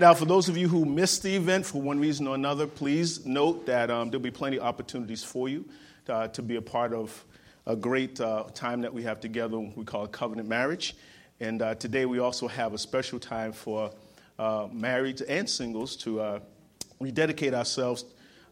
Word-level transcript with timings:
Now, 0.00 0.12
for 0.12 0.24
those 0.24 0.48
of 0.48 0.56
you 0.56 0.66
who 0.66 0.84
missed 0.84 1.22
the 1.22 1.36
event 1.36 1.66
for 1.66 1.80
one 1.80 2.00
reason 2.00 2.26
or 2.26 2.34
another, 2.34 2.66
please 2.66 3.24
note 3.24 3.66
that 3.66 3.92
um, 3.92 4.10
there'll 4.10 4.20
be 4.20 4.32
plenty 4.32 4.58
of 4.58 4.64
opportunities 4.64 5.22
for 5.22 5.48
you 5.48 5.64
uh, 6.08 6.26
to 6.28 6.42
be 6.42 6.56
a 6.56 6.62
part 6.62 6.92
of 6.92 7.24
a 7.64 7.76
great 7.76 8.20
uh, 8.20 8.42
time 8.54 8.80
that 8.80 8.92
we 8.92 9.04
have 9.04 9.20
together, 9.20 9.56
we 9.56 9.84
call 9.84 10.04
it 10.04 10.10
covenant 10.10 10.48
marriage. 10.48 10.96
And 11.38 11.62
uh, 11.62 11.76
today 11.76 12.06
we 12.06 12.18
also 12.18 12.48
have 12.48 12.74
a 12.74 12.78
special 12.78 13.20
time 13.20 13.52
for 13.52 13.92
uh, 14.36 14.66
married 14.72 15.22
and 15.22 15.48
singles 15.48 15.94
to 15.98 16.20
uh, 16.20 16.40
rededicate 16.98 17.54
ourselves 17.54 18.04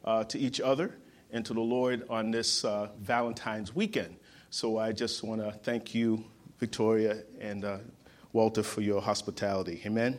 uh, 0.05 0.23
to 0.25 0.39
each 0.39 0.61
other 0.61 0.95
and 1.33 1.45
to 1.45 1.55
the 1.55 1.61
Lord 1.61 2.07
on 2.09 2.31
this 2.31 2.65
Valentine's 3.01 3.75
weekend. 3.75 4.15
So 4.51 4.79
I 4.79 4.93
just 4.93 5.25
want 5.25 5.41
to 5.41 5.51
thank 5.51 5.93
you, 5.93 6.25
Victoria 6.61 7.25
and 7.41 7.65
Walter, 8.35 8.65
for 8.65 8.81
your 8.81 9.01
hospitality. 9.01 9.81
Amen. 9.87 10.19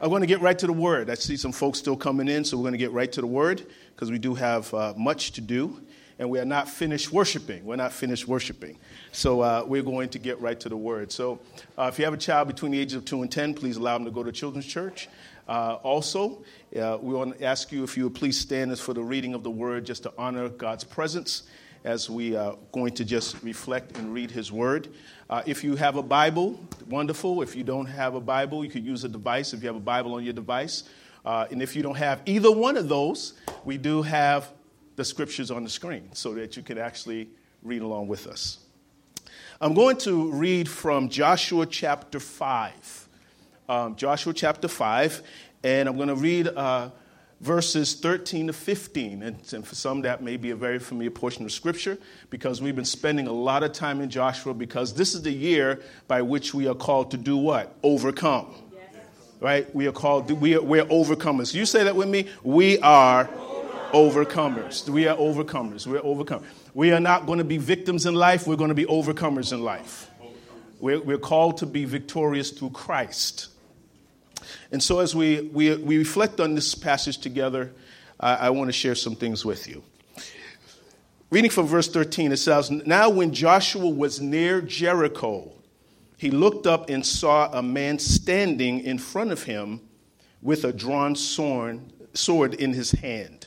I'm 0.00 0.10
going 0.10 0.20
to 0.20 0.28
get 0.28 0.40
right 0.40 0.56
to 0.60 0.66
the 0.68 0.72
word. 0.72 1.10
I 1.10 1.14
see 1.14 1.36
some 1.36 1.50
folks 1.50 1.80
still 1.80 1.96
coming 1.96 2.28
in, 2.28 2.44
so 2.44 2.56
we're 2.56 2.62
going 2.62 2.72
to 2.72 2.78
get 2.78 2.92
right 2.92 3.10
to 3.10 3.20
the 3.20 3.26
word 3.26 3.66
because 3.94 4.12
we 4.12 4.18
do 4.18 4.34
have 4.36 4.72
uh, 4.72 4.94
much 4.96 5.32
to 5.32 5.40
do, 5.40 5.80
and 6.20 6.30
we 6.30 6.38
are 6.38 6.44
not 6.44 6.68
finished 6.68 7.12
worshiping. 7.12 7.64
We're 7.64 7.74
not 7.74 7.92
finished 7.92 8.28
worshiping. 8.28 8.78
So 9.10 9.40
uh, 9.40 9.64
we're 9.66 9.82
going 9.82 10.08
to 10.10 10.20
get 10.20 10.40
right 10.40 10.58
to 10.60 10.68
the 10.68 10.76
word. 10.76 11.10
So 11.10 11.40
uh, 11.76 11.90
if 11.92 11.98
you 11.98 12.04
have 12.04 12.14
a 12.14 12.18
child 12.18 12.46
between 12.46 12.70
the 12.70 12.78
ages 12.78 12.94
of 12.94 13.04
2 13.04 13.22
and 13.22 13.30
10, 13.30 13.54
please 13.54 13.76
allow 13.76 13.98
them 13.98 14.04
to 14.04 14.12
go 14.12 14.22
to 14.22 14.30
children's 14.30 14.66
church. 14.66 15.08
Uh, 15.48 15.78
also, 15.82 16.44
uh, 16.80 16.96
we 17.02 17.12
want 17.12 17.36
to 17.36 17.44
ask 17.44 17.72
you 17.72 17.82
if 17.82 17.96
you 17.96 18.04
would 18.04 18.14
please 18.14 18.38
stand 18.38 18.70
as 18.70 18.80
for 18.80 18.94
the 18.94 19.02
reading 19.02 19.34
of 19.34 19.42
the 19.42 19.50
word 19.50 19.84
just 19.84 20.04
to 20.04 20.12
honor 20.16 20.48
God's 20.48 20.84
presence 20.84 21.42
as 21.84 22.08
we 22.08 22.36
are 22.36 22.56
going 22.70 22.92
to 22.94 23.04
just 23.04 23.42
reflect 23.42 23.96
and 23.98 24.12
read 24.14 24.30
his 24.30 24.52
word. 24.52 24.88
Uh, 25.28 25.42
if 25.46 25.64
you 25.64 25.76
have 25.76 25.96
a 25.96 26.02
Bible, 26.02 26.60
wonderful. 26.88 27.42
If 27.42 27.56
you 27.56 27.64
don't 27.64 27.86
have 27.86 28.14
a 28.14 28.20
Bible, 28.20 28.64
you 28.64 28.70
could 28.70 28.84
use 28.84 29.04
a 29.04 29.08
device 29.08 29.52
if 29.52 29.62
you 29.62 29.66
have 29.66 29.76
a 29.76 29.80
Bible 29.80 30.14
on 30.14 30.24
your 30.24 30.32
device. 30.32 30.84
Uh, 31.24 31.46
and 31.50 31.62
if 31.62 31.74
you 31.74 31.82
don't 31.82 31.96
have 31.96 32.20
either 32.26 32.50
one 32.50 32.76
of 32.76 32.88
those, 32.88 33.34
we 33.64 33.78
do 33.78 34.02
have 34.02 34.48
the 34.96 35.04
scriptures 35.04 35.50
on 35.50 35.64
the 35.64 35.70
screen 35.70 36.08
so 36.12 36.34
that 36.34 36.56
you 36.56 36.62
can 36.62 36.78
actually 36.78 37.28
read 37.62 37.82
along 37.82 38.08
with 38.08 38.26
us. 38.26 38.58
I'm 39.60 39.74
going 39.74 39.96
to 39.98 40.30
read 40.32 40.68
from 40.68 41.08
Joshua 41.08 41.66
chapter 41.66 42.18
5. 42.18 43.08
Um, 43.68 43.96
Joshua 43.96 44.32
chapter 44.32 44.68
5, 44.68 45.22
and 45.62 45.88
I'm 45.88 45.96
going 45.96 46.08
to 46.08 46.16
read. 46.16 46.48
Uh, 46.48 46.90
verses 47.42 47.94
13 47.94 48.46
to 48.46 48.52
15. 48.52 49.22
And, 49.22 49.52
and, 49.52 49.66
for 49.66 49.74
some, 49.74 50.02
that 50.02 50.22
may 50.22 50.36
be 50.36 50.50
a 50.50 50.56
very 50.56 50.78
familiar 50.78 51.10
portion 51.10 51.44
of 51.44 51.52
Scripture 51.52 51.98
because 52.30 52.62
we've 52.62 52.76
been 52.76 52.84
spending 52.84 53.26
a 53.26 53.32
lot 53.32 53.62
of 53.62 53.72
time 53.72 54.00
in 54.00 54.08
Joshua 54.08 54.54
because 54.54 54.94
this 54.94 55.14
is 55.14 55.22
the 55.22 55.32
year 55.32 55.82
by 56.06 56.22
which 56.22 56.54
we 56.54 56.68
are 56.68 56.74
called 56.74 57.10
to 57.10 57.16
do 57.16 57.36
what? 57.36 57.74
Overcome. 57.82 58.54
Yes. 58.72 58.82
Right? 59.40 59.74
We 59.74 59.88
are 59.88 59.92
called, 59.92 60.30
we 60.30 60.54
are, 60.54 60.62
we're 60.62 60.84
overcomers. 60.84 61.52
You 61.52 61.66
say 61.66 61.84
that 61.84 61.96
with 61.96 62.08
me? 62.08 62.28
We 62.44 62.78
are 62.78 63.28
overcomers. 63.92 64.88
We 64.88 65.08
are 65.08 65.16
overcomers. 65.16 65.86
We're 65.86 66.00
overcomers. 66.00 66.44
We 66.74 66.92
are 66.92 67.00
not 67.00 67.26
going 67.26 67.38
to 67.38 67.44
be 67.44 67.58
victims 67.58 68.06
in 68.06 68.14
life, 68.14 68.46
we're 68.46 68.56
going 68.56 68.68
to 68.68 68.74
be 68.74 68.86
overcomers 68.86 69.52
in 69.52 69.62
life. 69.62 70.08
We're, 70.80 71.00
we're 71.00 71.18
called 71.18 71.58
to 71.58 71.66
be 71.66 71.84
victorious 71.84 72.50
through 72.50 72.70
Christ. 72.70 73.51
And 74.70 74.82
so, 74.82 75.00
as 75.00 75.14
we, 75.14 75.40
we, 75.52 75.74
we 75.76 75.98
reflect 75.98 76.40
on 76.40 76.54
this 76.54 76.74
passage 76.74 77.18
together, 77.18 77.72
I, 78.18 78.34
I 78.34 78.50
want 78.50 78.68
to 78.68 78.72
share 78.72 78.94
some 78.94 79.16
things 79.16 79.44
with 79.44 79.68
you. 79.68 79.82
Reading 81.30 81.50
from 81.50 81.66
verse 81.66 81.88
13, 81.88 82.32
it 82.32 82.36
says, 82.36 82.70
Now 82.70 83.08
when 83.08 83.32
Joshua 83.32 83.88
was 83.88 84.20
near 84.20 84.60
Jericho, 84.60 85.50
he 86.18 86.30
looked 86.30 86.66
up 86.66 86.90
and 86.90 87.04
saw 87.04 87.50
a 87.50 87.62
man 87.62 87.98
standing 87.98 88.80
in 88.80 88.98
front 88.98 89.32
of 89.32 89.44
him 89.44 89.80
with 90.42 90.64
a 90.64 90.72
drawn 90.72 91.16
sword, 91.16 91.80
sword 92.12 92.54
in 92.54 92.74
his 92.74 92.92
hand. 92.92 93.46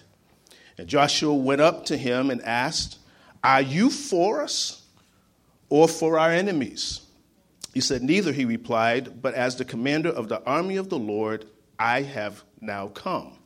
And 0.78 0.88
Joshua 0.88 1.34
went 1.34 1.62
up 1.62 1.86
to 1.86 1.96
him 1.96 2.32
and 2.32 2.42
asked, 2.42 2.98
Are 3.44 3.62
you 3.62 3.90
for 3.90 4.42
us 4.42 4.82
or 5.70 5.88
for 5.88 6.18
our 6.18 6.32
enemies? 6.32 7.05
He 7.76 7.82
said, 7.82 8.02
Neither, 8.02 8.32
he 8.32 8.46
replied, 8.46 9.22
but 9.22 9.34
as 9.34 9.58
the 9.58 9.66
commander 9.66 10.08
of 10.08 10.30
the 10.30 10.42
army 10.46 10.78
of 10.78 10.88
the 10.90 10.98
Lord, 10.98 11.46
I 11.78 12.04
have 12.04 12.42
now 12.62 12.88
come. 12.88 13.38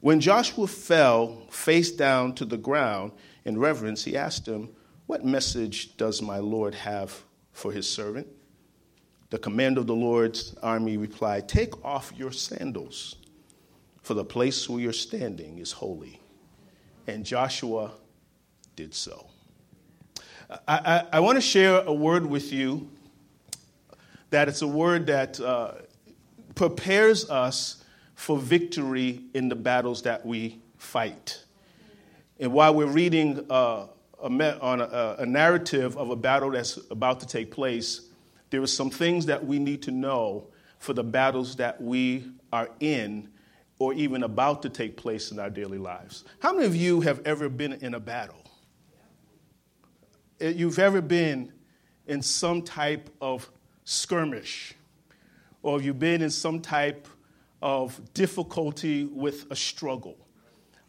When 0.00 0.20
Joshua 0.20 0.66
fell 0.66 1.42
face 1.50 1.90
down 1.90 2.34
to 2.36 2.46
the 2.46 2.56
ground 2.56 3.12
in 3.44 3.58
reverence, 3.58 4.04
he 4.04 4.16
asked 4.16 4.48
him, 4.48 4.70
What 5.04 5.22
message 5.22 5.98
does 5.98 6.22
my 6.22 6.38
Lord 6.38 6.74
have 6.76 7.24
for 7.52 7.72
his 7.72 7.86
servant? 7.86 8.26
The 9.28 9.38
commander 9.38 9.82
of 9.82 9.86
the 9.86 9.94
Lord's 9.94 10.56
army 10.62 10.96
replied, 10.96 11.46
Take 11.46 11.84
off 11.84 12.14
your 12.16 12.32
sandals, 12.32 13.16
for 14.00 14.14
the 14.14 14.24
place 14.24 14.66
where 14.66 14.80
you're 14.80 14.94
standing 14.94 15.58
is 15.58 15.72
holy. 15.72 16.22
And 17.06 17.22
Joshua 17.22 17.90
did 18.76 18.94
so. 18.94 19.26
I, 20.48 20.56
I, 20.66 21.06
I 21.12 21.20
want 21.20 21.36
to 21.36 21.42
share 21.42 21.82
a 21.82 21.92
word 21.92 22.24
with 22.24 22.50
you 22.50 22.92
that 24.30 24.48
it's 24.48 24.62
a 24.62 24.68
word 24.68 25.06
that 25.06 25.38
uh, 25.40 25.72
prepares 26.54 27.28
us 27.30 27.84
for 28.14 28.38
victory 28.38 29.22
in 29.34 29.48
the 29.48 29.54
battles 29.54 30.02
that 30.02 30.24
we 30.24 30.60
fight. 30.78 31.44
And 32.38 32.52
while 32.52 32.74
we're 32.74 32.86
reading 32.86 33.46
uh, 33.50 33.86
a, 34.22 34.60
on 34.60 34.80
a, 34.80 35.16
a 35.18 35.26
narrative 35.26 35.96
of 35.96 36.10
a 36.10 36.16
battle 36.16 36.50
that's 36.50 36.78
about 36.90 37.20
to 37.20 37.26
take 37.26 37.50
place, 37.50 38.08
there 38.50 38.62
are 38.62 38.66
some 38.66 38.90
things 38.90 39.26
that 39.26 39.44
we 39.44 39.58
need 39.58 39.82
to 39.82 39.90
know 39.90 40.48
for 40.78 40.92
the 40.92 41.04
battles 41.04 41.56
that 41.56 41.80
we 41.80 42.24
are 42.52 42.68
in 42.80 43.28
or 43.78 43.92
even 43.92 44.22
about 44.22 44.62
to 44.62 44.70
take 44.70 44.96
place 44.96 45.30
in 45.30 45.38
our 45.38 45.50
daily 45.50 45.78
lives. 45.78 46.24
How 46.38 46.52
many 46.52 46.66
of 46.66 46.74
you 46.74 47.02
have 47.02 47.20
ever 47.26 47.48
been 47.48 47.74
in 47.74 47.94
a 47.94 48.00
battle? 48.00 48.42
You've 50.40 50.78
ever 50.78 51.00
been 51.00 51.52
in 52.06 52.22
some 52.22 52.62
type 52.62 53.10
of 53.20 53.50
skirmish, 53.86 54.74
or 55.62 55.78
have 55.78 55.86
you 55.86 55.94
been 55.94 56.20
in 56.20 56.28
some 56.28 56.60
type 56.60 57.08
of 57.62 57.98
difficulty 58.12 59.04
with 59.04 59.50
a 59.50 59.56
struggle? 59.56 60.18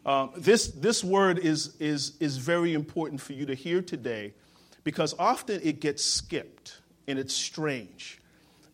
Um, 0.04 0.32
this, 0.36 0.68
this 0.68 1.02
word 1.02 1.38
is, 1.38 1.76
is, 1.80 2.16
is 2.18 2.36
very 2.36 2.74
important 2.74 3.20
for 3.20 3.32
you 3.34 3.46
to 3.46 3.54
hear 3.54 3.80
today 3.80 4.34
because 4.82 5.14
often 5.18 5.60
it 5.62 5.80
gets 5.80 6.04
skipped 6.04 6.80
and 7.06 7.18
it's 7.18 7.34
strange. 7.34 8.20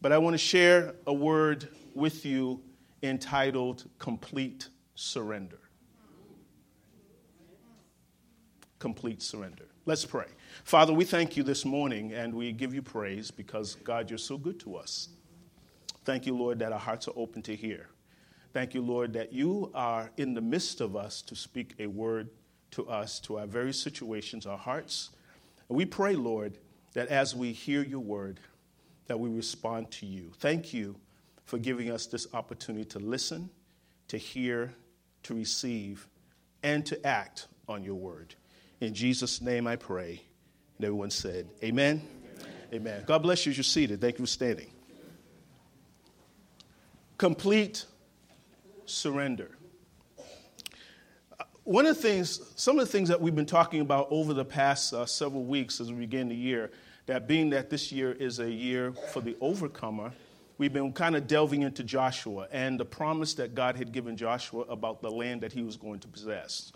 But 0.00 0.10
I 0.10 0.18
want 0.18 0.34
to 0.34 0.38
share 0.38 0.94
a 1.06 1.12
word 1.12 1.68
with 1.94 2.24
you 2.24 2.62
entitled 3.02 3.88
Complete 3.98 4.68
Surrender. 4.94 5.58
Complete 8.78 9.22
surrender. 9.22 9.66
Let's 9.87 10.06
pray. 10.06 10.25
Father, 10.65 10.95
we 10.95 11.05
thank 11.05 11.37
you 11.37 11.43
this 11.43 11.67
morning 11.67 12.15
and 12.15 12.33
we 12.33 12.53
give 12.53 12.72
you 12.72 12.81
praise 12.81 13.31
because, 13.31 13.75
God, 13.75 14.09
you're 14.09 14.19
so 14.19 14.39
good 14.39 14.59
to 14.61 14.77
us. 14.77 15.11
Thank 16.06 16.25
you, 16.25 16.34
Lord, 16.34 16.59
that 16.61 16.72
our 16.72 16.78
hearts 16.78 17.06
are 17.06 17.12
open 17.17 17.43
to 17.43 17.55
hear. 17.55 17.89
Thank 18.55 18.72
you, 18.72 18.81
Lord, 18.81 19.12
that 19.12 19.34
you 19.34 19.71
are 19.75 20.11
in 20.17 20.33
the 20.33 20.41
midst 20.41 20.81
of 20.81 20.97
us 20.97 21.21
to 21.22 21.37
speak 21.37 21.75
a 21.78 21.87
word 21.87 22.31
to 22.71 22.89
us, 22.89 23.21
to 23.21 23.39
our 23.39 23.47
very 23.47 23.75
situations, 23.75 24.47
our 24.47 24.56
hearts. 24.56 25.11
And 25.69 25.77
we 25.77 25.84
pray, 25.84 26.15
Lord, 26.15 26.56
that 26.95 27.09
as 27.09 27.37
we 27.37 27.53
hear 27.53 27.83
your 27.83 28.01
word, 28.01 28.41
that 29.06 29.21
we 29.21 29.28
respond 29.28 29.91
to 29.91 30.06
you. 30.06 30.33
Thank 30.39 30.72
you 30.72 30.97
for 31.45 31.59
giving 31.59 31.91
us 31.91 32.06
this 32.06 32.27
opportunity 32.33 32.87
to 32.87 33.01
listen, 33.01 33.51
to 34.09 34.16
hear, 34.16 34.72
to 35.25 35.34
receive, 35.34 36.09
and 36.62 36.87
to 36.87 37.06
act 37.06 37.49
on 37.69 37.84
your 37.84 37.97
word. 37.97 38.34
In 38.80 38.94
Jesus' 38.94 39.40
name 39.40 39.66
I 39.66 39.76
pray. 39.76 40.22
And 40.78 40.84
everyone 40.84 41.10
said, 41.10 41.48
Amen. 41.62 42.02
Amen. 42.36 42.46
Amen. 42.72 43.04
God 43.06 43.22
bless 43.22 43.46
you 43.46 43.50
as 43.50 43.56
you're 43.56 43.64
seated. 43.64 44.00
Thank 44.00 44.18
you 44.18 44.24
for 44.24 44.30
standing. 44.30 44.70
Complete 47.18 47.86
surrender. 48.86 49.56
One 51.62 51.86
of 51.86 51.97
the 51.97 52.03
things, 52.03 52.41
some 52.56 52.78
of 52.78 52.84
the 52.84 52.92
things 52.92 53.09
that 53.09 53.21
we've 53.21 53.34
been 53.34 53.47
talking 53.47 53.80
about 53.80 54.09
over 54.10 54.34
the 54.34 54.44
past 54.44 54.92
uh, 54.92 55.06
several 55.06 55.44
weeks 55.44 55.80
as 55.80 55.91
we 55.91 56.00
begin 56.00 56.28
the 56.28 56.34
year, 56.34 56.70
that 57.06 57.27
being 57.27 57.50
that 57.50 57.70
this 57.70 57.91
year 57.91 58.12
is 58.12 58.38
a 58.38 58.50
year 58.50 58.92
for 59.12 59.20
the 59.20 59.36
overcomer, 59.41 60.12
we've 60.59 60.72
been 60.72 60.92
kind 60.92 61.16
of 61.16 61.27
delving 61.27 61.62
into 61.62 61.82
Joshua 61.82 62.48
and 62.53 62.78
the 62.78 62.84
promise 62.84 63.34
that 63.34 63.54
God 63.54 63.77
had 63.77 63.92
given 63.92 64.16
Joshua 64.16 64.62
about 64.62 65.00
the 65.00 65.10
land 65.10 65.41
that 65.41 65.53
he 65.53 65.62
was 65.62 65.77
going 65.77 66.00
to 66.00 66.09
possess. 66.09 66.72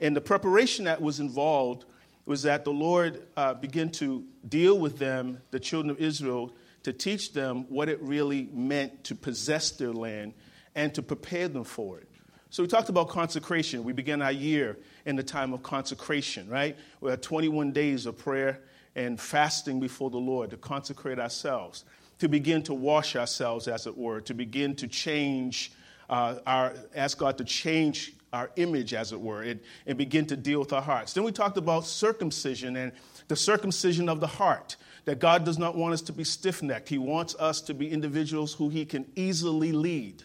And 0.00 0.14
the 0.14 0.20
preparation 0.20 0.84
that 0.84 1.00
was 1.00 1.20
involved 1.20 1.84
was 2.26 2.42
that 2.42 2.64
the 2.64 2.72
Lord 2.72 3.22
uh, 3.36 3.54
began 3.54 3.90
to 3.92 4.24
deal 4.48 4.78
with 4.78 4.98
them, 4.98 5.40
the 5.50 5.60
children 5.60 5.90
of 5.90 5.98
Israel, 6.00 6.52
to 6.82 6.92
teach 6.92 7.32
them 7.32 7.64
what 7.68 7.88
it 7.88 8.00
really 8.02 8.48
meant 8.52 9.04
to 9.04 9.14
possess 9.14 9.70
their 9.72 9.92
land 9.92 10.34
and 10.74 10.94
to 10.94 11.02
prepare 11.02 11.48
them 11.48 11.64
for 11.64 11.98
it. 11.98 12.08
So 12.50 12.62
we 12.62 12.68
talked 12.68 12.88
about 12.88 13.08
consecration. 13.08 13.84
We 13.84 13.92
began 13.92 14.22
our 14.22 14.32
year 14.32 14.78
in 15.04 15.16
the 15.16 15.22
time 15.22 15.52
of 15.52 15.62
consecration, 15.62 16.48
right? 16.48 16.76
We 17.00 17.10
had 17.10 17.22
21 17.22 17.72
days 17.72 18.06
of 18.06 18.16
prayer 18.16 18.60
and 18.94 19.20
fasting 19.20 19.80
before 19.80 20.10
the 20.10 20.18
Lord 20.18 20.50
to 20.50 20.56
consecrate 20.56 21.18
ourselves. 21.18 21.84
to 22.18 22.28
begin 22.28 22.62
to 22.64 22.74
wash 22.74 23.16
ourselves, 23.16 23.68
as 23.68 23.86
it 23.86 23.96
were, 23.96 24.20
to 24.22 24.34
begin 24.34 24.74
to 24.76 24.88
change 24.88 25.72
uh, 26.10 26.36
our, 26.46 26.74
ask 26.94 27.18
God 27.18 27.38
to 27.38 27.44
change 27.44 28.14
our 28.32 28.50
image, 28.56 28.94
as 28.94 29.12
it 29.12 29.20
were, 29.20 29.42
and, 29.42 29.60
begin 29.96 30.26
to 30.26 30.36
deal 30.36 30.60
with 30.60 30.72
our 30.72 30.82
hearts. 30.82 31.12
Then 31.12 31.24
we 31.24 31.32
talked 31.32 31.56
about 31.56 31.84
circumcision 31.86 32.76
and 32.76 32.92
the 33.28 33.36
circumcision 33.36 34.08
of 34.08 34.20
the 34.20 34.26
heart, 34.26 34.76
that 35.04 35.18
God 35.18 35.44
does 35.44 35.58
not 35.58 35.76
want 35.76 35.94
us 35.94 36.02
to 36.02 36.12
be 36.12 36.24
stiff 36.24 36.62
necked. 36.62 36.88
He 36.88 36.98
wants 36.98 37.34
us 37.36 37.60
to 37.62 37.74
be 37.74 37.90
individuals 37.90 38.52
who 38.52 38.68
He 38.68 38.84
can 38.84 39.10
easily 39.16 39.72
lead. 39.72 40.22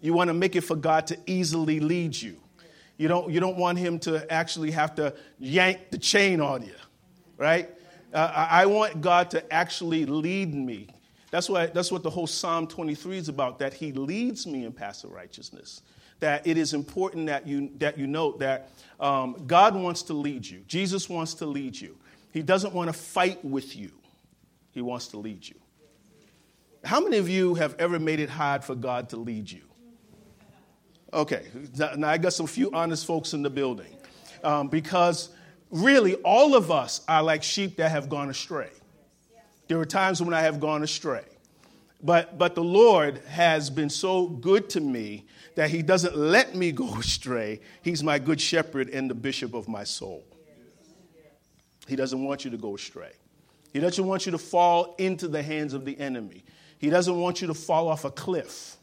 You 0.00 0.12
want 0.12 0.28
to 0.28 0.34
make 0.34 0.56
it 0.56 0.62
for 0.62 0.76
God 0.76 1.06
to 1.08 1.18
easily 1.26 1.80
lead 1.80 2.20
you. 2.20 2.36
You 2.96 3.08
don't, 3.08 3.30
you 3.30 3.40
don't 3.40 3.56
want 3.56 3.78
Him 3.78 3.98
to 4.00 4.30
actually 4.32 4.72
have 4.72 4.94
to 4.96 5.14
yank 5.38 5.90
the 5.90 5.98
chain 5.98 6.40
on 6.40 6.62
you, 6.62 6.74
right? 7.36 7.68
Uh, 8.12 8.48
I 8.50 8.66
want 8.66 9.00
God 9.00 9.30
to 9.30 9.52
actually 9.52 10.04
lead 10.04 10.54
me. 10.54 10.88
That's, 11.30 11.48
why, 11.48 11.66
that's 11.66 11.92
what 11.92 12.02
the 12.02 12.10
whole 12.10 12.26
Psalm 12.26 12.66
23 12.66 13.18
is 13.18 13.28
about, 13.28 13.58
that 13.58 13.74
He 13.74 13.92
leads 13.92 14.46
me 14.46 14.64
in 14.64 14.72
paths 14.72 15.04
of 15.04 15.12
righteousness. 15.12 15.82
That 16.20 16.46
it 16.46 16.56
is 16.58 16.74
important 16.74 17.26
that 17.26 17.46
you, 17.46 17.70
that 17.78 17.96
you 17.96 18.06
note 18.06 18.40
that 18.40 18.70
um, 18.98 19.44
God 19.46 19.74
wants 19.76 20.02
to 20.04 20.12
lead 20.12 20.46
you, 20.46 20.60
Jesus 20.66 21.08
wants 21.08 21.34
to 21.34 21.46
lead 21.46 21.80
you. 21.80 21.96
He 22.32 22.42
doesn't 22.42 22.74
want 22.74 22.88
to 22.88 22.92
fight 22.92 23.44
with 23.44 23.76
you, 23.76 23.90
He 24.72 24.80
wants 24.80 25.08
to 25.08 25.18
lead 25.18 25.46
you. 25.48 25.54
How 26.84 27.00
many 27.00 27.18
of 27.18 27.28
you 27.28 27.54
have 27.54 27.74
ever 27.78 27.98
made 27.98 28.20
it 28.20 28.30
hard 28.30 28.64
for 28.64 28.74
God 28.74 29.08
to 29.10 29.16
lead 29.16 29.50
you? 29.50 29.62
Okay, 31.12 31.46
now 31.96 32.08
I 32.08 32.18
got 32.18 32.32
some 32.32 32.46
few 32.46 32.70
honest 32.72 33.06
folks 33.06 33.32
in 33.32 33.42
the 33.42 33.50
building. 33.50 33.94
Um, 34.44 34.68
because 34.68 35.30
really, 35.70 36.14
all 36.16 36.54
of 36.54 36.70
us 36.70 37.00
are 37.08 37.22
like 37.22 37.42
sheep 37.42 37.76
that 37.76 37.90
have 37.90 38.08
gone 38.08 38.28
astray. 38.30 38.70
There 39.68 39.78
are 39.80 39.86
times 39.86 40.22
when 40.22 40.34
I 40.34 40.42
have 40.42 40.60
gone 40.60 40.82
astray. 40.82 41.24
But, 42.02 42.38
but 42.38 42.54
the 42.54 42.62
Lord 42.62 43.18
has 43.28 43.70
been 43.70 43.90
so 43.90 44.28
good 44.28 44.70
to 44.70 44.80
me 44.80 45.26
that 45.56 45.70
He 45.70 45.82
doesn't 45.82 46.16
let 46.16 46.54
me 46.54 46.72
go 46.72 46.94
astray. 46.98 47.60
He's 47.82 48.02
my 48.02 48.18
good 48.18 48.40
shepherd 48.40 48.88
and 48.90 49.10
the 49.10 49.14
bishop 49.14 49.54
of 49.54 49.68
my 49.68 49.84
soul. 49.84 50.24
He 51.86 51.96
doesn't 51.96 52.22
want 52.22 52.44
you 52.44 52.50
to 52.50 52.58
go 52.58 52.74
astray. 52.74 53.12
He 53.72 53.80
doesn't 53.80 54.06
want 54.06 54.26
you 54.26 54.32
to 54.32 54.38
fall 54.38 54.94
into 54.98 55.26
the 55.28 55.42
hands 55.42 55.74
of 55.74 55.84
the 55.84 55.98
enemy. 55.98 56.44
He 56.78 56.90
doesn't 56.90 57.18
want 57.18 57.40
you 57.40 57.48
to 57.48 57.54
fall 57.54 57.88
off 57.88 58.04
a 58.04 58.10
cliff 58.10 58.76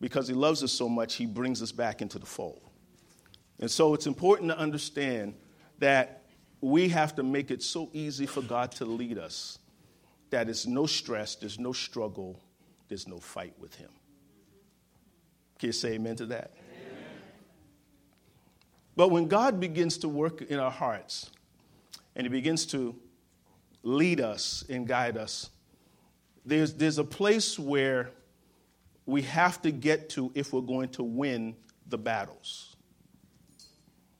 because 0.00 0.26
He 0.26 0.34
loves 0.34 0.62
us 0.62 0.72
so 0.72 0.88
much, 0.88 1.14
He 1.14 1.26
brings 1.26 1.62
us 1.62 1.70
back 1.70 2.02
into 2.02 2.18
the 2.18 2.26
fold. 2.26 2.60
And 3.60 3.70
so 3.70 3.94
it's 3.94 4.06
important 4.06 4.50
to 4.50 4.58
understand 4.58 5.34
that 5.78 6.24
we 6.60 6.88
have 6.88 7.14
to 7.16 7.22
make 7.22 7.50
it 7.50 7.62
so 7.62 7.90
easy 7.92 8.26
for 8.26 8.42
God 8.42 8.72
to 8.72 8.84
lead 8.84 9.18
us 9.18 9.58
that 10.34 10.48
there's 10.48 10.66
no 10.66 10.84
stress, 10.84 11.36
there's 11.36 11.60
no 11.60 11.72
struggle, 11.72 12.40
there's 12.88 13.06
no 13.06 13.18
fight 13.18 13.54
with 13.60 13.72
Him. 13.76 13.90
Can 15.60 15.68
you 15.68 15.72
say 15.72 15.92
amen 15.92 16.16
to 16.16 16.26
that? 16.26 16.50
Amen. 16.56 16.96
But 18.96 19.08
when 19.12 19.28
God 19.28 19.60
begins 19.60 19.96
to 19.98 20.08
work 20.08 20.42
in 20.42 20.58
our 20.58 20.72
hearts 20.72 21.30
and 22.16 22.24
He 22.24 22.28
begins 22.28 22.66
to 22.66 22.96
lead 23.84 24.20
us 24.20 24.64
and 24.68 24.88
guide 24.88 25.16
us, 25.16 25.50
there's, 26.44 26.74
there's 26.74 26.98
a 26.98 27.04
place 27.04 27.56
where 27.56 28.10
we 29.06 29.22
have 29.22 29.62
to 29.62 29.70
get 29.70 30.08
to 30.10 30.32
if 30.34 30.52
we're 30.52 30.62
going 30.62 30.88
to 30.88 31.04
win 31.04 31.54
the 31.86 31.98
battles. 31.98 32.74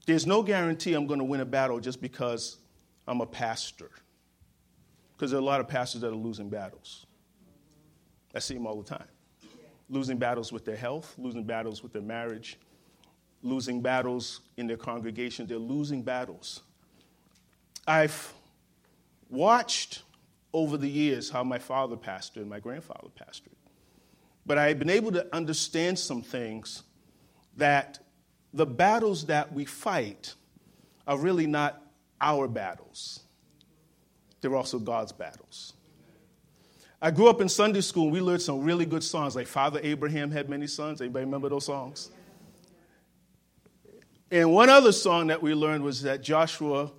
There's 0.07 0.27
no 0.27 0.45
guarantee 0.45 0.95
I'm 0.95 1.09
going 1.09 1.19
to 1.19 1.25
win 1.25 1.41
a 1.41 1.45
battle 1.45 1.81
just 1.81 2.01
because 2.01 2.59
I'm 3.09 3.21
a 3.21 3.27
pastor. 3.27 3.91
Because 5.15 5.31
there 5.31 5.39
are 5.39 5.43
a 5.43 5.45
lot 5.45 5.61
of 5.61 5.69
pastors 5.69 6.01
that 6.01 6.09
are 6.09 6.17
losing 6.17 6.49
battles. 6.49 7.07
I 8.35 8.41
see 8.41 8.55
them 8.55 8.67
all 8.67 8.81
the 8.81 8.89
time. 8.89 9.07
Losing 9.89 10.19
battles 10.19 10.53
with 10.53 10.65
their 10.65 10.77
health, 10.77 11.15
losing 11.19 11.45
battles 11.45 11.83
with 11.83 11.93
their 11.93 12.03
marriage, 12.03 12.59
losing 13.43 13.81
battles 13.81 14.41
in 14.57 14.67
their 14.67 14.77
congregation. 14.77 15.47
They're 15.47 15.59
losing 15.59 16.03
battles. 16.03 16.63
I've 17.87 18.33
watched 19.29 20.03
over 20.53 20.77
the 20.77 20.89
years 20.89 21.31
how 21.31 21.45
my 21.45 21.59
father 21.59 21.97
pastored 21.97 22.37
and 22.37 22.49
my 22.49 22.61
grandfather 22.61 23.09
pastored. 23.21 23.55
But 24.47 24.59
I've 24.59 24.79
been 24.79 24.91
able 24.91 25.13
to 25.13 25.27
understand 25.35 25.99
some 25.99 26.23
things 26.23 26.83
that 27.57 27.99
the 28.53 28.67
battles 28.67 29.27
that 29.27 29.53
we 29.53 29.65
fight 29.65 30.35
are 31.07 31.19
really 31.19 31.47
not 31.47 31.83
our 32.21 32.47
battles, 32.49 33.24
they're 34.45 34.55
also 34.55 34.79
God's 34.79 35.11
battles. 35.11 35.73
I 37.01 37.11
grew 37.11 37.29
up 37.29 37.41
in 37.41 37.49
Sunday 37.49 37.81
school 37.81 38.05
and 38.05 38.13
we 38.13 38.21
learned 38.21 38.43
some 38.43 38.63
really 38.63 38.85
good 38.85 39.03
songs, 39.03 39.35
like 39.35 39.47
Father 39.47 39.81
Abraham 39.83 40.31
had 40.31 40.51
many 40.51 40.67
sons. 40.67 41.01
Anybody 41.01 41.25
remember 41.25 41.49
those 41.49 41.65
songs? 41.65 42.11
And 44.31 44.53
one 44.53 44.69
other 44.69 44.93
song 44.93 45.29
that 45.29 45.43
we 45.43 45.55
learned 45.55 45.83
was 45.83 46.03
that 46.03 46.23
Joshua 46.23 46.93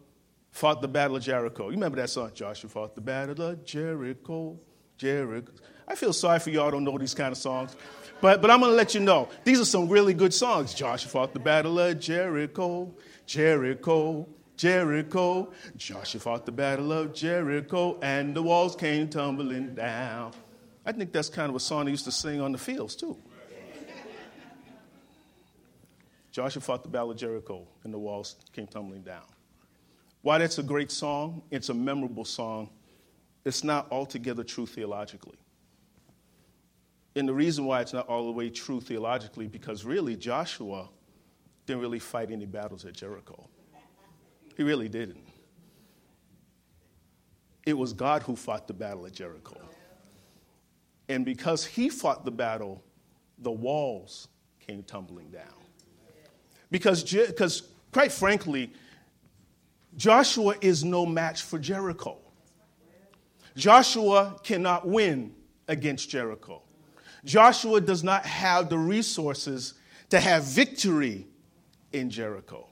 fought 0.51 0.81
the 0.81 0.87
Battle 0.87 1.17
of 1.17 1.23
Jericho. 1.23 1.65
You 1.65 1.71
remember 1.71 1.97
that 1.97 2.09
song? 2.09 2.31
Joshua 2.33 2.67
fought 2.67 2.95
the 2.95 3.01
Battle 3.01 3.39
of 3.39 3.63
Jericho, 3.63 4.59
Jericho. 4.97 5.51
I 5.87 5.93
feel 5.93 6.13
sorry 6.13 6.39
for 6.39 6.49
y'all 6.49 6.71
don't 6.71 6.83
know 6.83 6.97
these 6.97 7.13
kind 7.13 7.31
of 7.31 7.37
songs. 7.37 7.75
But, 8.21 8.41
but 8.41 8.49
I'm 8.49 8.59
going 8.59 8.71
to 8.71 8.75
let 8.75 8.95
you 8.95 9.01
know. 9.01 9.29
These 9.43 9.59
are 9.59 9.65
some 9.65 9.87
really 9.87 10.15
good 10.15 10.33
songs. 10.33 10.73
Joshua 10.73 11.11
fought 11.11 11.33
the 11.33 11.39
battle 11.39 11.77
of 11.79 11.99
Jericho, 11.99 12.91
Jericho, 13.27 14.27
Jericho. 14.57 15.51
Joshua 15.77 16.19
fought 16.19 16.45
the 16.45 16.51
battle 16.51 16.91
of 16.91 17.13
Jericho, 17.13 17.99
and 18.01 18.35
the 18.35 18.41
walls 18.41 18.75
came 18.75 19.07
tumbling 19.07 19.75
down. 19.75 20.33
I 20.85 20.91
think 20.91 21.11
that's 21.11 21.29
kind 21.29 21.49
of 21.49 21.55
a 21.55 21.59
song 21.59 21.85
they 21.85 21.91
used 21.91 22.05
to 22.05 22.11
sing 22.11 22.41
on 22.41 22.51
the 22.51 22.57
fields, 22.57 22.95
too. 22.95 23.17
Joshua 26.31 26.61
fought 26.61 26.83
the 26.83 26.89
battle 26.89 27.11
of 27.11 27.17
Jericho, 27.17 27.65
and 27.83 27.93
the 27.93 27.97
walls 27.97 28.35
came 28.53 28.67
tumbling 28.67 29.03
down. 29.03 29.23
Why 30.21 30.37
that's 30.37 30.57
a 30.57 30.63
great 30.63 30.91
song, 30.91 31.43
it's 31.51 31.69
a 31.69 31.73
memorable 31.73 32.25
song, 32.25 32.69
it's 33.45 33.63
not 33.63 33.87
altogether 33.91 34.43
true 34.43 34.65
theologically. 34.65 35.37
And 37.15 37.29
the 37.29 37.33
reason 37.33 37.65
why 37.65 37.81
it's 37.81 37.93
not 37.93 38.07
all 38.07 38.25
the 38.25 38.31
way 38.31 38.49
true 38.49 38.81
theologically, 38.81 39.47
because 39.47 39.85
really 39.85 40.15
Joshua 40.15 40.89
didn't 41.65 41.81
really 41.81 41.99
fight 41.99 42.31
any 42.31 42.45
battles 42.45 42.85
at 42.85 42.93
Jericho. 42.93 43.47
He 44.55 44.63
really 44.63 44.89
didn't. 44.89 45.23
It 47.65 47.77
was 47.77 47.93
God 47.93 48.23
who 48.23 48.35
fought 48.35 48.67
the 48.67 48.73
battle 48.73 49.05
at 49.05 49.13
Jericho. 49.13 49.57
And 51.09 51.25
because 51.25 51.65
he 51.65 51.89
fought 51.89 52.25
the 52.25 52.31
battle, 52.31 52.83
the 53.39 53.51
walls 53.51 54.27
came 54.59 54.83
tumbling 54.83 55.29
down. 55.29 55.43
Because, 56.71 57.03
because 57.03 57.63
quite 57.91 58.11
frankly, 58.11 58.71
Joshua 59.97 60.55
is 60.61 60.83
no 60.83 61.05
match 61.05 61.41
for 61.43 61.59
Jericho. 61.59 62.17
Joshua 63.55 64.35
cannot 64.43 64.87
win 64.87 65.33
against 65.67 66.09
Jericho. 66.09 66.61
Joshua 67.23 67.81
does 67.81 68.03
not 68.03 68.25
have 68.25 68.69
the 68.69 68.77
resources 68.77 69.75
to 70.09 70.19
have 70.19 70.43
victory 70.43 71.25
in 71.93 72.09
Jericho. 72.09 72.67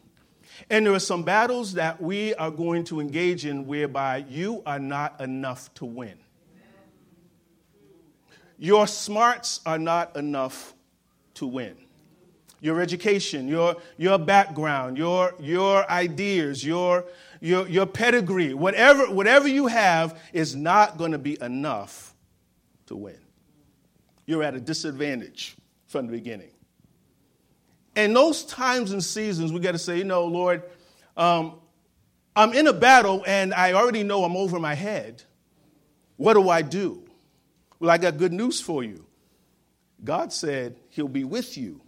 And 0.70 0.86
there 0.86 0.93
are 0.93 1.00
some 1.00 1.24
battles 1.24 1.74
that 1.74 2.01
we 2.01 2.34
are 2.36 2.51
going 2.51 2.84
to 2.86 3.00
engage 3.00 3.46
in 3.46 3.67
whereby 3.67 4.25
you 4.29 4.63
are 4.65 4.79
not 4.79 5.20
enough 5.22 5.74
to 5.75 5.86
win. 5.86 6.17
Your 8.58 8.88
smarts 8.88 9.60
are 9.65 9.79
not 9.79 10.15
enough 10.15 10.74
to 11.36 11.46
win. 11.46 11.75
Your 12.62 12.79
education, 12.79 13.48
your, 13.48 13.75
your 13.98 14.17
background, 14.17 14.98
your, 14.98 15.36
your 15.39 15.89
ideas, 15.91 16.63
your, 16.65 17.05
your, 17.41 17.67
your 17.67 17.86
pedigree, 17.86 18.53
whatever, 18.53 19.12
whatever 19.12 19.48
you 19.48 19.67
have 19.67 20.17
is 20.32 20.55
not 20.55 20.98
going 20.98 21.12
to 21.12 21.17
be 21.17 21.38
enough 21.41 22.15
to 22.86 22.96
win 22.96 23.17
you're 24.25 24.43
at 24.43 24.55
a 24.55 24.60
disadvantage 24.60 25.55
from 25.88 26.08
the 26.08 26.12
beginning. 26.12 26.50
And 27.96 28.16
those 28.16 28.44
times 28.44 28.92
and 28.92 29.04
seasons, 29.04 29.52
we 29.52 29.60
got 29.60 29.74
to 29.74 29.78
say, 29.78 29.98
you 29.98 30.04
know, 30.04 30.26
Lord, 30.26 30.64
um, 31.16 31.60
I'm 32.36 32.54
in 32.54 32.68
a 32.68 32.74
battle 32.74 33.24
and 33.28 33.54
I 33.54 33.74
already 33.74 34.04
know 34.04 34.24
I'm 34.24 34.36
over 34.36 34.60
my 34.60 34.74
head. 34.74 35.24
What 36.18 36.34
do 36.34 36.50
I 36.50 36.62
do? 36.62 37.04
Well, 37.80 37.92
I 37.92 37.98
got 37.98 38.18
good 38.18 38.34
news 38.34 38.60
for 38.60 38.84
you. 38.84 39.06
God 40.04 40.34
said 40.34 40.78
He'll 40.90 41.08
be 41.08 41.24
with 41.24 41.58
you. 41.58 41.82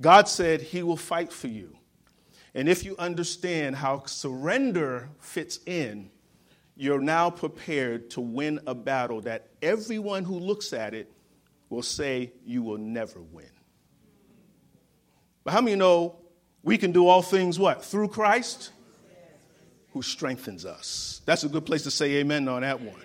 God 0.00 0.28
said 0.28 0.60
He 0.60 0.82
will 0.82 0.96
fight 0.96 1.32
for 1.32 1.48
you. 1.48 1.76
And 2.54 2.68
if 2.68 2.84
you 2.84 2.96
understand 2.98 3.76
how 3.76 4.04
surrender 4.06 5.10
fits 5.20 5.60
in, 5.66 6.10
you're 6.76 7.00
now 7.00 7.30
prepared 7.30 8.10
to 8.10 8.20
win 8.20 8.60
a 8.66 8.74
battle 8.74 9.20
that 9.22 9.48
everyone 9.62 10.24
who 10.24 10.38
looks 10.38 10.72
at 10.72 10.94
it 10.94 11.12
will 11.68 11.82
say 11.82 12.32
you 12.44 12.62
will 12.62 12.78
never 12.78 13.20
win. 13.20 13.50
But 15.48 15.54
how 15.54 15.62
many 15.62 15.76
know 15.76 16.14
we 16.62 16.76
can 16.76 16.92
do 16.92 17.08
all 17.08 17.22
things 17.22 17.58
what? 17.58 17.82
Through 17.82 18.08
Christ 18.08 18.70
who 19.94 20.02
strengthens 20.02 20.66
us. 20.66 21.22
That's 21.24 21.42
a 21.42 21.48
good 21.48 21.64
place 21.64 21.84
to 21.84 21.90
say 21.90 22.16
amen 22.16 22.46
on 22.48 22.60
that 22.60 22.82
one. 22.82 23.00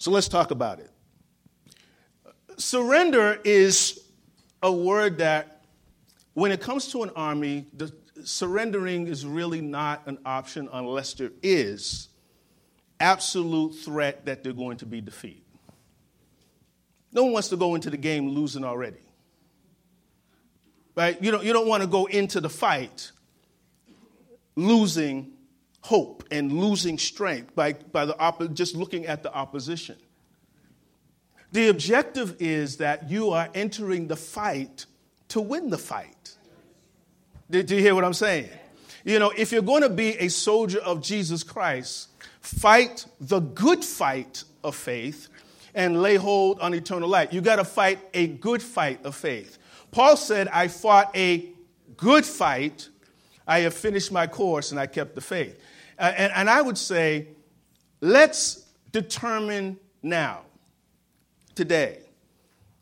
So 0.00 0.10
let's 0.10 0.28
talk 0.28 0.50
about 0.50 0.80
it. 0.80 0.90
Surrender 2.58 3.40
is 3.42 4.00
a 4.62 4.70
word 4.70 5.16
that, 5.16 5.64
when 6.34 6.52
it 6.52 6.60
comes 6.60 6.88
to 6.88 7.04
an 7.04 7.10
army, 7.16 7.64
the, 7.72 7.90
surrendering 8.22 9.06
is 9.06 9.24
really 9.24 9.62
not 9.62 10.06
an 10.06 10.18
option 10.26 10.68
unless 10.74 11.14
there 11.14 11.32
is 11.42 12.08
absolute 13.00 13.76
threat 13.76 14.26
that 14.26 14.44
they're 14.44 14.52
going 14.52 14.76
to 14.76 14.84
be 14.84 15.00
defeated. 15.00 15.40
No 17.12 17.22
one 17.22 17.32
wants 17.32 17.48
to 17.48 17.56
go 17.56 17.74
into 17.74 17.88
the 17.88 17.96
game 17.96 18.28
losing 18.28 18.62
already. 18.62 18.98
Right? 20.94 21.20
You 21.22 21.30
don't, 21.30 21.44
you 21.44 21.52
don't 21.52 21.68
want 21.68 21.82
to 21.82 21.86
go 21.86 22.06
into 22.06 22.40
the 22.40 22.50
fight 22.50 23.12
losing 24.56 25.32
hope 25.80 26.24
and 26.30 26.52
losing 26.52 26.98
strength 26.98 27.54
by, 27.54 27.72
by 27.72 28.04
the 28.04 28.18
op- 28.18 28.52
just 28.54 28.76
looking 28.76 29.06
at 29.06 29.22
the 29.22 29.32
opposition. 29.34 29.96
The 31.50 31.68
objective 31.68 32.36
is 32.40 32.78
that 32.78 33.10
you 33.10 33.30
are 33.30 33.48
entering 33.54 34.08
the 34.08 34.16
fight 34.16 34.86
to 35.28 35.40
win 35.40 35.70
the 35.70 35.78
fight. 35.78 36.36
Did 37.50 37.70
you 37.70 37.78
hear 37.78 37.94
what 37.94 38.04
I'm 38.04 38.14
saying? 38.14 38.48
You 39.04 39.18
know, 39.18 39.32
if 39.36 39.52
you're 39.52 39.62
going 39.62 39.82
to 39.82 39.90
be 39.90 40.16
a 40.18 40.28
soldier 40.28 40.78
of 40.78 41.02
Jesus 41.02 41.42
Christ, 41.42 42.08
fight 42.40 43.04
the 43.20 43.40
good 43.40 43.84
fight 43.84 44.44
of 44.62 44.76
faith 44.76 45.28
and 45.74 46.00
lay 46.00 46.16
hold 46.16 46.60
on 46.60 46.72
eternal 46.74 47.08
life. 47.08 47.32
You 47.32 47.40
got 47.40 47.56
to 47.56 47.64
fight 47.64 47.98
a 48.14 48.26
good 48.28 48.62
fight 48.62 49.04
of 49.04 49.14
faith. 49.14 49.58
Paul 49.92 50.16
said, 50.16 50.48
I 50.48 50.68
fought 50.68 51.14
a 51.14 51.50
good 51.96 52.24
fight. 52.24 52.88
I 53.46 53.60
have 53.60 53.74
finished 53.74 54.10
my 54.10 54.26
course 54.26 54.72
and 54.72 54.80
I 54.80 54.86
kept 54.86 55.14
the 55.14 55.20
faith. 55.20 55.60
Uh, 55.98 56.12
and, 56.16 56.32
and 56.34 56.50
I 56.50 56.60
would 56.62 56.78
say, 56.78 57.28
let's 58.00 58.66
determine 58.90 59.78
now, 60.02 60.40
today, 61.54 62.00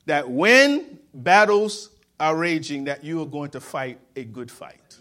that 0.06 0.30
when 0.30 0.98
battles 1.12 1.90
are 2.18 2.36
raging, 2.36 2.84
that 2.84 3.04
you 3.04 3.20
are 3.20 3.26
going 3.26 3.50
to 3.50 3.60
fight 3.60 3.98
a 4.16 4.24
good 4.24 4.50
fight. 4.50 4.96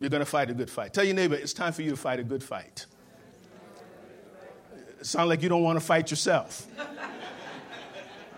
You're 0.00 0.10
going 0.10 0.20
to 0.20 0.26
fight 0.26 0.50
a 0.50 0.54
good 0.54 0.70
fight. 0.70 0.92
Tell 0.92 1.04
your 1.04 1.14
neighbor, 1.14 1.34
it's 1.34 1.52
time 1.52 1.72
for 1.72 1.82
you 1.82 1.90
to 1.90 1.96
fight 1.96 2.20
a 2.20 2.24
good 2.24 2.42
fight. 2.42 2.86
It 5.00 5.06
sounds 5.06 5.28
like 5.28 5.42
you 5.42 5.48
don't 5.48 5.62
want 5.62 5.78
to 5.78 5.84
fight 5.84 6.10
yourself. 6.10 6.66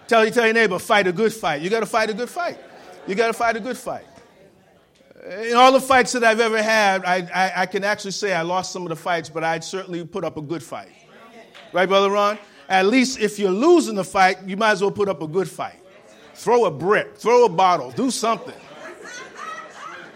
Tell, 0.07 0.25
you, 0.25 0.31
tell 0.31 0.45
your 0.45 0.55
neighbor, 0.55 0.79
fight 0.79 1.07
a 1.07 1.13
good 1.13 1.33
fight. 1.33 1.63
You 1.63 1.71
got 1.71 1.81
to 1.81 1.87
fight 1.87 2.11
a 2.11 2.15
good 2.15 2.31
fight. 2.31 2.59
You 3.07 3.15
got 3.15 3.29
to 3.29 3.33
fight 3.33 3.57
a 3.57 3.61
good 3.61 3.77
fight. 3.77 4.05
Uh, 5.27 5.31
in 5.43 5.57
all 5.57 5.73
the 5.73 5.81
fights 5.81 6.13
that 6.13 6.25
I've 6.25 6.41
ever 6.41 6.63
had, 6.63 7.05
I, 7.05 7.29
I, 7.35 7.63
I, 7.63 7.67
can 7.67 7.85
actually 7.85 8.11
say 8.13 8.33
I 8.33 8.43
lost 8.43 8.73
some 8.73 8.83
of 8.83 8.89
the 8.89 8.97
fights, 8.97 9.29
but 9.29 9.45
I'd 9.45 9.65
certainly 9.65 10.05
put 10.05 10.25
up 10.25 10.37
a 10.37 10.43
good 10.43 10.63
fight. 10.63 10.91
Right, 11.73 11.89
Brother 11.89 12.11
Ron? 12.11 12.39
At 12.69 12.87
least 12.87 13.21
if 13.21 13.39
you're 13.39 13.51
losing 13.51 13.95
the 13.95 14.05
fight, 14.05 14.39
you 14.47 14.57
might 14.57 14.73
as 14.73 14.83
well 14.83 14.91
put 14.91 15.09
up 15.09 15.23
a 15.23 15.29
good 15.29 15.49
fight. 15.49 15.79
Throw 16.35 16.67
a 16.67 16.71
brick, 16.71 17.17
throw 17.17 17.47
a 17.47 17.49
bottle, 17.49 17.91
do 17.91 18.11
something. 18.11 18.55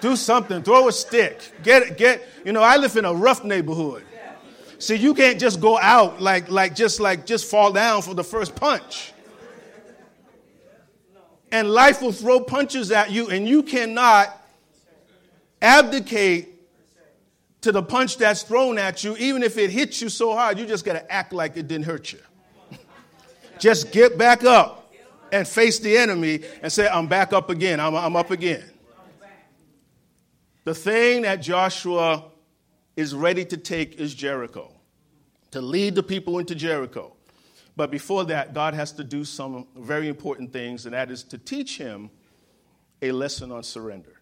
Do 0.00 0.16
something, 0.16 0.62
throw 0.62 0.88
a 0.88 0.92
stick. 0.92 1.52
Get, 1.62 1.97
get, 1.97 2.26
you 2.44 2.52
know, 2.52 2.62
I 2.62 2.76
live 2.76 2.97
in 2.97 3.04
a 3.04 3.12
rough 3.12 3.44
neighborhood. 3.44 4.04
See, 4.78 4.97
you 4.97 5.14
can't 5.14 5.38
just 5.38 5.61
go 5.61 5.78
out 5.78 6.23
like, 6.23 6.50
like, 6.50 6.75
just 6.75 7.00
like, 7.00 7.26
just 7.26 7.44
fall 7.44 7.70
down 7.73 8.00
for 8.02 8.14
the 8.14 8.25
first 8.25 8.54
punch. 8.54 9.12
And 11.52 11.71
life 11.71 12.00
will 12.00 12.12
throw 12.12 12.40
punches 12.40 12.90
at 12.92 13.11
you, 13.11 13.28
and 13.28 13.49
you 13.49 13.62
cannot 13.62 14.37
abdicate 15.61 16.50
to 17.62 17.73
the 17.73 17.83
punch 17.83 18.16
that's 18.16 18.42
thrown 18.42 18.78
at 18.78 19.04
you, 19.04 19.16
even 19.19 19.42
if 19.42 19.59
it 19.59 19.71
hits 19.71 20.00
you 20.00 20.09
so 20.09 20.35
hard, 20.35 20.59
you 20.59 20.66
just 20.66 20.85
got 20.85 20.95
to 20.95 21.12
act 21.12 21.33
like 21.33 21.57
it 21.57 21.69
didn't 21.69 21.85
hurt 21.85 22.12
you. 22.12 22.19
just 23.59 23.92
get 23.92 24.16
back 24.16 24.45
up 24.45 24.92
and 25.33 25.47
face 25.47 25.78
the 25.78 25.97
enemy 25.97 26.40
and 26.62 26.73
say, 26.73 26.88
I'm 26.88 27.07
back 27.07 27.33
up 27.33 27.50
again. 27.50 27.78
I'm, 27.78 27.95
I'm 27.95 28.16
up 28.16 28.30
again. 28.30 28.64
The 30.64 30.75
thing 30.75 31.23
that 31.23 31.37
Joshua 31.37 32.25
is 32.97 33.14
ready 33.14 33.45
to 33.47 33.57
take 33.57 33.97
is 33.97 34.14
Jericho, 34.14 34.73
to 35.52 35.61
lead 35.61 35.95
the 35.95 36.02
people 36.02 36.38
into 36.38 36.54
Jericho. 36.54 37.16
But 37.80 37.90
before 37.90 38.25
that, 38.25 38.52
God 38.52 38.75
has 38.75 38.92
to 38.92 39.02
do 39.02 39.25
some 39.25 39.66
very 39.75 40.08
important 40.08 40.52
things, 40.52 40.84
and 40.84 40.92
that 40.92 41.10
is 41.10 41.22
to 41.22 41.38
teach 41.38 41.78
him 41.78 42.10
a 43.00 43.10
lesson 43.10 43.50
on 43.50 43.62
surrender. 43.62 44.20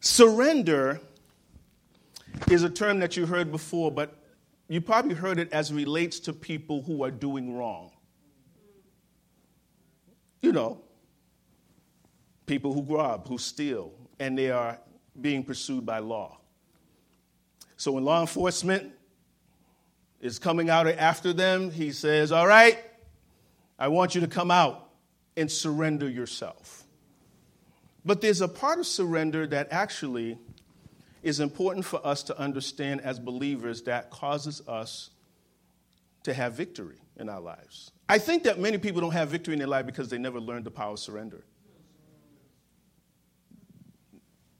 Surrender 0.00 1.00
is 2.50 2.64
a 2.64 2.68
term 2.68 2.98
that 2.98 3.16
you 3.16 3.26
heard 3.26 3.52
before, 3.52 3.92
but 3.92 4.20
you 4.66 4.80
probably 4.80 5.14
heard 5.14 5.38
it 5.38 5.52
as 5.52 5.72
relates 5.72 6.18
to 6.18 6.32
people 6.32 6.82
who 6.82 7.04
are 7.04 7.10
doing 7.12 7.56
wrong. 7.56 7.92
You 10.40 10.50
know, 10.50 10.80
people 12.46 12.72
who 12.72 12.82
rob, 12.82 13.28
who 13.28 13.38
steal, 13.38 13.92
and 14.18 14.36
they 14.36 14.50
are 14.50 14.76
being 15.20 15.44
pursued 15.44 15.86
by 15.86 16.00
law. 16.00 16.40
So 17.76 17.92
when 17.92 18.04
law 18.04 18.20
enforcement 18.20 18.92
is 20.22 20.38
coming 20.38 20.70
out 20.70 20.86
after 20.86 21.32
them, 21.32 21.70
he 21.70 21.90
says, 21.90 22.32
All 22.32 22.46
right, 22.46 22.78
I 23.78 23.88
want 23.88 24.14
you 24.14 24.22
to 24.22 24.28
come 24.28 24.50
out 24.50 24.88
and 25.36 25.50
surrender 25.50 26.08
yourself. 26.08 26.84
But 28.04 28.20
there's 28.20 28.40
a 28.40 28.48
part 28.48 28.78
of 28.78 28.86
surrender 28.86 29.46
that 29.48 29.68
actually 29.70 30.38
is 31.22 31.40
important 31.40 31.84
for 31.84 32.04
us 32.06 32.22
to 32.24 32.38
understand 32.38 33.00
as 33.02 33.18
believers 33.18 33.82
that 33.82 34.10
causes 34.10 34.62
us 34.66 35.10
to 36.22 36.32
have 36.32 36.54
victory 36.54 36.98
in 37.16 37.28
our 37.28 37.40
lives. 37.40 37.90
I 38.08 38.18
think 38.18 38.44
that 38.44 38.58
many 38.58 38.78
people 38.78 39.00
don't 39.00 39.12
have 39.12 39.28
victory 39.28 39.54
in 39.54 39.58
their 39.58 39.68
life 39.68 39.86
because 39.86 40.08
they 40.08 40.18
never 40.18 40.40
learned 40.40 40.64
the 40.64 40.70
power 40.70 40.92
of 40.92 40.98
surrender. 40.98 41.44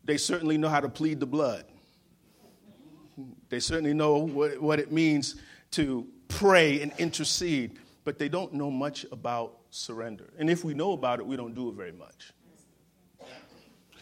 They 0.05 0.17
certainly 0.17 0.59
know 0.59 0.69
how 0.69 0.81
to 0.81 0.89
plead 0.89 1.21
the 1.21 1.27
blood. 1.27 1.65
They 3.49 3.61
certainly 3.61 3.95
know 3.95 4.19
what, 4.19 4.61
what 4.61 4.81
it 4.81 4.91
means 4.91 5.37
to 5.73 6.07
pray 6.29 6.81
and 6.81 6.93
intercede, 6.99 7.79
but 8.05 8.19
they 8.19 8.29
don't 8.29 8.53
know 8.53 8.71
much 8.71 9.05
about 9.13 9.59
surrender. 9.71 10.33
And 10.39 10.49
if 10.49 10.65
we 10.65 10.75
know 10.75 10.93
about 10.93 11.19
it, 11.19 11.27
we 11.27 11.37
don't 11.37 11.55
do 11.55 11.69
it 11.69 11.75
very 11.75 11.93
much. 11.93 12.33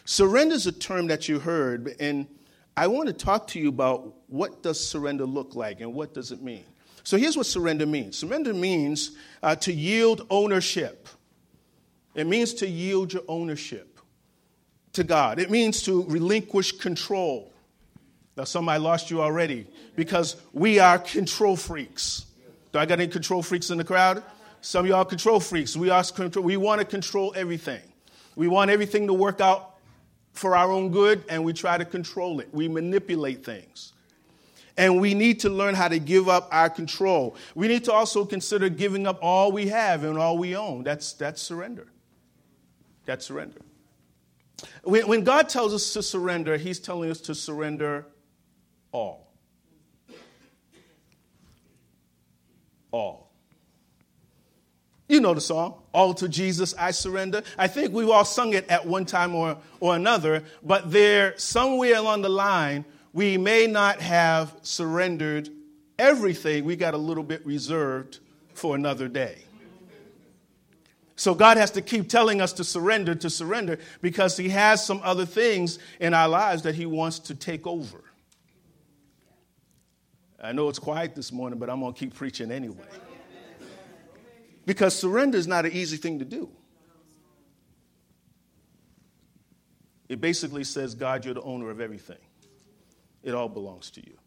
Surrender 0.05 0.55
is 0.55 0.67
a 0.67 0.71
term 0.71 1.07
that 1.07 1.27
you 1.29 1.39
heard, 1.39 1.95
and 1.99 2.27
I 2.75 2.87
want 2.87 3.07
to 3.07 3.13
talk 3.13 3.47
to 3.47 3.59
you 3.59 3.69
about 3.69 4.13
what 4.27 4.63
does 4.63 4.85
surrender 4.85 5.25
look 5.25 5.55
like 5.55 5.81
and 5.81 5.93
what 5.93 6.13
does 6.13 6.31
it 6.31 6.41
mean. 6.41 6.65
So 7.03 7.17
here's 7.17 7.35
what 7.35 7.45
surrender 7.45 7.85
means. 7.85 8.17
Surrender 8.17 8.53
means 8.53 9.11
uh, 9.41 9.55
to 9.57 9.73
yield 9.73 10.25
ownership. 10.29 11.07
It 12.13 12.27
means 12.27 12.53
to 12.55 12.67
yield 12.67 13.13
your 13.13 13.23
ownership 13.27 13.99
to 14.93 15.03
God. 15.03 15.39
It 15.39 15.49
means 15.49 15.83
to 15.83 16.03
relinquish 16.03 16.73
control. 16.73 17.50
Now, 18.37 18.45
some 18.45 18.69
I 18.69 18.77
lost 18.77 19.11
you 19.11 19.21
already 19.21 19.67
because 19.95 20.37
we 20.53 20.79
are 20.79 20.97
control 20.97 21.55
freaks. 21.55 22.25
Do 22.71 22.79
I 22.79 22.85
got 22.85 22.99
any 22.99 23.11
control 23.11 23.43
freaks 23.43 23.69
in 23.69 23.77
the 23.77 23.83
crowd? 23.83 24.23
Some 24.61 24.85
of 24.85 24.89
y'all 24.89 25.05
control 25.05 25.39
freaks. 25.39 25.75
We 25.75 25.89
are 25.89 26.03
control. 26.03 26.45
We 26.45 26.55
want 26.55 26.79
to 26.79 26.85
control 26.85 27.33
everything. 27.35 27.81
We 28.35 28.47
want 28.47 28.71
everything 28.71 29.07
to 29.07 29.13
work 29.13 29.41
out 29.41 29.75
for 30.33 30.55
our 30.55 30.71
own 30.71 30.91
good 30.91 31.25
and 31.29 31.43
we 31.43 31.51
try 31.51 31.77
to 31.77 31.83
control 31.83 32.39
it. 32.39 32.49
We 32.53 32.67
manipulate 32.67 33.43
things. 33.43 33.93
And 34.77 35.01
we 35.01 35.13
need 35.13 35.41
to 35.41 35.49
learn 35.49 35.75
how 35.75 35.89
to 35.89 35.99
give 35.99 36.29
up 36.29 36.47
our 36.51 36.69
control. 36.69 37.35
We 37.55 37.67
need 37.67 37.83
to 37.85 37.91
also 37.91 38.23
consider 38.23 38.69
giving 38.69 39.05
up 39.05 39.19
all 39.21 39.51
we 39.51 39.67
have 39.67 40.05
and 40.05 40.17
all 40.17 40.37
we 40.37 40.55
own. 40.55 40.83
That's, 40.83 41.11
that's 41.13 41.41
surrender. 41.41 41.87
That's 43.05 43.25
surrender. 43.25 43.59
When, 44.83 45.07
when 45.07 45.23
God 45.23 45.49
tells 45.49 45.73
us 45.73 45.91
to 45.93 46.03
surrender, 46.03 46.55
He's 46.55 46.79
telling 46.79 47.11
us 47.11 47.19
to 47.21 47.35
surrender 47.35 48.05
all. 48.91 49.27
All. 52.91 53.31
You 55.07 55.19
know 55.19 55.33
the 55.33 55.41
song, 55.41 55.75
All 55.93 56.13
to 56.15 56.29
Jesus 56.29 56.73
I 56.77 56.91
Surrender. 56.91 57.43
I 57.57 57.67
think 57.67 57.93
we've 57.93 58.09
all 58.09 58.23
sung 58.23 58.53
it 58.53 58.69
at 58.69 58.85
one 58.85 59.05
time 59.05 59.35
or, 59.35 59.57
or 59.81 59.95
another, 59.95 60.45
but 60.63 60.89
there, 60.89 61.37
somewhere 61.37 61.97
along 61.97 62.21
the 62.21 62.29
line, 62.29 62.85
we 63.11 63.37
may 63.37 63.67
not 63.67 63.99
have 63.99 64.55
surrendered 64.61 65.49
everything. 65.99 66.63
We 66.63 66.77
got 66.77 66.93
a 66.93 66.97
little 66.97 67.23
bit 67.23 67.45
reserved 67.45 68.19
for 68.53 68.73
another 68.73 69.09
day. 69.09 69.43
So 71.17 71.35
God 71.35 71.57
has 71.57 71.71
to 71.71 71.81
keep 71.81 72.09
telling 72.09 72.41
us 72.41 72.53
to 72.53 72.63
surrender, 72.63 73.13
to 73.15 73.29
surrender, 73.29 73.79
because 74.01 74.37
He 74.37 74.49
has 74.49 74.85
some 74.85 75.01
other 75.03 75.25
things 75.25 75.77
in 75.99 76.13
our 76.13 76.29
lives 76.29 76.63
that 76.63 76.75
He 76.75 76.85
wants 76.85 77.19
to 77.19 77.35
take 77.35 77.67
over. 77.67 78.01
I 80.41 80.51
know 80.51 80.69
it's 80.69 80.79
quiet 80.79 81.15
this 81.15 81.31
morning, 81.31 81.59
but 81.59 81.69
I'm 81.69 81.79
going 81.79 81.93
to 81.93 81.99
keep 81.99 82.15
preaching 82.15 82.51
anyway. 82.51 82.83
Because 84.65 84.95
surrender 84.97 85.37
is 85.37 85.47
not 85.47 85.65
an 85.65 85.71
easy 85.71 85.97
thing 85.97 86.19
to 86.19 86.25
do. 86.25 86.49
It 90.09 90.19
basically 90.19 90.63
says, 90.63 90.93
God, 90.95 91.23
you're 91.23 91.33
the 91.33 91.41
owner 91.41 91.69
of 91.69 91.79
everything, 91.79 92.17
it 93.23 93.33
all 93.33 93.49
belongs 93.49 93.91
to 93.91 94.01
you. 94.01 94.17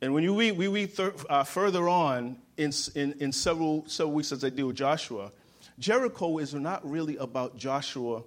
And 0.00 0.12
when 0.12 0.22
you 0.24 0.38
read, 0.38 0.58
we 0.58 0.68
read 0.68 0.96
th- 0.96 1.14
uh, 1.30 1.44
further 1.44 1.88
on 1.88 2.36
in, 2.56 2.72
in, 2.94 3.12
in 3.20 3.32
several, 3.32 3.86
several 3.86 4.12
weeks 4.14 4.32
as 4.32 4.44
I 4.44 4.50
deal 4.50 4.66
with 4.66 4.76
Joshua, 4.76 5.32
Jericho 5.78 6.38
is 6.38 6.52
not 6.54 6.88
really 6.88 7.16
about 7.16 7.56
Joshua 7.56 8.22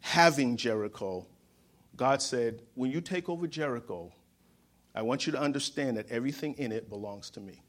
having 0.00 0.56
Jericho. 0.56 1.26
God 1.96 2.22
said, 2.22 2.62
when 2.74 2.90
you 2.90 3.00
take 3.00 3.28
over 3.28 3.46
Jericho, 3.46 4.12
I 4.94 5.02
want 5.02 5.26
you 5.26 5.32
to 5.32 5.40
understand 5.40 5.96
that 5.96 6.10
everything 6.10 6.54
in 6.58 6.70
it 6.70 6.88
belongs 6.88 7.30
to 7.30 7.40
me. 7.40 7.60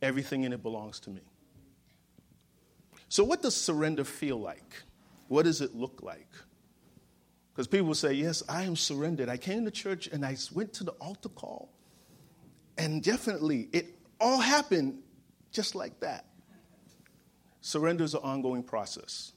Everything 0.00 0.44
in 0.44 0.52
it 0.52 0.62
belongs 0.62 1.00
to 1.00 1.10
me. 1.10 1.22
So, 3.08 3.24
what 3.24 3.42
does 3.42 3.56
surrender 3.56 4.04
feel 4.04 4.38
like? 4.38 4.82
What 5.26 5.44
does 5.44 5.60
it 5.60 5.74
look 5.74 6.00
like? 6.02 6.28
Because 7.52 7.66
people 7.66 7.94
say, 7.94 8.12
Yes, 8.12 8.44
I 8.48 8.62
am 8.62 8.76
surrendered. 8.76 9.28
I 9.28 9.36
came 9.36 9.64
to 9.64 9.70
church 9.72 10.06
and 10.06 10.24
I 10.24 10.36
went 10.54 10.72
to 10.74 10.84
the 10.84 10.92
altar 10.92 11.28
call. 11.28 11.72
And 12.76 13.02
definitely, 13.02 13.68
it 13.72 13.86
all 14.20 14.38
happened 14.38 15.00
just 15.50 15.74
like 15.74 15.98
that. 16.00 16.26
Surrender 17.60 18.04
is 18.04 18.14
an 18.14 18.20
ongoing 18.22 18.62
process. 18.62 19.32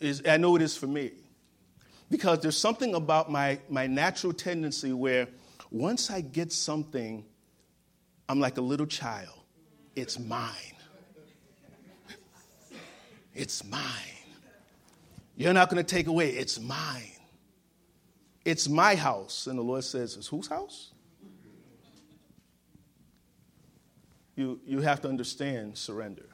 Is, 0.00 0.22
I 0.28 0.36
know 0.36 0.56
it 0.56 0.62
is 0.62 0.76
for 0.76 0.86
me. 0.86 1.12
Because 2.10 2.40
there's 2.40 2.56
something 2.56 2.94
about 2.94 3.30
my, 3.30 3.58
my 3.68 3.86
natural 3.86 4.32
tendency 4.32 4.92
where 4.92 5.28
once 5.70 6.10
I 6.10 6.20
get 6.20 6.52
something, 6.52 7.24
I'm 8.28 8.40
like 8.40 8.58
a 8.58 8.60
little 8.60 8.86
child. 8.86 9.38
It's 9.96 10.18
mine. 10.18 10.50
It's 13.34 13.64
mine. 13.64 13.80
You're 15.36 15.52
not 15.52 15.68
going 15.68 15.84
to 15.84 15.94
take 15.94 16.06
away. 16.06 16.30
It's 16.30 16.60
mine. 16.60 17.10
It's 18.44 18.68
my 18.68 18.94
house. 18.94 19.46
And 19.46 19.58
the 19.58 19.62
Lord 19.62 19.82
says, 19.82 20.16
It's 20.16 20.28
whose 20.28 20.46
house? 20.46 20.92
You, 24.36 24.60
you 24.66 24.80
have 24.80 25.00
to 25.02 25.08
understand 25.08 25.76
surrender. 25.76 26.26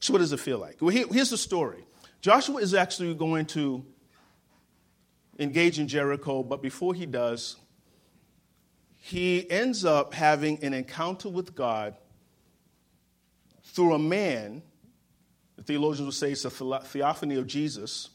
So, 0.00 0.14
what 0.14 0.20
does 0.20 0.32
it 0.32 0.40
feel 0.40 0.58
like? 0.58 0.78
Well, 0.80 0.90
here, 0.90 1.06
here's 1.10 1.30
the 1.30 1.38
story 1.38 1.84
Joshua 2.20 2.56
is 2.56 2.74
actually 2.74 3.14
going 3.14 3.46
to 3.46 3.84
engage 5.40 5.78
in 5.78 5.88
Jericho, 5.88 6.42
but 6.42 6.62
before 6.62 6.94
he 6.94 7.06
does, 7.06 7.56
he 8.98 9.50
ends 9.50 9.84
up 9.84 10.12
having 10.12 10.62
an 10.62 10.74
encounter 10.74 11.28
with 11.28 11.54
God 11.54 11.94
through 13.64 13.94
a 13.94 13.98
man, 13.98 14.62
the 15.56 15.62
theologians 15.62 16.04
will 16.04 16.12
say 16.12 16.32
it's 16.32 16.44
a 16.44 16.50
theophany 16.50 17.36
of 17.36 17.46
Jesus, 17.46 18.10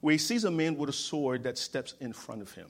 where 0.00 0.12
he 0.12 0.18
sees 0.18 0.44
a 0.44 0.50
man 0.50 0.76
with 0.76 0.88
a 0.88 0.92
sword 0.92 1.42
that 1.42 1.58
steps 1.58 1.94
in 2.00 2.12
front 2.12 2.42
of 2.42 2.52
him. 2.52 2.68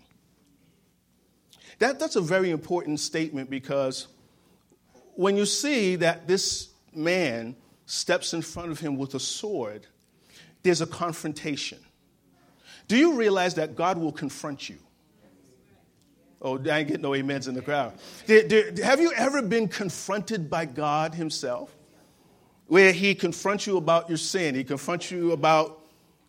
That, 1.79 2.01
that's 2.01 2.17
a 2.17 2.21
very 2.21 2.51
important 2.51 3.01
statement 3.01 3.51
because 3.51 4.09
when 5.15 5.37
you 5.37 5.47
see 5.47 5.97
that 5.97 6.27
this 6.27 6.71
man 6.95 7.55
steps 7.87 8.33
in 8.33 8.43
front 8.43 8.71
of 8.71 8.81
him 8.81 8.97
with 8.97 9.15
a 9.15 9.21
sword, 9.21 9.87
there's 10.63 10.81
a 10.81 10.87
confrontation. 10.87 11.79
Do 12.89 12.97
you 12.97 13.13
realize 13.13 13.55
that 13.55 13.77
God 13.77 13.99
will 13.99 14.13
confront 14.13 14.69
you? 14.69 14.79
Oh, 16.41 16.57
I 16.57 16.79
ain't 16.79 16.89
getting 16.89 17.03
no 17.03 17.15
amens 17.15 17.49
in 17.49 17.55
the 17.55 17.63
crowd. 17.63 17.93
Have 18.27 19.01
you 19.01 19.13
ever 19.15 19.43
been 19.43 19.69
confronted 19.69 20.49
by 20.49 20.65
God 20.65 21.15
Himself? 21.15 21.75
Where 22.67 22.93
He 22.93 23.15
confronts 23.15 23.67
you 23.67 23.77
about 23.77 24.09
your 24.09 24.19
sin, 24.19 24.55
He 24.55 24.65
confronts 24.65 25.11
you 25.11 25.33
about 25.33 25.81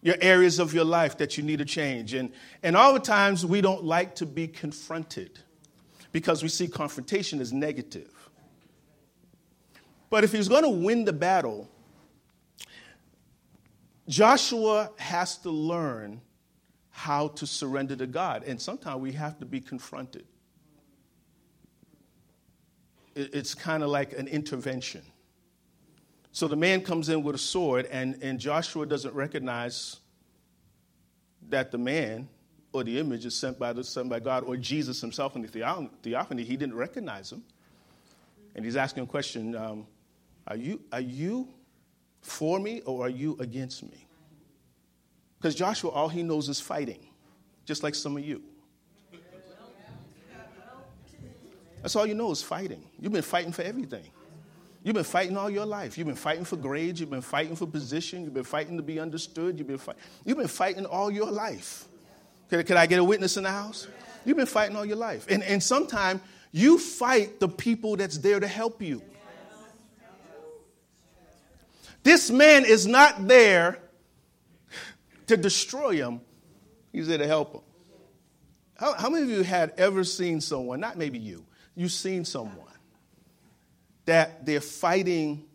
your 0.02 0.16
areas 0.22 0.60
of 0.60 0.74
your 0.74 0.86
life 0.86 1.18
that 1.18 1.38
you 1.38 1.44
need 1.44 1.60
to 1.60 1.66
change. 1.66 2.14
And, 2.14 2.32
and 2.64 2.76
all 2.76 2.94
the 2.94 3.00
times 3.00 3.46
we 3.46 3.62
don't 3.62 3.84
like 3.84 4.16
to 4.16 4.26
be 4.26 4.48
confronted 4.48 5.40
because 6.12 6.42
we 6.42 6.50
see 6.50 6.68
confrontation 6.68 7.40
as 7.40 7.54
negative. 7.54 8.12
But 10.10 10.24
if 10.24 10.32
He's 10.32 10.50
going 10.50 10.64
to 10.64 10.70
win 10.70 11.06
the 11.06 11.14
battle, 11.14 11.70
Joshua 14.08 14.90
has 14.98 15.38
to 15.40 15.52
learn 15.52 16.22
how 17.00 17.30
to 17.30 17.48
surrender 17.48 17.96
to 17.96 18.06
God. 18.06 18.44
And 18.44 18.62
sometimes 18.62 19.00
we 19.00 19.14
have 19.14 19.40
to 19.40 19.46
be 19.46 19.62
confronted. 19.62 20.26
It's 23.16 23.56
kind 23.56 23.84
of 23.84 23.90
like 23.90 24.12
an 24.12 24.28
intervention. 24.28 25.04
So 26.34 26.50
the 26.50 26.58
man 26.58 26.82
comes 26.82 27.08
in 27.08 27.24
with 27.24 27.36
a 27.36 27.40
sword, 27.40 27.88
and, 27.90 28.22
and 28.22 28.38
Joshua 28.38 28.86
doesn't 28.86 29.16
recognize 29.16 30.02
that 31.48 31.72
the 31.72 31.78
man 31.78 32.28
or 32.74 32.84
the 32.84 33.00
image 33.00 33.26
is 33.26 33.34
sent 33.34 33.58
by, 33.58 33.72
the, 33.72 33.82
sent 33.82 34.10
by 34.10 34.20
God 34.20 34.44
or 34.44 34.58
Jesus 34.58 35.00
himself 35.00 35.38
in 35.38 35.42
the 35.42 35.88
theophany. 36.04 36.44
He 36.44 36.58
didn't 36.58 36.76
recognize 36.76 37.32
him. 37.32 37.44
And 38.56 38.66
he's 38.66 38.76
asking 38.76 39.04
a 39.04 39.08
question 39.08 39.56
um, 39.56 39.88
are, 40.48 40.58
you, 40.58 40.82
are 40.92 41.00
you 41.00 41.48
for 42.20 42.60
me 42.60 42.82
or 42.82 43.06
are 43.06 43.10
you 43.10 43.38
against 43.40 43.84
me? 43.84 44.06
Because 45.40 45.56
Joshua, 45.56 45.90
all 45.90 46.10
he 46.10 46.22
knows 46.22 46.50
is 46.50 46.60
fighting, 46.60 47.00
just 47.66 47.82
like 47.82 47.96
some 47.96 48.18
of 48.18 48.26
you. 48.26 48.42
That's 51.82 51.96
all 51.96 52.06
you 52.06 52.14
know 52.14 52.32
is 52.32 52.42
fighting. 52.44 52.84
You've 53.00 53.14
been 53.14 53.22
fighting 53.22 53.54
for 53.54 53.62
everything. 53.62 54.04
You've 54.84 54.96
been 54.96 55.04
fighting 55.06 55.38
all 55.38 55.50
your 55.50 55.66
life. 55.66 55.98
You've 55.98 56.08
been 56.08 56.16
fighting 56.16 56.44
for 56.44 56.58
grades. 56.58 57.00
You've 57.00 57.10
been 57.10 57.22
fighting 57.22 57.56
for 57.56 57.66
position. 57.68 58.24
You've 58.24 58.34
been 58.34 58.44
fighting 58.44 58.76
to 58.78 58.84
be 58.84 59.00
understood. 59.00 59.58
You've 59.58 59.68
been, 59.68 59.78
fight- 59.78 59.98
you've 60.26 60.38
been 60.38 60.48
fighting 60.48 60.86
all 60.86 61.10
your 61.10 61.32
life. 61.32 61.86
Can, 62.50 62.64
can 62.64 62.76
I 62.78 62.86
get 62.86 63.00
a 63.00 63.04
witness 63.04 63.38
in 63.38 63.44
the 63.44 63.52
house? 63.52 63.88
You've 64.26 64.38
been 64.38 64.46
fighting 64.46 64.76
all 64.76 64.86
your 64.86 64.98
life. 64.98 65.26
And, 65.30 65.42
and 65.44 65.64
sometimes 65.64 66.22
you 66.52 66.78
fight 66.78 67.40
the 67.40 67.48
people 67.48 67.96
that's 67.96 68.18
there 68.18 68.40
to 68.40 68.48
help 68.48 68.82
you. 68.82 69.02
This 72.04 72.32
man 72.32 72.66
is 72.66 72.88
not 72.88 73.28
there 73.28 73.80
to 75.30 75.38
destroy 75.38 75.96
him, 75.96 76.22
he's 76.92 77.08
there 77.08 77.18
to 77.18 77.28
help 77.28 77.54
him. 77.54 77.62
How, 78.76 78.94
how 78.94 79.10
many 79.10 79.24
of 79.24 79.30
you 79.30 79.44
had 79.44 79.74
ever 79.78 80.04
seen 80.04 80.42
someone, 80.42 80.80
not 80.80 80.98
maybe 80.98 81.20
you, 81.20 81.46
you've 81.76 81.92
seen 81.92 82.26
someone 82.26 82.66
that 84.06 84.46
they're 84.46 84.62
fighting 84.62 85.46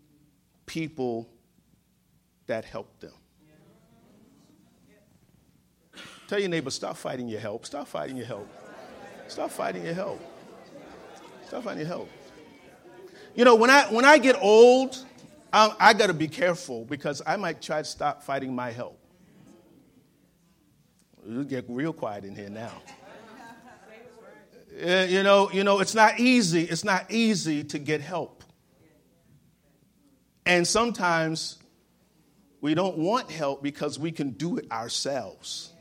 people 0.67 1.29
that 2.47 2.65
help 2.65 3.01
them? 3.01 3.13
Tell 6.29 6.39
your 6.39 6.49
neighbor, 6.49 6.71
stop 6.71 6.97
fighting 6.97 7.29
your 7.29 7.41
help. 7.41 7.67
Stop 7.67 7.89
fighting 7.89 8.17
your 8.17 8.27
help. 8.27 8.49
Stop 9.29 9.51
fighting 9.51 9.85
your 9.85 9.95
help. 9.95 10.21
Stop 11.47 11.65
fighting 11.65 11.81
your 11.81 11.89
help. 11.89 12.11
You 13.35 13.45
know, 13.45 13.57
when 13.57 13.71
I, 13.71 13.93
when 13.93 14.05
I 14.05 14.19
get 14.19 14.37
old, 14.41 14.97
I, 15.53 15.75
I 15.81 15.93
got 15.93 16.07
to 16.07 16.15
be 16.15 16.29
careful 16.29 16.85
because 16.85 17.21
I 17.27 17.37
might 17.37 17.61
try 17.61 17.79
to 17.79 17.85
stop 17.85 18.23
fighting 18.23 18.55
my 18.55 18.71
help. 18.71 18.99
It'll 21.29 21.45
get 21.45 21.65
real 21.69 21.93
quiet 21.93 22.25
in 22.25 22.35
here 22.35 22.51
now. 22.51 22.83
You 24.77 25.23
know, 25.23 25.51
you 25.53 25.65
know, 25.65 25.81
it's 25.81 25.95
not 25.95 26.19
easy. 26.19 26.63
It's 26.63 26.85
not 26.85 27.11
easy 27.11 27.63
to 27.65 27.79
get 27.79 28.01
help. 28.01 28.43
And 30.45 30.67
sometimes 30.67 31.59
we 32.61 32.75
don't 32.75 32.99
want 32.99 33.31
help 33.31 33.63
because 33.63 33.99
we 33.99 34.11
can 34.11 34.31
do 34.31 34.59
it 34.59 34.71
ourselves. 34.71 35.73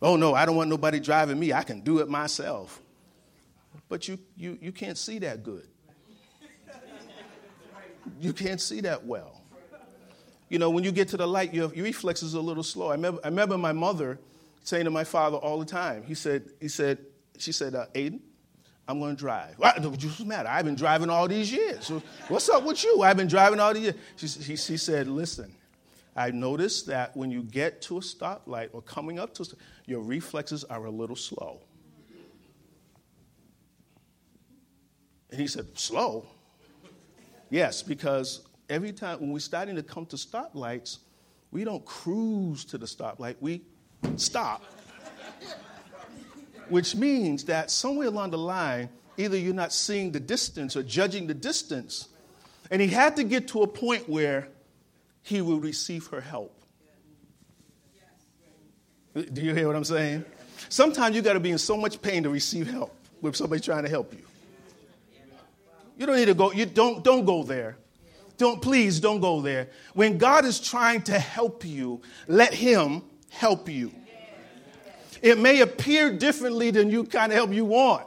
Oh 0.00 0.16
no, 0.16 0.34
I 0.34 0.46
don't 0.46 0.56
want 0.56 0.70
nobody 0.70 1.00
driving 1.00 1.38
me. 1.38 1.52
I 1.52 1.62
can 1.64 1.80
do 1.80 1.98
it 1.98 2.08
myself. 2.08 2.80
But 3.88 4.08
you 4.08 4.18
you 4.36 4.58
you 4.60 4.72
can't 4.72 4.96
see 4.96 5.18
that 5.20 5.42
good. 5.42 5.66
You 8.20 8.32
can't 8.32 8.60
see 8.60 8.80
that 8.80 9.04
well 9.04 9.41
you 10.52 10.58
know, 10.58 10.68
when 10.68 10.84
you 10.84 10.92
get 10.92 11.08
to 11.08 11.16
the 11.16 11.26
light, 11.26 11.54
your, 11.54 11.72
your 11.72 11.84
reflexes 11.84 12.34
are 12.34 12.38
a 12.38 12.42
little 12.42 12.62
slow. 12.62 12.88
I 12.88 12.92
remember, 12.92 13.22
I 13.24 13.28
remember 13.28 13.56
my 13.56 13.72
mother 13.72 14.18
saying 14.64 14.84
to 14.84 14.90
my 14.90 15.02
father 15.02 15.38
all 15.38 15.58
the 15.58 15.64
time, 15.64 16.02
he 16.02 16.14
said, 16.14 16.50
he 16.60 16.68
said, 16.68 16.98
she 17.38 17.52
said, 17.52 17.74
uh, 17.74 17.86
Aiden, 17.94 18.20
I'm 18.86 19.00
going 19.00 19.16
to 19.16 19.18
drive. 19.18 19.54
What's 19.56 20.18
the 20.18 20.24
matter? 20.26 20.50
I've 20.50 20.66
been 20.66 20.74
driving 20.74 21.08
all 21.08 21.26
these 21.26 21.50
years. 21.50 21.90
what's 22.28 22.50
up 22.50 22.64
with 22.64 22.84
you? 22.84 23.00
I've 23.00 23.16
been 23.16 23.28
driving 23.28 23.60
all 23.60 23.72
these 23.72 23.84
years. 23.84 23.94
She, 24.16 24.28
she, 24.28 24.56
she 24.56 24.76
said, 24.76 25.08
listen, 25.08 25.54
I 26.14 26.30
noticed 26.32 26.86
that 26.88 27.16
when 27.16 27.30
you 27.30 27.44
get 27.44 27.80
to 27.82 27.96
a 27.96 28.00
stoplight 28.00 28.68
or 28.74 28.82
coming 28.82 29.18
up 29.18 29.32
to 29.36 29.44
a 29.44 29.46
your 29.86 30.00
reflexes 30.02 30.64
are 30.64 30.84
a 30.84 30.90
little 30.90 31.16
slow. 31.16 31.60
And 35.30 35.40
he 35.40 35.46
said, 35.46 35.78
slow? 35.78 36.26
Yes, 37.48 37.82
because 37.82 38.42
every 38.72 38.92
time 38.92 39.20
when 39.20 39.30
we're 39.30 39.38
starting 39.38 39.76
to 39.76 39.82
come 39.82 40.06
to 40.06 40.16
stoplights, 40.16 40.98
we 41.50 41.64
don't 41.64 41.84
cruise 41.84 42.64
to 42.66 42.78
the 42.78 42.86
stoplight, 42.86 43.36
we 43.40 43.62
stop. 44.16 44.64
Which 46.68 46.96
means 46.96 47.44
that 47.44 47.70
somewhere 47.70 48.08
along 48.08 48.30
the 48.30 48.38
line, 48.38 48.88
either 49.18 49.36
you're 49.36 49.52
not 49.52 49.72
seeing 49.72 50.10
the 50.10 50.20
distance 50.20 50.74
or 50.76 50.82
judging 50.82 51.26
the 51.26 51.34
distance. 51.34 52.08
And 52.70 52.80
he 52.80 52.88
had 52.88 53.16
to 53.16 53.24
get 53.24 53.48
to 53.48 53.62
a 53.62 53.66
point 53.66 54.08
where 54.08 54.48
he 55.22 55.42
will 55.42 55.60
receive 55.60 56.06
her 56.06 56.20
help. 56.20 56.58
Do 59.14 59.42
you 59.42 59.54
hear 59.54 59.66
what 59.66 59.76
I'm 59.76 59.84
saying? 59.84 60.24
Sometimes 60.70 61.14
you 61.14 61.20
got 61.20 61.34
to 61.34 61.40
be 61.40 61.50
in 61.50 61.58
so 61.58 61.76
much 61.76 62.00
pain 62.00 62.22
to 62.22 62.30
receive 62.30 62.70
help 62.70 62.96
with 63.20 63.36
somebody 63.36 63.60
trying 63.60 63.82
to 63.82 63.90
help 63.90 64.14
you. 64.14 64.24
You 65.98 66.06
don't 66.06 66.16
need 66.16 66.26
to 66.26 66.34
go, 66.34 66.52
you 66.52 66.64
don't, 66.64 67.04
don't 67.04 67.26
go 67.26 67.42
there. 67.42 67.76
Don't, 68.42 68.60
please 68.60 68.98
don't 68.98 69.20
go 69.20 69.40
there. 69.40 69.68
When 69.94 70.18
God 70.18 70.44
is 70.44 70.58
trying 70.58 71.02
to 71.02 71.16
help 71.16 71.64
you, 71.64 72.02
let 72.26 72.52
Him 72.52 73.04
help 73.30 73.68
you. 73.68 73.92
It 75.22 75.38
may 75.38 75.60
appear 75.60 76.18
differently 76.18 76.72
than 76.72 76.90
you 76.90 77.04
kind 77.04 77.30
of 77.30 77.36
help 77.36 77.52
you 77.52 77.64
want, 77.64 78.04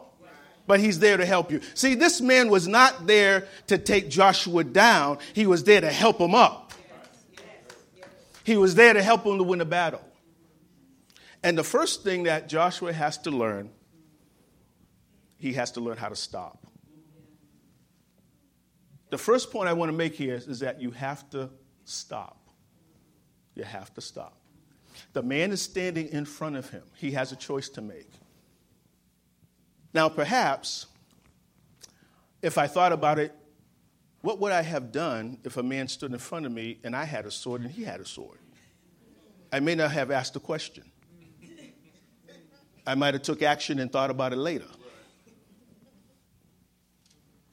but 0.68 0.82
He's 0.82 1.00
there 1.00 1.16
to 1.16 1.26
help 1.26 1.54
you. 1.54 1.62
See, 1.74 1.96
this 1.96 2.20
man 2.20 2.50
was 2.50 2.68
not 2.68 3.08
there 3.08 3.48
to 3.68 3.78
take 3.78 4.10
Joshua 4.10 4.66
down, 4.66 5.20
he 5.34 5.48
was 5.48 5.64
there 5.64 5.80
to 5.80 5.90
help 5.90 6.20
him 6.20 6.36
up. 6.36 6.74
He 8.44 8.58
was 8.58 8.76
there 8.76 8.92
to 8.92 9.02
help 9.02 9.26
him 9.26 9.38
to 9.38 9.44
win 9.44 9.62
a 9.62 9.66
battle. 9.66 10.04
And 11.44 11.58
the 11.58 11.64
first 11.64 12.04
thing 12.04 12.24
that 12.24 12.50
Joshua 12.50 12.92
has 12.92 13.18
to 13.20 13.32
learn, 13.32 13.70
he 15.38 15.54
has 15.54 15.72
to 15.72 15.80
learn 15.80 15.96
how 15.96 16.10
to 16.10 16.16
stop. 16.18 16.60
The 19.16 19.24
first 19.24 19.50
point 19.50 19.70
I 19.70 19.72
want 19.72 19.88
to 19.88 19.98
make 19.98 20.14
here 20.14 20.36
is, 20.36 20.46
is 20.46 20.60
that 20.60 20.82
you 20.82 20.92
have 20.92 21.30
to 21.30 21.50
stop. 21.86 22.38
You 23.54 23.64
have 23.64 23.94
to 23.94 24.02
stop. 24.02 24.38
The 25.14 25.24
man 25.24 25.52
is 25.52 25.62
standing 25.62 26.10
in 26.10 26.26
front 26.26 26.58
of 26.58 26.70
him. 26.70 26.84
He 26.98 27.12
has 27.12 27.32
a 27.32 27.38
choice 27.38 27.70
to 27.70 27.82
make. 27.82 28.12
Now, 29.94 30.10
perhaps, 30.10 30.88
if 32.42 32.58
I 32.58 32.68
thought 32.68 32.92
about 32.92 33.18
it, 33.18 33.34
what 34.20 34.42
would 34.42 34.52
I 34.52 34.64
have 34.64 34.92
done 34.92 35.38
if 35.46 35.56
a 35.56 35.64
man 35.64 35.88
stood 35.88 36.12
in 36.12 36.20
front 36.20 36.46
of 36.46 36.52
me 36.52 36.80
and 36.84 36.94
I 36.94 37.06
had 37.06 37.26
a 37.26 37.32
sword 37.32 37.62
and 37.62 37.72
he 37.72 37.86
had 37.86 38.02
a 38.02 38.06
sword? 38.06 38.40
I 39.50 39.62
may 39.62 39.76
not 39.76 39.92
have 39.92 40.12
asked 40.12 40.34
the 40.34 40.42
question. 40.42 40.92
I 42.86 42.96
might 42.96 43.14
have 43.14 43.24
took 43.24 43.42
action 43.42 43.80
and 43.80 43.90
thought 43.90 44.10
about 44.10 44.34
it 44.34 44.40
later. 44.40 44.68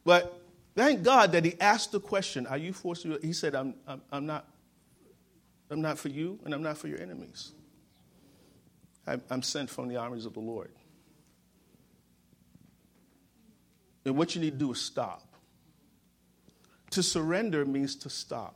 But 0.05 0.42
thank 0.75 1.03
God 1.03 1.33
that 1.33 1.45
he 1.45 1.55
asked 1.61 1.93
the 1.93 2.01
question, 2.01 2.47
Are 2.47 2.59
you 2.59 2.73
forced 2.73 3.03
to? 3.03 3.19
He 3.23 3.33
said, 3.33 3.55
I'm, 3.55 3.75
I'm, 3.87 4.03
I'm, 4.11 4.27
not, 4.27 4.49
I'm 5.71 5.81
not 5.81 5.99
for 5.99 6.09
you 6.09 6.39
and 6.45 6.55
I'm 6.55 6.63
not 6.63 6.79
for 6.79 6.89
your 6.89 7.01
enemies. 7.01 7.53
I'm, 9.07 9.23
I'm 9.31 9.43
sent 9.43 9.71
from 9.71 9.89
the 9.89 9.97
armies 9.97 10.27
of 10.27 10.35
the 10.35 10.41
Lord. 10.41 10.71
And 14.05 14.17
what 14.17 14.35
you 14.35 14.41
need 14.41 14.53
to 14.53 14.59
do 14.59 14.73
is 14.73 14.81
stop. 14.81 15.23
To 16.91 17.03
surrender 17.03 17.65
means 17.65 17.97
to 17.97 18.11
stop. 18.11 18.55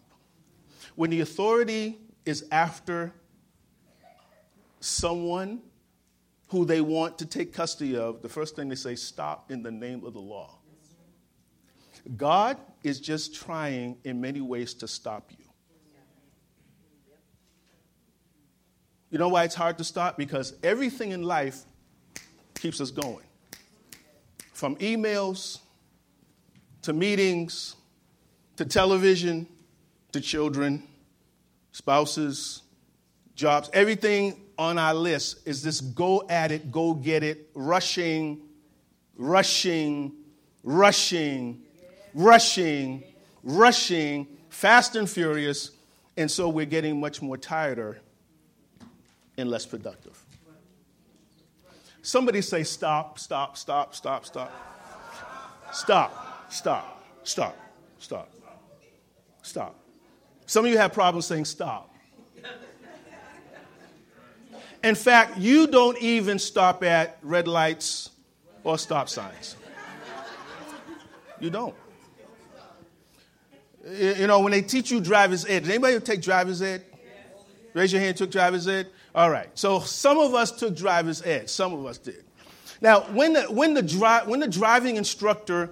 When 0.95 1.11
the 1.11 1.21
authority 1.21 1.99
is 2.25 2.45
after 2.51 3.13
someone 4.81 5.61
who 6.49 6.65
they 6.65 6.81
want 6.81 7.19
to 7.19 7.27
take 7.27 7.53
custody 7.53 7.97
of, 7.97 8.23
the 8.23 8.29
first 8.29 8.57
thing 8.57 8.69
they 8.69 8.75
say, 8.75 8.95
stop 8.95 9.51
in 9.51 9.63
the 9.63 9.71
name 9.71 10.05
of 10.05 10.13
the 10.13 10.21
law. 10.21 10.59
God 12.15 12.59
is 12.83 13.01
just 13.01 13.35
trying 13.35 13.97
in 14.05 14.21
many 14.21 14.41
ways 14.41 14.75
to 14.75 14.89
stop 14.89 15.31
you. 15.37 15.45
You 19.11 19.19
know 19.19 19.29
why 19.29 19.45
it's 19.45 19.55
hard 19.55 19.79
to 19.79 19.85
stop? 19.85 20.17
Because 20.19 20.55
everything 20.63 21.13
in 21.13 21.23
life 21.23 21.63
keeps 22.55 22.81
us 22.81 22.91
going. 22.91 23.25
From 24.53 24.77
emails 24.77 25.61
to 26.83 26.93
meetings 26.93 27.77
to 28.57 28.65
television 28.65 29.47
to 30.13 30.21
children, 30.21 30.83
spouses, 31.73 32.63
jobs, 33.35 33.71
everything 33.73 34.41
on 34.59 34.79
our 34.79 34.95
list 34.95 35.47
is 35.47 35.63
this 35.63 35.81
go 35.81 36.27
at 36.29 36.51
it, 36.51 36.73
go 36.73 36.95
get 36.95 37.23
it, 37.23 37.51
rushing, 37.55 38.41
rushing, 39.17 40.13
rushing, 40.63 41.63
rushing, 42.17 43.05
rushing, 43.45 44.27
fast 44.49 44.97
and 44.97 45.09
furious. 45.09 45.71
And 46.17 46.31
so 46.31 46.49
we're 46.49 46.67
getting 46.67 46.99
much 46.99 47.21
more 47.23 47.37
tireder 47.37 48.01
and 49.37 49.51
less 49.51 49.67
productive. 49.67 50.21
Somebody 52.01 52.41
say, 52.41 52.65
stop, 52.65 53.19
stop, 53.19 53.57
stop, 53.57 53.95
stop, 53.95 54.25
stop. 54.25 54.53
Stop, 55.73 56.51
stop, 56.51 57.05
stop, 57.23 57.57
stop, 57.99 58.33
stop. 59.43 59.79
Some 60.47 60.65
of 60.65 60.71
you 60.71 60.79
have 60.79 60.93
problems 60.93 61.27
saying 61.27 61.45
stop. 61.45 61.93
In 64.83 64.95
fact, 64.95 65.37
you 65.39 65.67
don't 65.67 65.99
even 65.99 66.39
stop 66.39 66.85
at 66.85 67.19
red 67.21 67.49
lights 67.49 68.11
or 68.63 68.79
stop 68.79 69.09
signs. 69.09 69.57
You 71.41 71.51
don't. 71.51 71.75
You 73.89 74.27
know, 74.27 74.41
when 74.41 74.51
they 74.51 74.63
teach 74.63 74.91
you 74.91 75.01
driver's 75.01 75.45
ed, 75.45 75.63
did 75.63 75.71
anybody 75.71 76.01
take 76.01 76.21
driver's 76.21 76.61
ed? 76.61 76.83
Raise 77.73 77.93
your 77.93 78.01
hand, 78.01 78.17
took 78.17 78.31
driver's 78.31 78.67
ed? 78.67 78.89
All 79.15 79.31
right. 79.31 79.49
So 79.55 79.81
some 79.81 80.19
of 80.19 80.35
us 80.35 80.51
took 80.51 80.75
driver's 80.75 81.23
ed. 81.23 81.49
Some 81.49 81.73
of 81.73 81.85
us 81.87 81.99
did. 81.99 82.25
Now, 82.81 83.01
when 83.13 83.35
the, 83.35 83.43
when 83.43 83.75
the, 83.75 83.83
dri- 83.83 84.25
when 84.27 84.41
the 84.41 84.49
driving 84.49 84.97
instructor 84.97 85.71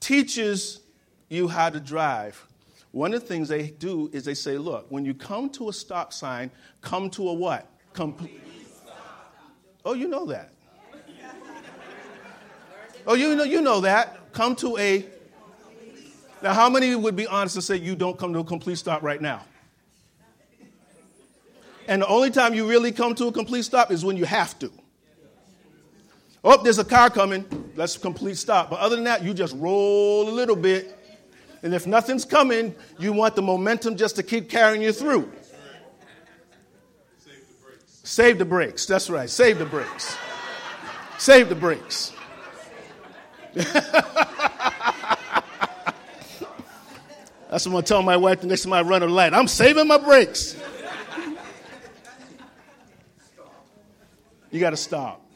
teaches 0.00 0.80
you 1.28 1.46
how 1.46 1.70
to 1.70 1.78
drive, 1.78 2.46
one 2.92 3.14
of 3.14 3.20
the 3.20 3.26
things 3.26 3.48
they 3.48 3.68
do 3.68 4.10
is 4.12 4.24
they 4.24 4.34
say, 4.34 4.58
look, 4.58 4.86
when 4.88 5.04
you 5.04 5.14
come 5.14 5.48
to 5.50 5.68
a 5.68 5.72
stop 5.72 6.12
sign, 6.12 6.50
come 6.80 7.10
to 7.10 7.28
a 7.28 7.32
what? 7.32 7.70
Complete. 7.92 8.40
Oh, 9.84 9.94
you 9.94 10.08
know 10.08 10.26
that. 10.26 10.52
Oh, 13.06 13.14
you 13.14 13.34
know, 13.34 13.44
you 13.44 13.60
know 13.60 13.80
that. 13.80 14.32
Come 14.32 14.54
to 14.56 14.76
a. 14.76 15.06
Now, 16.42 16.54
how 16.54 16.70
many 16.70 16.94
would 16.94 17.16
be 17.16 17.26
honest 17.26 17.54
to 17.56 17.62
say 17.62 17.76
you 17.76 17.94
don't 17.94 18.18
come 18.18 18.32
to 18.32 18.38
a 18.38 18.44
complete 18.44 18.78
stop 18.78 19.02
right 19.02 19.20
now? 19.20 19.42
And 21.86 22.02
the 22.02 22.06
only 22.06 22.30
time 22.30 22.54
you 22.54 22.68
really 22.68 22.92
come 22.92 23.14
to 23.16 23.26
a 23.26 23.32
complete 23.32 23.64
stop 23.64 23.90
is 23.90 24.04
when 24.04 24.16
you 24.16 24.24
have 24.24 24.58
to. 24.60 24.70
Oh, 26.42 26.62
there's 26.62 26.78
a 26.78 26.84
car 26.84 27.10
coming. 27.10 27.44
Let's 27.76 27.98
complete 27.98 28.38
stop. 28.38 28.70
But 28.70 28.80
other 28.80 28.96
than 28.96 29.04
that, 29.04 29.22
you 29.22 29.34
just 29.34 29.54
roll 29.56 30.28
a 30.28 30.30
little 30.30 30.56
bit. 30.56 30.96
And 31.62 31.74
if 31.74 31.86
nothing's 31.86 32.24
coming, 32.24 32.74
you 32.98 33.12
want 33.12 33.36
the 33.36 33.42
momentum 33.42 33.96
just 33.96 34.16
to 34.16 34.22
keep 34.22 34.48
carrying 34.48 34.80
you 34.80 34.92
through. 34.92 35.30
Save 37.86 38.38
the 38.38 38.44
brakes. 38.44 38.86
That's 38.86 39.10
right. 39.10 39.28
Save 39.28 39.58
the 39.58 39.66
brakes. 39.66 40.16
Save 41.18 41.50
the 41.50 41.54
brakes. 41.54 42.12
That's 47.50 47.66
what 47.66 47.74
I'm 47.74 47.82
to 47.82 47.88
tell 47.88 48.02
my 48.02 48.16
wife 48.16 48.42
the 48.42 48.46
next 48.46 48.62
time 48.62 48.72
I 48.72 48.82
run 48.82 49.02
a 49.02 49.06
light. 49.06 49.34
I'm 49.34 49.48
saving 49.48 49.88
my 49.88 49.98
brakes. 49.98 50.56
You 54.52 54.60
got 54.60 54.70
to 54.70 54.76
stop. 54.76 55.26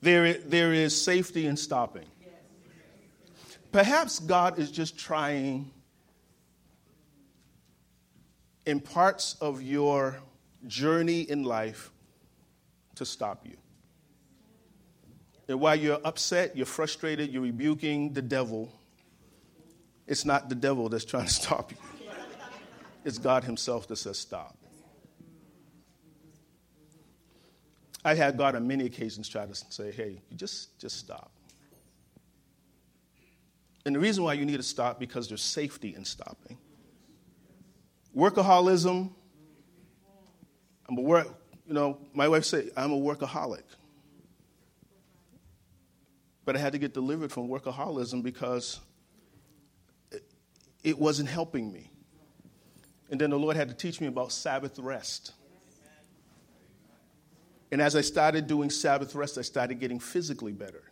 There, 0.00 0.34
there 0.34 0.72
is 0.72 1.00
safety 1.00 1.46
in 1.46 1.56
stopping. 1.56 2.06
Perhaps 3.72 4.20
God 4.20 4.60
is 4.60 4.70
just 4.70 4.96
trying 4.96 5.70
in 8.64 8.78
parts 8.78 9.36
of 9.40 9.62
your 9.62 10.16
journey 10.68 11.22
in 11.22 11.42
life 11.42 11.90
to 12.94 13.04
stop 13.04 13.44
you. 13.46 13.56
And 15.48 15.60
while 15.60 15.76
you're 15.76 16.00
upset, 16.04 16.56
you're 16.56 16.66
frustrated, 16.66 17.32
you're 17.32 17.42
rebuking 17.42 18.12
the 18.12 18.22
devil, 18.22 18.72
it's 20.06 20.24
not 20.24 20.48
the 20.48 20.54
devil 20.54 20.88
that's 20.88 21.04
trying 21.04 21.26
to 21.26 21.32
stop 21.32 21.72
you. 21.72 21.78
It's 23.04 23.18
God 23.18 23.44
Himself 23.44 23.86
that 23.88 23.96
says 23.96 24.18
stop. 24.18 24.56
I've 28.04 28.18
had 28.18 28.36
God 28.36 28.54
on 28.54 28.66
many 28.66 28.86
occasions 28.86 29.28
try 29.28 29.46
to 29.46 29.54
say, 29.54 29.90
hey, 29.90 30.22
just, 30.36 30.78
just 30.78 30.96
stop. 30.96 31.32
And 33.84 33.94
the 33.94 34.00
reason 34.00 34.24
why 34.24 34.34
you 34.34 34.44
need 34.44 34.56
to 34.56 34.62
stop 34.62 34.98
because 35.00 35.28
there's 35.28 35.42
safety 35.42 35.94
in 35.94 36.04
stopping. 36.04 36.58
Workaholism 38.16 39.10
I'm 40.88 40.98
a 40.98 41.00
work, 41.00 41.28
you 41.66 41.74
know, 41.74 41.98
my 42.14 42.28
wife 42.28 42.44
said, 42.44 42.70
I'm 42.76 42.92
a 42.92 42.96
workaholic. 42.96 43.62
But 46.44 46.56
I 46.56 46.60
had 46.60 46.72
to 46.72 46.78
get 46.78 46.94
delivered 46.94 47.32
from 47.32 47.48
workaholism 47.48 48.22
because 48.22 48.78
it 50.86 50.96
wasn't 50.96 51.28
helping 51.28 51.72
me. 51.72 51.90
And 53.10 53.20
then 53.20 53.30
the 53.30 53.38
Lord 53.38 53.56
had 53.56 53.68
to 53.68 53.74
teach 53.74 54.00
me 54.00 54.06
about 54.06 54.30
Sabbath 54.30 54.78
rest. 54.78 55.32
And 57.72 57.82
as 57.82 57.96
I 57.96 58.02
started 58.02 58.46
doing 58.46 58.70
Sabbath 58.70 59.12
rest, 59.16 59.36
I 59.36 59.42
started 59.42 59.80
getting 59.80 59.98
physically 59.98 60.52
better, 60.52 60.84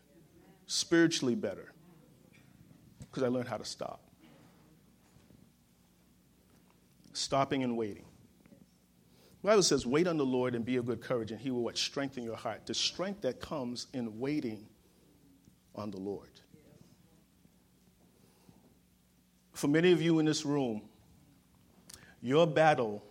spiritually 0.67 1.37
better, 1.37 1.73
because 2.99 3.23
I 3.23 3.29
learned 3.29 3.47
how 3.47 3.57
to 3.57 3.65
stop. 3.65 4.03
Stopping 7.13 7.63
and 7.63 7.77
waiting. 7.77 8.07
The 9.43 9.49
Bible 9.51 9.63
says, 9.63 9.87
wait 9.87 10.09
on 10.09 10.17
the 10.17 10.27
Lord 10.27 10.57
and 10.57 10.65
be 10.65 10.75
of 10.75 10.87
good 10.87 11.03
courage, 11.03 11.31
and 11.31 11.41
he 11.41 11.53
will 11.53 11.63
what? 11.63 11.79
Strengthen 11.79 12.25
your 12.25 12.35
heart. 12.35 12.67
The 12.67 12.75
strength 12.75 13.21
that 13.21 13.41
comes 13.41 13.87
in 13.93 14.19
waiting 14.19 14.67
on 15.77 15.93
the 15.93 15.99
Lord. 15.99 16.31
For 19.65 19.69
many 19.69 19.93
of 19.93 20.03
you 20.03 20.19
in 20.19 20.27
this 20.27 20.45
room, 20.45 20.83
your 22.21 22.47
battle 22.47 23.03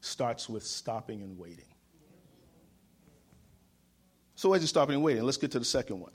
starts 0.00 0.48
with 0.48 0.64
stopping 0.64 1.22
and 1.22 1.38
waiting. 1.38 1.72
So, 4.34 4.48
why 4.48 4.56
is 4.56 4.62
he 4.62 4.66
stopping 4.66 4.96
and 4.96 5.04
waiting? 5.04 5.22
Let's 5.22 5.36
get 5.36 5.52
to 5.52 5.60
the 5.60 5.64
second 5.64 6.00
one. 6.00 6.10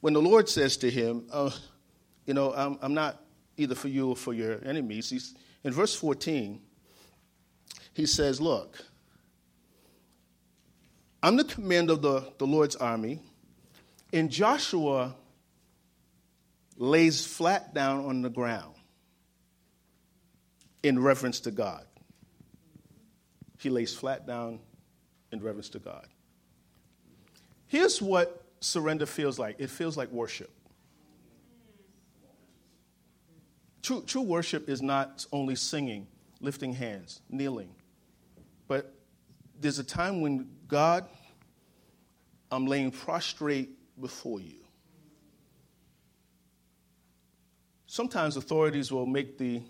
When 0.00 0.12
the 0.12 0.20
Lord 0.20 0.50
says 0.50 0.76
to 0.76 0.90
him, 0.90 1.28
uh, 1.32 1.50
You 2.26 2.34
know, 2.34 2.52
I'm, 2.52 2.78
I'm, 2.82 2.92
not 2.92 3.22
either 3.56 3.74
for 3.74 3.88
you 3.88 4.10
or 4.10 4.16
for 4.16 4.34
your 4.34 4.62
enemies, 4.66 5.08
he's, 5.08 5.34
in 5.64 5.72
verse 5.72 5.94
14, 5.94 6.60
he 7.94 8.04
says, 8.04 8.38
Look, 8.38 8.84
I'm 11.22 11.36
the 11.36 11.44
commander 11.44 11.94
of 11.94 12.02
the, 12.02 12.32
the 12.36 12.46
Lord's 12.46 12.76
army, 12.76 13.22
and 14.12 14.30
Joshua 14.30 15.14
lays 16.78 17.26
flat 17.26 17.74
down 17.74 18.04
on 18.04 18.22
the 18.22 18.30
ground 18.30 18.74
in 20.82 20.98
reverence 20.98 21.40
to 21.40 21.50
God. 21.50 21.84
He 23.58 23.68
lays 23.68 23.92
flat 23.92 24.26
down 24.26 24.60
in 25.32 25.42
reverence 25.42 25.68
to 25.70 25.80
God. 25.80 26.06
Here's 27.66 28.00
what 28.00 28.44
surrender 28.60 29.06
feels 29.06 29.38
like 29.38 29.56
it 29.58 29.70
feels 29.70 29.96
like 29.96 30.10
worship. 30.12 30.50
True, 33.82 34.02
true 34.06 34.22
worship 34.22 34.68
is 34.68 34.80
not 34.80 35.26
only 35.32 35.56
singing, 35.56 36.06
lifting 36.40 36.72
hands, 36.72 37.20
kneeling, 37.28 37.74
but 38.68 38.94
there's 39.60 39.78
a 39.78 39.84
time 39.84 40.20
when 40.20 40.48
God, 40.68 41.06
I'm 42.52 42.66
laying 42.66 42.90
prostrate 42.90 43.70
before 44.00 44.40
you. 44.40 44.67
Sometimes 47.90 48.36
authorities 48.36 48.92
will 48.92 49.06
make 49.06 49.38
the, 49.38 49.62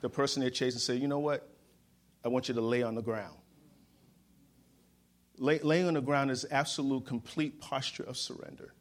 the 0.00 0.08
person 0.08 0.40
they're 0.40 0.48
chasing 0.48 0.78
say, 0.78 0.94
you 0.94 1.08
know 1.08 1.18
what? 1.18 1.50
I 2.24 2.28
want 2.28 2.46
you 2.48 2.54
to 2.54 2.60
lay 2.60 2.84
on 2.84 2.94
the 2.94 3.02
ground. 3.02 3.34
Lay, 5.38 5.58
laying 5.58 5.88
on 5.88 5.94
the 5.94 6.00
ground 6.00 6.30
is 6.30 6.46
absolute, 6.52 7.04
complete 7.04 7.60
posture 7.60 8.04
of 8.04 8.16
surrender. 8.16 8.74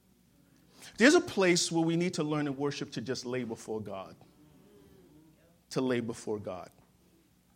There's 1.00 1.16
a 1.16 1.22
place 1.22 1.72
where 1.72 1.84
we 1.84 1.96
need 1.96 2.14
to 2.14 2.24
learn 2.24 2.46
in 2.46 2.56
worship 2.56 2.92
to 2.92 3.02
just 3.02 3.26
lay 3.26 3.44
before 3.44 3.82
God. 3.82 4.16
To 5.72 5.82
lay 5.82 6.00
before 6.00 6.38
God. 6.38 6.70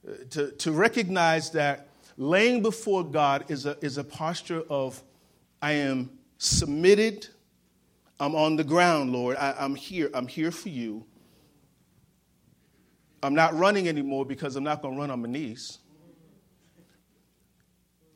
Uh, 0.05 0.13
to, 0.31 0.51
to 0.53 0.71
recognize 0.71 1.51
that 1.51 1.88
laying 2.17 2.63
before 2.63 3.03
God 3.03 3.45
is 3.47 3.67
a, 3.67 3.77
is 3.86 3.99
a 3.99 4.03
posture 4.03 4.63
of, 4.71 5.01
I 5.62 5.73
am 5.73 6.10
submitted, 6.39 7.27
I'm 8.19 8.34
on 8.34 8.55
the 8.55 8.63
ground, 8.63 9.12
Lord. 9.13 9.38
I, 9.38 9.53
I'm 9.60 9.75
here, 9.75 10.10
I'm 10.15 10.27
here 10.27 10.49
for 10.49 10.69
you. 10.69 11.05
I'm 13.23 13.36
not 13.36 13.57
running 13.57 13.88
anymore 13.88 14.25
because 14.25 14.55
I'm 14.55 14.63
not 14.63 14.81
going 14.81 14.95
to 14.95 14.99
run 14.99 15.12
on 15.12 15.21
my 15.21 15.29
knees. 15.29 15.77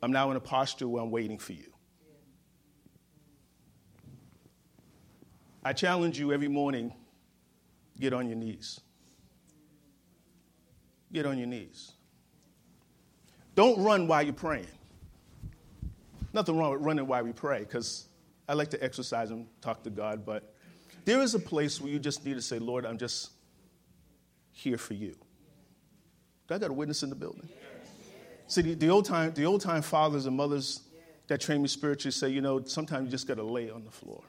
I'm 0.02 0.12
now 0.12 0.30
in 0.30 0.36
a 0.36 0.40
posture 0.40 0.88
where 0.88 1.02
I'm 1.02 1.10
waiting 1.10 1.38
for 1.38 1.52
you. 1.52 1.72
I 5.64 5.72
challenge 5.72 6.18
you 6.18 6.32
every 6.32 6.48
morning 6.48 6.92
get 7.98 8.12
on 8.12 8.28
your 8.28 8.36
knees. 8.36 8.80
Get 11.12 11.26
on 11.26 11.38
your 11.38 11.46
knees. 11.46 11.92
Don't 13.54 13.82
run 13.82 14.06
while 14.06 14.22
you're 14.22 14.34
praying. 14.34 14.66
Nothing 16.32 16.58
wrong 16.58 16.72
with 16.72 16.82
running 16.82 17.06
while 17.06 17.24
we 17.24 17.32
pray 17.32 17.60
because 17.60 18.06
I 18.48 18.52
like 18.52 18.70
to 18.70 18.84
exercise 18.84 19.30
and 19.30 19.46
talk 19.60 19.82
to 19.84 19.90
God, 19.90 20.26
but 20.26 20.54
there 21.04 21.22
is 21.22 21.34
a 21.34 21.38
place 21.38 21.80
where 21.80 21.90
you 21.90 21.98
just 21.98 22.24
need 22.24 22.34
to 22.34 22.42
say, 22.42 22.58
Lord, 22.58 22.84
I'm 22.84 22.98
just 22.98 23.30
here 24.56 24.78
for 24.78 24.94
you. 24.94 25.14
I 26.48 26.56
got 26.58 26.70
a 26.70 26.72
witness 26.72 27.02
in 27.02 27.10
the 27.10 27.14
building. 27.14 27.48
See, 28.46 28.62
the, 28.62 28.74
the, 28.74 28.88
old 28.88 29.04
time, 29.04 29.34
the 29.34 29.44
old 29.44 29.60
time 29.60 29.82
fathers 29.82 30.24
and 30.24 30.34
mothers 30.34 30.80
that 31.26 31.40
train 31.40 31.60
me 31.60 31.68
spiritually 31.68 32.12
say, 32.12 32.30
you 32.30 32.40
know, 32.40 32.64
sometimes 32.64 33.06
you 33.06 33.10
just 33.10 33.28
got 33.28 33.34
to 33.34 33.42
lay 33.42 33.68
on 33.68 33.84
the 33.84 33.90
floor. 33.90 34.22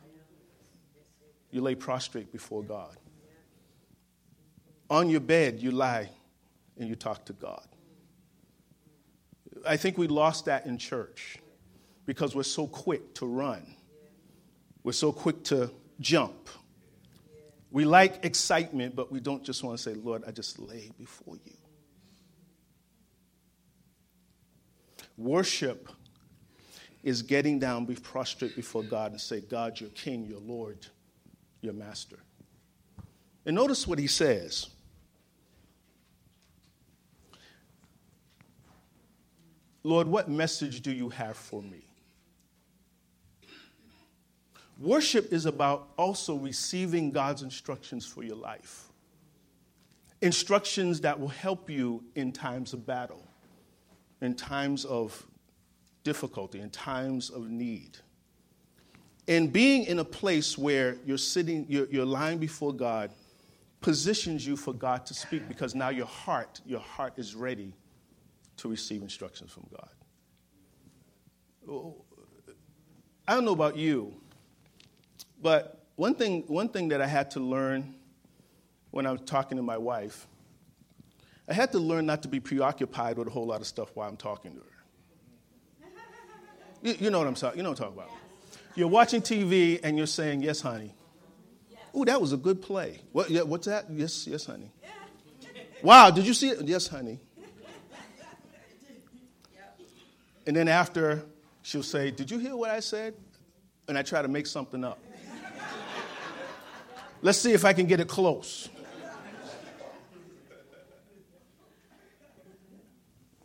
You 1.52 1.62
lay 1.62 1.76
prostrate 1.76 2.32
before 2.32 2.62
God. 2.62 2.98
On 4.90 5.10
your 5.10 5.22
bed, 5.22 5.60
you 5.60 5.72
lie 5.72 6.10
and 6.78 6.90
you 6.90 6.96
talk 6.96 7.26
to 7.26 7.34
God. 7.34 7.66
I 9.66 9.78
think 9.78 9.98
we 9.98 10.08
lost 10.08 10.46
that 10.46 10.66
in 10.66 10.78
church 10.78 11.38
because 12.06 12.36
we're 12.36 12.44
so 12.44 12.68
quick 12.68 13.13
to 13.16 13.26
run, 13.26 13.76
we're 14.84 14.92
so 14.92 15.12
quick 15.13 15.44
to 15.46 15.72
jump. 16.02 16.50
We 17.78 17.86
like 17.86 18.26
excitement, 18.26 18.96
but 18.96 19.12
we 19.12 19.20
don't 19.20 19.44
just 19.44 19.63
want 19.63 19.78
to 19.78 19.84
say, 19.84 19.94
Lord, 19.94 20.24
I 20.26 20.32
just 20.32 20.58
lay 20.58 20.90
before 20.98 21.36
you. 21.46 21.54
Worship 25.16 25.88
is 27.04 27.22
getting 27.22 27.60
down, 27.60 27.86
be 27.86 27.94
prostrate 27.94 28.56
before 28.56 28.82
God 28.82 29.12
and 29.12 29.22
say, 29.22 29.42
God, 29.42 29.80
your 29.80 29.92
King, 29.92 30.26
your 30.26 30.40
Lord, 30.40 30.88
your 31.62 31.74
Master. 31.74 32.18
And 33.46 33.56
notice 33.56 33.88
what 33.88 34.00
he 34.00 34.08
says. 34.08 34.72
Lord, 39.84 40.08
what 40.08 40.28
message 40.28 40.82
do 40.82 40.92
you 40.92 41.10
have 41.10 41.38
for 41.38 41.62
me? 41.62 41.87
Worship 44.80 45.34
is 45.34 45.46
about 45.46 45.90
also 45.98 46.36
receiving 46.36 47.12
God's 47.12 47.42
instructions 47.42 48.06
for 48.06 48.24
your 48.24 48.36
life. 48.36 48.86
Instructions 50.22 51.02
that 51.02 51.20
will 51.20 51.28
help 51.28 51.70
you 51.70 52.04
in 52.16 52.32
times 52.32 52.74
of 52.74 52.86
battle 52.86 53.28
in 54.22 54.34
times 54.34 54.86
of 54.86 55.26
difficulty, 56.04 56.60
in 56.60 56.70
times 56.70 57.30
of 57.30 57.50
need. 57.50 57.98
And 59.28 59.52
being 59.52 59.84
in 59.84 60.00
a 60.00 60.06
place 60.06 60.58
where 60.58 60.98
you're 61.06 61.18
sitting, 61.18 61.66
you're, 61.68 61.88
you're 61.88 62.06
lying 62.06 62.38
before 62.38 62.74
God, 62.74 63.12
positions 63.82 64.48
you 64.48 64.56
for 64.56 64.74
God 64.74 65.06
to 65.06 65.13
speak 65.13 65.48
because 65.48 65.76
now 65.76 65.90
your 65.90 66.06
heart, 66.06 66.62
your 66.66 66.80
heart 66.80 67.13
is 67.18 67.36
ready 67.36 67.74
to 68.58 68.70
receive 68.70 69.02
instructions 69.02 69.52
from 69.52 69.68
God. 69.70 69.90
Oh, 71.70 71.96
I 73.28 73.36
don't 73.36 73.46
know 73.46 73.52
about 73.52 73.76
you, 73.76 74.16
but 75.41 75.86
one 75.95 76.15
thing, 76.15 76.43
one 76.47 76.69
thing 76.69 76.89
that 76.89 77.02
I 77.02 77.08
had 77.08 77.32
to 77.32 77.39
learn 77.39 77.95
when 78.91 79.06
I 79.06 79.12
was 79.12 79.21
talking 79.21 79.58
to 79.58 79.63
my 79.63 79.78
wife 79.78 80.28
I 81.47 81.54
had 81.54 81.71
to 81.71 81.80
learn 81.80 82.06
not 82.06 82.23
to 82.23 82.28
be 82.28 82.39
preoccupied 82.39 83.17
with 83.17 83.28
a 83.28 83.32
whole 83.32 83.45
lot 83.45 83.62
of 83.62 83.67
stuff 83.67 83.89
while 83.93 84.10
I'm 84.10 84.17
talking 84.17 84.54
to 84.54 84.60
her. 84.60 85.89
You, 86.82 86.95
you 87.00 87.10
know 87.10 87.19
what 87.19 87.28
I'm 87.28 87.36
talking. 87.36 87.58
You 87.58 87.63
know 87.63 87.69
what 87.69 87.80
I'm 87.80 87.86
talking 87.86 88.00
about. 88.00 88.12
You're 88.76 88.89
watching 88.89 89.21
TV 89.21 89.80
and 89.82 89.97
you're 89.97 90.08
saying, 90.08 90.41
"Yes, 90.41 90.62
honey." 90.62 90.93
Oh, 91.93 92.06
that 92.06 92.21
was 92.21 92.34
a 92.34 92.38
good 92.38 92.62
play. 92.62 93.00
What, 93.12 93.30
yeah, 93.32 93.41
what's 93.41 93.65
that? 93.65 93.89
Yes, 93.89 94.28
yes, 94.28 94.45
honey. 94.45 94.71
Wow, 95.82 96.12
did 96.12 96.28
you 96.28 96.34
see 96.34 96.50
it? 96.50 96.62
Yes, 96.62 96.88
honey. 96.88 97.19
And 100.45 100.56
then 100.56 100.67
after, 100.67 101.26
she'll 101.63 101.82
say, 101.82 102.12
Did 102.12 102.30
you 102.30 102.38
hear 102.38 102.56
what 102.56 102.69
I 102.69 102.82
said? 102.82 103.15
And 103.88 103.97
I 103.97 104.02
try 104.04 104.21
to 104.21 104.28
make 104.28 104.47
something 104.47 104.84
up. 104.84 105.00
Let's 107.28 107.40
see 107.40 107.52
if 107.52 107.66
I 107.66 107.74
can 107.74 107.88
get 107.88 108.00
it 108.00 108.08
close. 108.08 108.70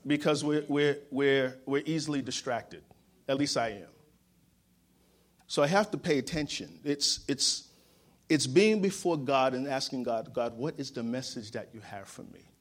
because 0.07 0.45
we're, 0.45 0.65
we're, 0.69 0.99
we're, 1.11 1.59
we're 1.67 1.83
easily 1.85 2.23
distracted. 2.23 2.85
At 3.27 3.39
least 3.39 3.57
I 3.57 3.71
am. 3.71 3.89
So 5.49 5.65
I 5.65 5.67
have 5.67 5.91
to 5.91 5.99
pay 5.99 6.19
attention. 6.19 6.79
It's, 6.85 7.25
it's, 7.27 7.71
it's 8.29 8.47
being 8.47 8.81
before 8.81 9.17
God 9.17 9.53
and 9.53 9.67
asking 9.67 10.05
God, 10.05 10.33
God, 10.33 10.57
what 10.57 10.75
is 10.79 10.93
the 10.93 11.03
message 11.03 11.51
that 11.51 11.71
you 11.75 11.81
have 11.81 12.07
for 12.07 12.23
me? 12.23 12.53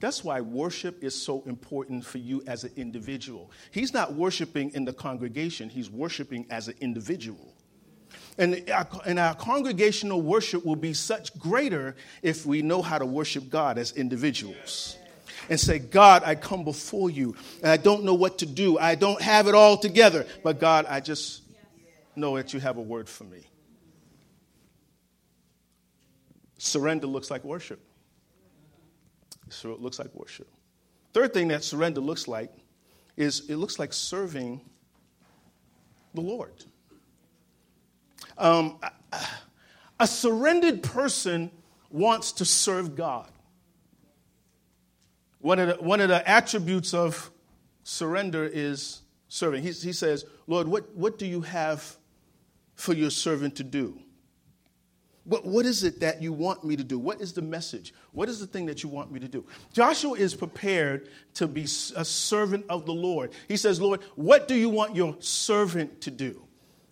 That's 0.00 0.24
why 0.24 0.40
worship 0.40 1.04
is 1.04 1.14
so 1.14 1.42
important 1.44 2.02
for 2.02 2.16
you 2.16 2.42
as 2.46 2.64
an 2.64 2.72
individual. 2.76 3.50
He's 3.72 3.92
not 3.92 4.14
worshiping 4.14 4.70
in 4.72 4.86
the 4.86 4.94
congregation, 4.94 5.68
he's 5.68 5.90
worshiping 5.90 6.46
as 6.48 6.68
an 6.68 6.76
individual. 6.80 7.55
And 8.38 8.68
our, 8.70 8.86
and 9.06 9.18
our 9.18 9.34
congregational 9.34 10.20
worship 10.20 10.64
will 10.64 10.76
be 10.76 10.92
such 10.92 11.36
greater 11.38 11.96
if 12.22 12.44
we 12.44 12.62
know 12.62 12.82
how 12.82 12.98
to 12.98 13.06
worship 13.06 13.48
God 13.48 13.78
as 13.78 13.92
individuals 13.92 14.96
and 15.48 15.58
say, 15.58 15.78
God, 15.78 16.22
I 16.24 16.34
come 16.34 16.64
before 16.64 17.08
you 17.08 17.34
and 17.62 17.70
I 17.70 17.76
don't 17.76 18.04
know 18.04 18.14
what 18.14 18.38
to 18.38 18.46
do. 18.46 18.78
I 18.78 18.94
don't 18.94 19.20
have 19.22 19.48
it 19.48 19.54
all 19.54 19.78
together. 19.78 20.26
But 20.42 20.60
God, 20.60 20.86
I 20.88 21.00
just 21.00 21.42
know 22.14 22.36
that 22.36 22.52
you 22.52 22.60
have 22.60 22.76
a 22.76 22.82
word 22.82 23.08
for 23.08 23.24
me. 23.24 23.46
Surrender 26.58 27.06
looks 27.06 27.30
like 27.30 27.44
worship. 27.44 27.80
So 29.48 29.72
it 29.72 29.80
looks 29.80 29.98
like 29.98 30.14
worship. 30.14 30.48
Third 31.12 31.32
thing 31.32 31.48
that 31.48 31.64
surrender 31.64 32.00
looks 32.00 32.26
like 32.26 32.52
is 33.16 33.48
it 33.48 33.56
looks 33.56 33.78
like 33.78 33.92
serving 33.92 34.60
the 36.14 36.20
Lord. 36.20 36.64
Um, 38.38 38.78
a 39.98 40.06
surrendered 40.06 40.82
person 40.82 41.50
wants 41.90 42.32
to 42.32 42.44
serve 42.44 42.96
God. 42.96 43.30
One 45.40 45.58
of 45.58 45.68
the, 45.68 45.74
one 45.82 46.00
of 46.00 46.08
the 46.08 46.28
attributes 46.28 46.92
of 46.92 47.30
surrender 47.84 48.44
is 48.44 49.02
serving. 49.28 49.62
He, 49.62 49.70
he 49.70 49.92
says, 49.92 50.24
Lord, 50.46 50.68
what, 50.68 50.94
what 50.94 51.18
do 51.18 51.26
you 51.26 51.40
have 51.42 51.96
for 52.74 52.94
your 52.94 53.10
servant 53.10 53.56
to 53.56 53.64
do? 53.64 53.98
What, 55.24 55.44
what 55.44 55.66
is 55.66 55.82
it 55.82 56.00
that 56.00 56.22
you 56.22 56.32
want 56.32 56.64
me 56.64 56.76
to 56.76 56.84
do? 56.84 56.98
What 56.98 57.20
is 57.20 57.32
the 57.32 57.42
message? 57.42 57.92
What 58.12 58.28
is 58.28 58.38
the 58.38 58.46
thing 58.46 58.66
that 58.66 58.82
you 58.82 58.88
want 58.88 59.10
me 59.10 59.18
to 59.18 59.28
do? 59.28 59.44
Joshua 59.72 60.12
is 60.12 60.34
prepared 60.34 61.08
to 61.34 61.48
be 61.48 61.62
a 61.62 62.04
servant 62.04 62.64
of 62.68 62.86
the 62.86 62.92
Lord. 62.92 63.32
He 63.48 63.56
says, 63.56 63.80
Lord, 63.80 64.02
what 64.14 64.46
do 64.46 64.54
you 64.54 64.68
want 64.68 64.94
your 64.94 65.16
servant 65.18 66.00
to 66.02 66.10
do? 66.12 66.45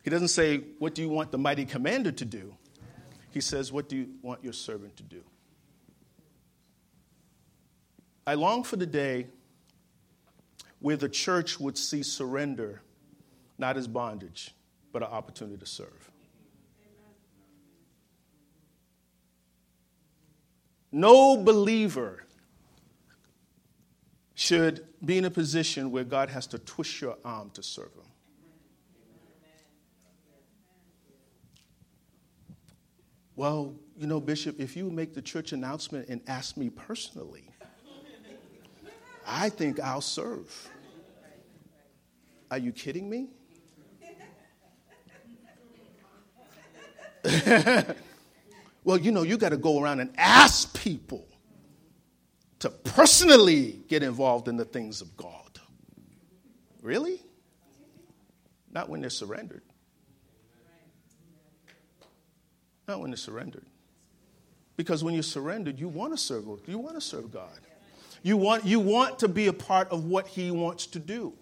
He 0.04 0.10
doesn't 0.10 0.28
say, 0.28 0.58
What 0.78 0.94
do 0.94 1.02
you 1.02 1.08
want 1.08 1.32
the 1.32 1.38
mighty 1.38 1.64
commander 1.64 2.12
to 2.12 2.24
do? 2.24 2.54
He 3.30 3.40
says, 3.40 3.72
What 3.72 3.88
do 3.88 3.96
you 3.96 4.08
want 4.22 4.44
your 4.44 4.52
servant 4.52 4.96
to 4.98 5.02
do? 5.02 5.22
I 8.26 8.34
long 8.34 8.62
for 8.62 8.76
the 8.76 8.86
day 8.86 9.26
where 10.78 10.96
the 10.96 11.08
church 11.08 11.58
would 11.58 11.78
see 11.78 12.02
surrender 12.02 12.82
not 13.58 13.76
as 13.76 13.88
bondage, 13.88 14.54
but 14.92 15.02
an 15.02 15.08
opportunity 15.08 15.56
to 15.56 15.66
serve. 15.66 16.10
No 20.92 21.36
believer 21.36 22.24
should 24.34 24.86
be 25.04 25.16
in 25.16 25.24
a 25.24 25.30
position 25.30 25.90
where 25.90 26.04
God 26.04 26.28
has 26.28 26.46
to 26.48 26.58
twist 26.58 27.00
your 27.00 27.16
arm 27.24 27.50
to 27.54 27.62
serve 27.62 27.92
him. 27.94 28.13
Well, 33.36 33.74
you 33.96 34.06
know, 34.06 34.20
Bishop, 34.20 34.60
if 34.60 34.76
you 34.76 34.90
make 34.90 35.14
the 35.14 35.22
church 35.22 35.52
announcement 35.52 36.08
and 36.08 36.20
ask 36.26 36.56
me 36.56 36.70
personally, 36.70 37.50
I 39.26 39.48
think 39.48 39.80
I'll 39.80 40.00
serve. 40.00 40.70
Are 42.50 42.58
you 42.58 42.70
kidding 42.72 43.08
me? 43.08 43.30
well, 48.84 48.98
you 48.98 49.10
know, 49.10 49.22
you 49.22 49.38
got 49.38 49.48
to 49.48 49.56
go 49.56 49.82
around 49.82 50.00
and 50.00 50.12
ask 50.16 50.78
people 50.78 51.26
to 52.60 52.70
personally 52.70 53.80
get 53.88 54.02
involved 54.02 54.46
in 54.46 54.56
the 54.56 54.64
things 54.64 55.00
of 55.00 55.16
God. 55.16 55.58
Really? 56.82 57.20
Not 58.70 58.88
when 58.88 59.00
they're 59.00 59.10
surrendered. 59.10 59.62
Not 62.86 63.00
when 63.00 63.10
they're 63.10 63.16
surrendered. 63.16 63.64
Because 64.76 65.04
when 65.04 65.14
you're 65.14 65.22
surrendered, 65.22 65.78
you 65.78 65.88
want 65.88 66.12
to 66.12 66.18
serve. 66.18 66.44
You 66.66 66.78
want 66.78 66.96
to 66.96 67.00
serve 67.00 67.30
God. 67.32 67.60
You 68.22 68.36
want, 68.36 68.64
you 68.64 68.80
want 68.80 69.20
to 69.20 69.28
be 69.28 69.46
a 69.46 69.52
part 69.52 69.90
of 69.90 70.04
what 70.04 70.26
He 70.26 70.50
wants 70.50 70.86
to 70.88 70.98
do. 70.98 71.34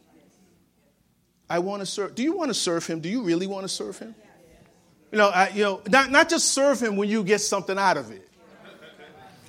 I 1.49 1.59
want 1.61 1.81
to 1.81 1.87
serve. 1.87 2.15
Do 2.15 2.23
you 2.23 2.37
want 2.37 2.51
to 2.51 2.55
serve 2.55 2.87
Him? 2.87 3.01
Do 3.01 3.09
you 3.09 3.23
really 3.23 3.47
want 3.47 3.65
to 3.65 3.69
serve 3.69 3.99
Him? 3.99 4.15
You 5.13 5.19
know, 5.19 5.29
I, 5.29 5.51
you 5.51 5.63
know, 5.63 5.83
not, 5.89 6.11
not 6.11 6.31
just 6.31 6.53
serve 6.53 6.81
him 6.81 6.97
when 6.97 7.07
you 7.07 7.23
get 7.23 7.43
something 7.43 7.79
out 7.79 7.99
of 7.99 8.11
it. 8.11 8.27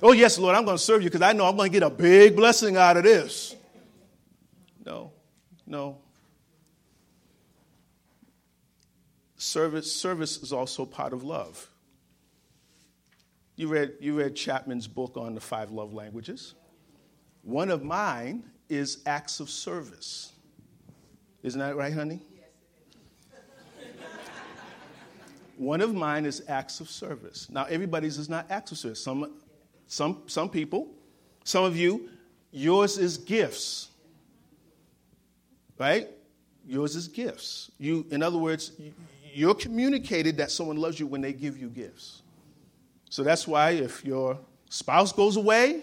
Oh, 0.02 0.12
yes, 0.12 0.38
Lord, 0.38 0.54
I'm 0.54 0.66
going 0.66 0.76
to 0.76 0.82
serve 0.82 1.02
you 1.02 1.08
because 1.08 1.22
I 1.22 1.32
know 1.32 1.46
I'm 1.46 1.56
going 1.56 1.72
to 1.72 1.80
get 1.80 1.82
a 1.82 1.88
big 1.88 2.36
blessing 2.36 2.76
out 2.76 2.98
of 2.98 3.04
this. 3.04 3.56
No, 4.84 5.12
no. 5.66 5.96
Service, 9.38 9.90
service 9.90 10.36
is 10.36 10.52
also 10.52 10.84
part 10.84 11.14
of 11.14 11.24
love. 11.24 11.66
You 13.56 13.68
read, 13.68 13.94
you 14.00 14.18
read 14.18 14.34
Chapman's 14.34 14.88
book 14.88 15.16
on 15.16 15.34
the 15.34 15.40
five 15.40 15.70
love 15.70 15.94
languages. 15.94 16.54
One 17.42 17.70
of 17.70 17.84
mine 17.84 18.44
is 18.68 18.98
acts 19.06 19.38
of 19.38 19.48
service. 19.48 20.32
Isn't 21.42 21.60
that 21.60 21.76
right, 21.76 21.92
honey? 21.92 22.20
One 25.56 25.80
of 25.80 25.94
mine 25.94 26.26
is 26.26 26.42
acts 26.48 26.80
of 26.80 26.90
service. 26.90 27.48
Now, 27.48 27.64
everybody's 27.64 28.18
is 28.18 28.28
not 28.28 28.50
acts 28.50 28.72
of 28.72 28.78
service. 28.78 29.02
Some, 29.02 29.34
some, 29.86 30.22
some 30.26 30.48
people, 30.48 30.88
some 31.44 31.62
of 31.62 31.76
you, 31.76 32.08
yours 32.50 32.98
is 32.98 33.18
gifts. 33.18 33.90
Right? 35.78 36.08
Yours 36.66 36.96
is 36.96 37.06
gifts. 37.06 37.70
You, 37.78 38.04
in 38.10 38.20
other 38.20 38.38
words, 38.38 38.72
you're 39.32 39.54
communicated 39.54 40.38
that 40.38 40.50
someone 40.50 40.76
loves 40.76 40.98
you 40.98 41.06
when 41.06 41.20
they 41.20 41.32
give 41.32 41.56
you 41.56 41.68
gifts. 41.68 42.22
So 43.14 43.22
that's 43.22 43.46
why 43.46 43.70
if 43.70 44.04
your 44.04 44.40
spouse 44.68 45.12
goes 45.12 45.36
away, 45.36 45.82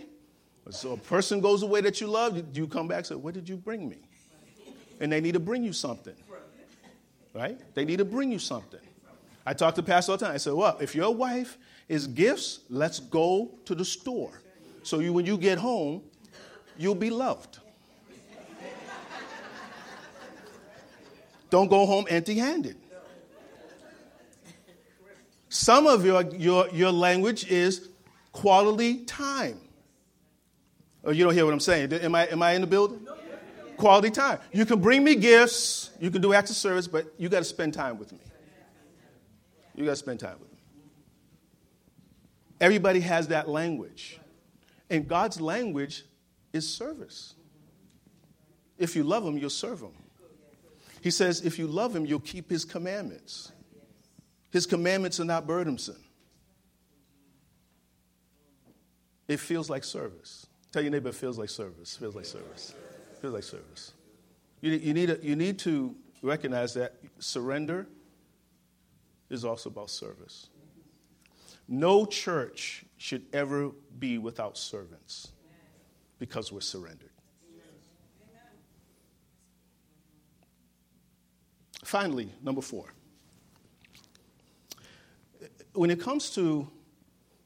or 0.84 0.96
a 0.96 0.98
person 0.98 1.40
goes 1.40 1.64
away 1.64 1.80
that 1.80 2.02
you 2.02 2.08
love, 2.08 2.38
you 2.54 2.68
come 2.68 2.90
back 2.90 2.98
and 2.98 3.06
say, 3.08 3.16
What 3.16 3.34
did 3.34 3.48
you 3.48 3.56
bring 3.56 3.88
me? 3.88 4.00
And 5.00 5.10
they 5.10 5.22
need 5.22 5.36
to 5.36 5.40
bring 5.40 5.64
you 5.64 5.72
something. 5.72 6.14
Right? 7.34 7.58
They 7.74 7.86
need 7.86 8.00
to 8.00 8.04
bring 8.04 8.34
you 8.34 8.38
something. 8.38 8.82
I 9.46 9.54
talk 9.54 9.76
to 9.76 9.82
pastors 9.82 10.10
all 10.10 10.18
the 10.18 10.26
time. 10.26 10.34
I 10.34 10.40
say, 10.40 10.52
well, 10.52 10.78
if 10.82 10.94
your 10.94 11.16
wife 11.16 11.58
is 11.88 12.06
gifts, 12.06 12.60
let's 12.70 13.00
go 13.00 13.52
to 13.64 13.76
the 13.76 13.86
store. 13.86 14.42
So 14.84 15.00
you, 15.00 15.14
when 15.14 15.26
you 15.26 15.38
get 15.38 15.58
home, 15.58 16.04
you'll 16.78 16.96
be 16.96 17.12
loved. 17.12 17.60
Don't 21.50 21.70
go 21.70 21.86
home 21.86 22.08
empty 22.10 22.36
handed. 22.36 22.76
Some 25.52 25.86
of 25.86 26.06
your, 26.06 26.22
your, 26.34 26.70
your 26.70 26.94
language 26.94 27.46
is 27.52 27.90
quality 28.32 29.04
time. 29.04 29.60
Oh, 31.04 31.12
you 31.12 31.26
don't 31.26 31.34
hear 31.34 31.44
what 31.44 31.54
I'm 31.54 31.60
saying. 31.60 31.92
Am 31.92 32.16
I, 32.16 32.28
am 32.28 32.42
I 32.42 32.54
in 32.54 32.62
the 32.62 32.68
building? 32.68 33.06
Quality 33.76 34.12
time. 34.12 34.40
You 34.54 34.66
can 34.66 34.80
bring 34.80 35.04
me 35.04 35.16
gifts, 35.16 35.90
you 36.00 36.10
can 36.10 36.22
do 36.22 36.34
acts 36.34 36.52
of 36.52 36.56
service, 36.56 36.88
but 36.88 37.14
you 37.18 37.28
got 37.28 37.40
to 37.40 37.44
spend 37.44 37.74
time 37.74 38.00
with 38.00 38.14
me. 38.14 38.20
You 39.76 39.84
got 39.84 39.92
to 39.92 39.98
spend 39.98 40.22
time 40.22 40.38
with 40.40 40.50
them. 40.50 40.60
Everybody 42.62 43.02
has 43.02 43.28
that 43.28 43.50
language. 43.50 44.22
And 44.90 45.06
God's 45.06 45.42
language 45.42 46.06
is 46.54 46.74
service. 46.74 47.36
If 48.78 48.96
you 48.96 49.04
love 49.04 49.26
Him, 49.26 49.38
you'll 49.38 49.50
serve 49.50 49.82
Him. 49.82 49.92
He 51.02 51.12
says, 51.12 51.42
if 51.42 51.60
you 51.60 51.68
love 51.68 51.94
Him, 51.94 52.06
you'll 52.06 52.22
keep 52.22 52.50
His 52.50 52.64
commandments. 52.64 53.52
His 54.52 54.66
commandments 54.66 55.20
are 55.20 55.26
not 55.26 55.48
burdensome. 55.48 56.04
It 59.28 59.40
feels 59.40 59.70
like 59.70 59.84
service. 59.84 60.46
Tell 60.72 60.82
your 60.82 60.92
neighbor 60.92 61.10
it 61.10 61.16
feels 61.16 61.38
like 61.38 61.50
service. 61.50 61.96
Feels 61.96 62.16
like 62.16 62.26
service. 62.26 62.74
Feels 63.22 63.34
like 63.34 63.44
service. 63.44 63.94
You, 64.60 64.74
you, 64.74 64.94
need, 64.94 65.10
a, 65.10 65.18
you 65.22 65.36
need 65.36 65.58
to 65.60 65.96
recognize 66.22 66.74
that 66.74 66.96
surrender 67.20 67.88
is 69.30 69.46
also 69.46 69.70
about 69.70 69.90
service. 69.90 70.50
No 71.68 72.06
church 72.06 72.84
should 72.98 73.26
ever 73.32 73.72
be 74.00 74.18
without 74.18 74.58
servants 74.58 75.32
because 76.20 76.52
we're 76.52 76.60
surrendered. 76.60 77.10
Finally, 81.84 82.30
number 82.44 82.62
four. 82.62 82.94
When 85.74 85.90
it 85.90 86.02
comes 86.02 86.32
to 86.32 86.68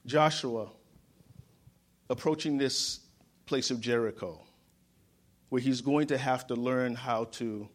Joshua 0.06 0.70
approaching 2.10 2.58
this 2.58 3.02
place 3.46 3.70
of 3.70 3.80
Jericho, 3.80 4.42
where 5.50 5.62
he's 5.62 5.82
going 5.82 6.08
to 6.08 6.18
have 6.18 6.48
to 6.48 6.56
learn 6.56 6.96
how 6.96 7.26
to 7.26 7.70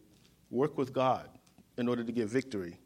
work 0.49 0.77
with 0.77 0.91
God 0.91 1.29
in 1.77 1.87
order 1.87 2.03
to 2.03 2.11
get 2.11 2.27
victory, 2.27 2.77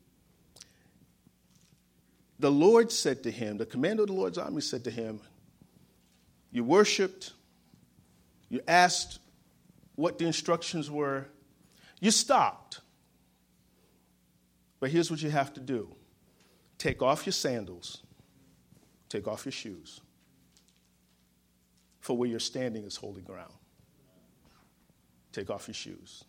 the 2.37 2.51
Lord 2.51 2.91
said 2.91 3.23
to 3.23 3.31
him, 3.31 3.57
the 3.57 3.65
commander 3.65 4.03
of 4.03 4.07
the 4.07 4.13
Lord's 4.13 4.37
army 4.37 4.61
said 4.61 4.83
to 4.83 4.91
him, 4.91 5.19
You 6.51 6.63
worshiped, 6.63 7.33
you 8.49 8.61
asked 8.67 9.19
what 9.95 10.19
the 10.19 10.25
instructions 10.25 10.91
were, 10.91 11.25
you 11.99 12.11
stopped. 12.11 12.81
But 14.79 14.91
here's 14.91 15.09
what 15.09 15.23
you 15.23 15.31
have 15.31 15.53
to 15.55 15.59
do 15.59 15.95
take 16.86 17.01
off 17.01 17.25
your 17.25 17.33
sandals, 17.33 18.03
take 19.09 19.27
off 19.27 19.43
your 19.43 19.51
shoes, 19.51 20.01
for 21.99 22.15
where 22.15 22.29
you're 22.29 22.39
standing 22.39 22.83
is 22.83 22.95
holy 22.95 23.23
ground. 23.23 23.51
Take 25.31 25.49
off 25.49 25.67
your 25.67 25.73
shoes. 25.73 26.25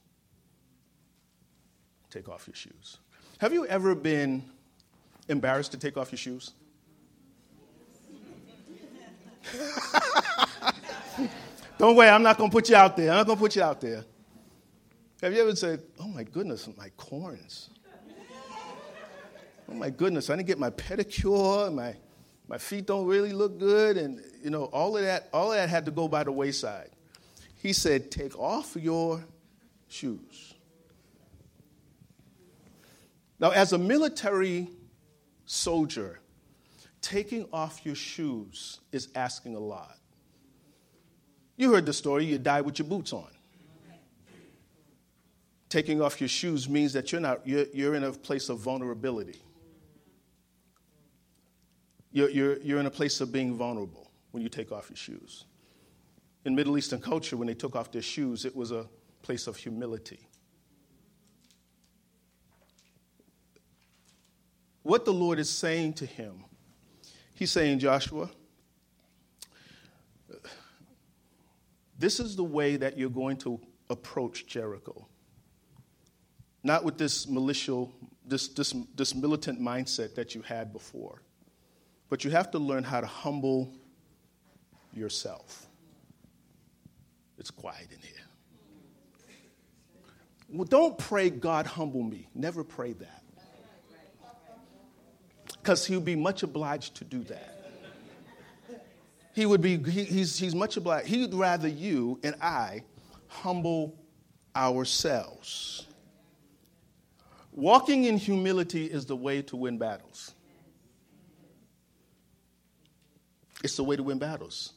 Take 2.09 2.31
off 2.31 2.47
your 2.47 2.55
shoes. 2.55 2.97
Have 3.37 3.53
you 3.53 3.67
ever 3.67 3.95
been 3.95 4.43
embarrassed 5.29 5.73
to 5.73 5.79
take 5.79 5.99
off 5.99 6.11
your 6.11 6.17
shoes? 6.17 6.55
Don't 11.77 11.97
worry, 11.97 12.09
I'm 12.09 12.23
not 12.23 12.39
going 12.39 12.49
to 12.49 12.55
put 12.55 12.71
you 12.71 12.77
out 12.77 12.97
there. 12.97 13.11
I'm 13.11 13.19
not 13.19 13.27
going 13.27 13.37
to 13.37 13.43
put 13.43 13.55
you 13.57 13.63
out 13.63 13.79
there. 13.83 14.07
Have 15.21 15.35
you 15.35 15.43
ever 15.43 15.55
said, 15.55 15.83
oh 16.01 16.09
my 16.09 16.23
goodness, 16.23 16.67
my 16.79 16.89
corns? 16.97 17.69
Oh 19.69 19.75
my 19.75 19.91
goodness, 19.91 20.31
I 20.31 20.37
didn't 20.37 20.47
get 20.47 20.59
my 20.59 20.71
pedicure, 20.71 21.73
my, 21.73 21.97
my 22.49 22.59
feet 22.59 22.87
don't 22.87 23.07
really 23.07 23.33
look 23.33 23.59
good, 23.59 23.97
and 23.97 24.23
you 24.43 24.51
know, 24.51 24.65
all 24.67 24.97
of 24.97 25.03
that, 25.03 25.29
all 25.33 25.51
of 25.51 25.59
that 25.59 25.69
had 25.69 25.85
to 25.87 25.91
go 25.91 26.07
by 26.07 26.23
the 26.25 26.33
wayside. 26.33 26.91
He 27.57 27.73
said, 27.73 28.11
Take 28.11 28.39
off 28.39 28.77
your 28.77 29.25
shoes. 29.89 30.55
Now, 33.41 33.51
as 33.51 33.73
a 33.73 33.79
military 33.79 34.69
soldier, 35.45 36.21
taking 37.01 37.47
off 37.53 37.85
your 37.85 37.95
shoes 37.95 38.81
is 38.93 39.09
asking 39.15 39.57
a 39.57 39.61
lot. 39.61 39.99
You 41.57 41.73
heard 41.73 41.87
the 41.87 41.93
story, 41.93 42.25
you 42.25 42.39
die 42.39 42.61
with 42.61 42.79
your 42.79 42.89
boots 42.89 43.13
on. 43.13 43.29
Taking 45.69 46.01
off 46.01 46.21
your 46.21 46.29
shoes 46.29 46.69
means 46.69 46.93
that 46.93 47.11
you're, 47.11 47.21
not, 47.21 47.47
you're, 47.47 47.67
you're 47.75 47.95
in 47.95 48.05
a 48.05 48.13
place 48.13 48.49
of 48.49 48.59
vulnerability. 48.59 49.41
You're, 52.17 52.31
you're, 52.31 52.57
you're 52.61 52.81
in 52.81 52.87
a 52.87 52.91
place 52.91 53.21
of 53.21 53.31
being 53.31 53.55
vulnerable 53.55 54.11
when 54.31 54.43
you 54.43 54.49
take 54.49 54.73
off 54.73 54.89
your 54.89 54.97
shoes. 54.97 55.45
In 56.47 56.55
Middle 56.55 56.79
Eastern 56.79 56.99
culture, 56.99 57.37
when 57.37 57.47
they 57.47 57.53
took 57.53 57.77
off 57.77 57.93
their 57.93 58.01
shoes, 58.01 58.47
it 58.47 58.57
was 58.57 58.73
a 58.73 58.87
place 59.21 59.47
of 59.47 59.55
humility. 59.55 60.27
What 64.83 65.05
the 65.05 65.13
Lord 65.13 65.39
is 65.39 65.51
saying 65.51 65.93
to 65.95 66.07
him, 66.07 66.47
He's 67.35 67.51
saying, 67.51 67.81
Joshua, 67.81 68.31
this 71.99 72.19
is 72.19 72.35
the 72.35 72.45
way 72.45 72.77
that 72.77 72.97
you're 72.97 73.11
going 73.11 73.37
to 73.41 73.61
approach 73.91 74.47
Jericho. 74.47 75.07
Not 76.63 76.83
with 76.83 76.97
this 76.97 77.29
malicious, 77.29 77.89
this, 78.27 78.49
this, 78.49 78.75
this 78.95 79.15
militant 79.15 79.61
mindset 79.61 80.15
that 80.15 80.35
you 80.35 80.41
had 80.41 80.73
before, 80.73 81.21
but 82.09 82.25
you 82.25 82.31
have 82.31 82.51
to 82.53 82.59
learn 82.59 82.85
how 82.85 83.01
to 83.01 83.07
humble 83.07 83.73
yourself. 84.93 85.67
It's 87.39 87.51
quiet 87.51 87.89
in 87.93 87.99
here. 87.99 88.13
Well, 90.49 90.65
don't 90.65 90.97
pray, 90.97 91.31
God, 91.31 91.67
humble 91.67 92.03
me. 92.03 92.29
Never 92.35 92.63
pray 92.63 92.93
that. 92.93 93.23
Because 95.59 95.85
he'll 95.85 96.01
be 96.01 96.15
much 96.15 96.45
obliged 96.45 96.97
to 96.97 97.05
do 97.05 97.25
that. 97.25 97.53
He 99.35 99.45
would 99.45 99.61
be, 99.61 99.77
he, 99.77 100.05
he's, 100.05 100.39
he's 100.39 100.55
much 100.55 100.77
obliged. 100.77 101.09
He'd 101.09 101.35
rather 101.35 101.69
you 101.69 102.19
and 102.23 102.37
I 102.41 102.85
humble 103.29 103.95
ourselves. 104.55 105.87
Walking 107.53 108.05
in 108.05 108.17
humility 108.17 108.87
is 108.87 109.07
the 109.07 109.17
way 109.17 109.43
to 109.43 109.57
win 109.57 109.77
battles. 109.77 110.35
It's 113.67 113.75
the 113.75 113.83
way 113.83 113.97
to 113.97 114.03
win 114.05 114.21
battles. 114.21 114.75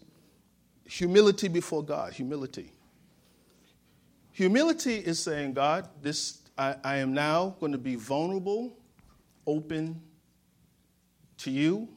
Humility 0.85 1.47
before 1.47 1.83
God, 1.83 2.11
humility. 2.11 2.71
Humility 4.31 4.95
is 4.95 5.19
saying, 5.19 5.53
God, 5.53 5.87
this 6.01 6.39
I, 6.57 6.75
I 6.83 6.95
am 6.97 7.13
now 7.13 7.55
going 7.59 7.71
to 7.73 7.77
be 7.77 7.93
vulnerable, 7.93 8.75
open 9.45 10.01
to 11.37 11.51
you. 11.51 11.87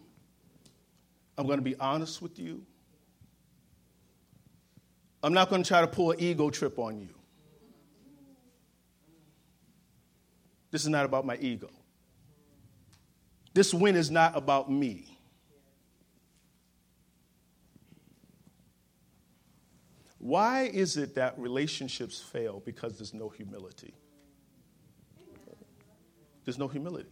I'm 1.38 1.47
going 1.47 1.61
to 1.61 1.64
be 1.64 1.76
honest 1.76 2.20
with 2.20 2.38
you. 2.38 2.62
I'm 5.22 5.32
not 5.32 5.49
going 5.49 5.62
to 5.62 5.68
try 5.68 5.80
to 5.80 5.86
pull 5.86 6.11
an 6.11 6.20
ego 6.20 6.51
trip 6.51 6.78
on 6.78 7.01
you. 7.01 7.09
This 10.70 10.82
is 10.82 10.90
not 10.90 11.07
about 11.07 11.24
my 11.24 11.38
ego. 11.38 11.70
This 13.55 13.72
win 13.72 13.97
is 13.97 14.11
not 14.11 14.36
about 14.36 14.70
me. 14.70 15.12
Why 20.23 20.70
is 20.73 20.97
it 20.97 21.16
that 21.16 21.37
relationships 21.37 22.20
fail? 22.20 22.62
Because 22.64 22.97
there's 22.97 23.12
no 23.12 23.29
humility. 23.29 23.93
There's 26.45 26.61
no 26.61 26.68
humility. 26.68 27.11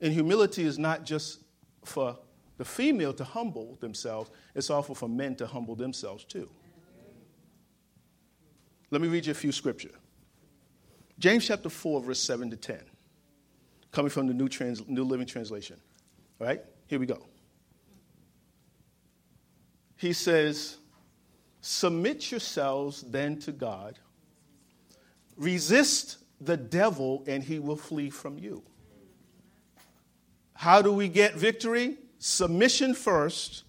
And 0.00 0.12
humility 0.12 0.64
is 0.64 0.76
not 0.76 1.04
just 1.04 1.44
for 1.84 2.18
the 2.56 2.64
female 2.64 3.12
to 3.12 3.22
humble 3.22 3.78
themselves, 3.80 4.30
it's 4.56 4.70
also 4.70 4.92
for 4.92 5.08
men 5.08 5.36
to 5.36 5.46
humble 5.46 5.76
themselves 5.76 6.24
too. 6.24 6.50
Let 8.90 9.00
me 9.00 9.06
read 9.06 9.26
you 9.26 9.30
a 9.30 9.36
few 9.36 9.52
scripture. 9.52 9.92
James 11.20 11.46
chapter 11.46 11.68
4, 11.68 12.00
verse 12.00 12.18
7 12.18 12.50
to 12.50 12.56
10, 12.56 12.80
coming 13.92 14.10
from 14.10 14.26
the 14.26 14.34
New, 14.34 14.48
Trans- 14.48 14.86
New 14.88 15.04
Living 15.04 15.26
Translation. 15.28 15.76
All 16.40 16.48
right, 16.48 16.60
here 16.88 16.98
we 16.98 17.06
go. 17.06 17.24
He 19.96 20.12
says, 20.12 20.78
Submit 21.66 22.30
yourselves 22.30 23.00
then 23.00 23.38
to 23.38 23.50
God. 23.50 23.98
Resist 25.34 26.18
the 26.38 26.58
devil, 26.58 27.24
and 27.26 27.42
he 27.42 27.58
will 27.58 27.74
flee 27.74 28.10
from 28.10 28.38
you. 28.38 28.62
How 30.52 30.82
do 30.82 30.92
we 30.92 31.08
get 31.08 31.36
victory? 31.36 31.96
Submission 32.18 32.92
first. 32.92 33.64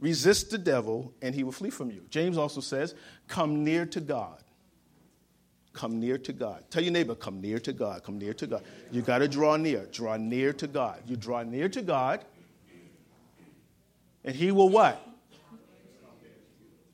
Resist 0.00 0.50
the 0.50 0.58
devil, 0.58 1.14
and 1.22 1.32
he 1.32 1.44
will 1.44 1.52
flee 1.52 1.70
from 1.70 1.92
you. 1.92 2.02
James 2.10 2.36
also 2.36 2.60
says, 2.60 2.96
Come 3.28 3.62
near 3.62 3.86
to 3.86 4.00
God. 4.00 4.42
Come 5.72 6.00
near 6.00 6.18
to 6.18 6.32
God. 6.32 6.64
Tell 6.70 6.82
your 6.82 6.92
neighbor, 6.92 7.14
come 7.14 7.40
near 7.40 7.60
to 7.60 7.72
God. 7.72 8.02
Come 8.02 8.18
near 8.18 8.34
to 8.34 8.48
God. 8.48 8.64
You 8.90 9.02
got 9.02 9.18
to 9.18 9.28
draw 9.28 9.54
near. 9.54 9.86
Draw 9.92 10.16
near 10.16 10.52
to 10.54 10.66
God. 10.66 11.02
You 11.06 11.14
draw 11.14 11.44
near 11.44 11.68
to 11.68 11.82
God, 11.82 12.24
and 14.24 14.34
he 14.34 14.50
will 14.50 14.68
what? 14.68 15.06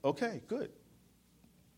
Okay, 0.07 0.41
good. 0.47 0.71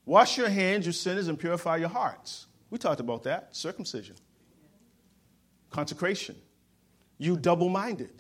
Wash 0.05 0.37
your 0.37 0.51
hands, 0.51 0.85
you 0.85 0.93
sinners, 0.93 1.29
and 1.29 1.39
purify 1.39 1.79
your 1.79 1.89
hearts. 1.89 2.47
We 2.69 2.77
talked 2.77 3.01
about 3.01 3.23
that. 3.23 3.57
Circumcision, 3.57 4.17
consecration. 5.71 6.37
You 7.17 7.39
double 7.39 7.71
minded. 7.71 8.13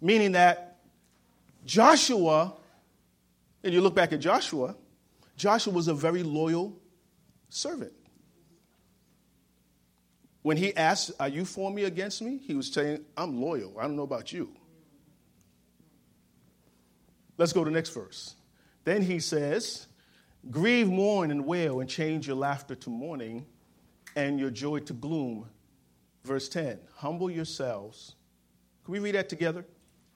Meaning 0.00 0.32
that 0.32 0.78
Joshua, 1.66 2.54
and 3.64 3.74
you 3.74 3.80
look 3.80 3.96
back 3.96 4.12
at 4.12 4.20
Joshua, 4.20 4.76
Joshua 5.36 5.72
was 5.72 5.88
a 5.88 5.94
very 5.94 6.22
loyal 6.22 6.78
servant. 7.48 7.92
When 10.42 10.56
he 10.56 10.74
asked, 10.76 11.10
Are 11.18 11.28
you 11.28 11.44
for 11.44 11.72
me 11.72 11.84
against 11.84 12.22
me? 12.22 12.38
He 12.38 12.54
was 12.54 12.72
saying, 12.72 13.04
I'm 13.16 13.40
loyal. 13.40 13.74
I 13.80 13.82
don't 13.82 13.96
know 13.96 14.02
about 14.02 14.32
you. 14.32 14.54
Let's 17.36 17.52
go 17.52 17.64
to 17.64 17.70
the 17.70 17.74
next 17.74 17.90
verse. 17.90 18.36
Then 18.88 19.02
he 19.02 19.20
says, 19.20 19.86
Grieve, 20.50 20.88
mourn, 20.88 21.30
and 21.30 21.44
wail, 21.44 21.80
and 21.80 21.90
change 21.90 22.26
your 22.26 22.36
laughter 22.36 22.74
to 22.76 22.88
mourning 22.88 23.44
and 24.16 24.40
your 24.40 24.48
joy 24.48 24.78
to 24.78 24.94
gloom. 24.94 25.44
Verse 26.24 26.48
10 26.48 26.78
Humble 26.94 27.30
yourselves. 27.30 28.14
Can 28.86 28.92
we 28.92 28.98
read 28.98 29.14
that 29.14 29.28
together? 29.28 29.66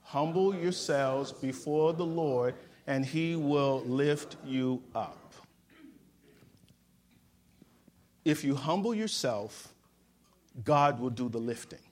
Humble 0.01 0.55
yourselves 0.55 1.31
before 1.31 1.93
the 1.93 2.03
Lord, 2.03 2.55
and 2.87 3.05
he 3.05 3.35
will 3.35 3.83
lift 3.85 4.37
you 4.43 4.81
up. 4.95 5.35
If 8.25 8.43
you 8.43 8.55
humble 8.55 8.95
yourself, 8.95 9.71
God 10.63 10.99
will 10.99 11.11
do 11.11 11.29
the 11.29 11.37
lifting. 11.37 11.85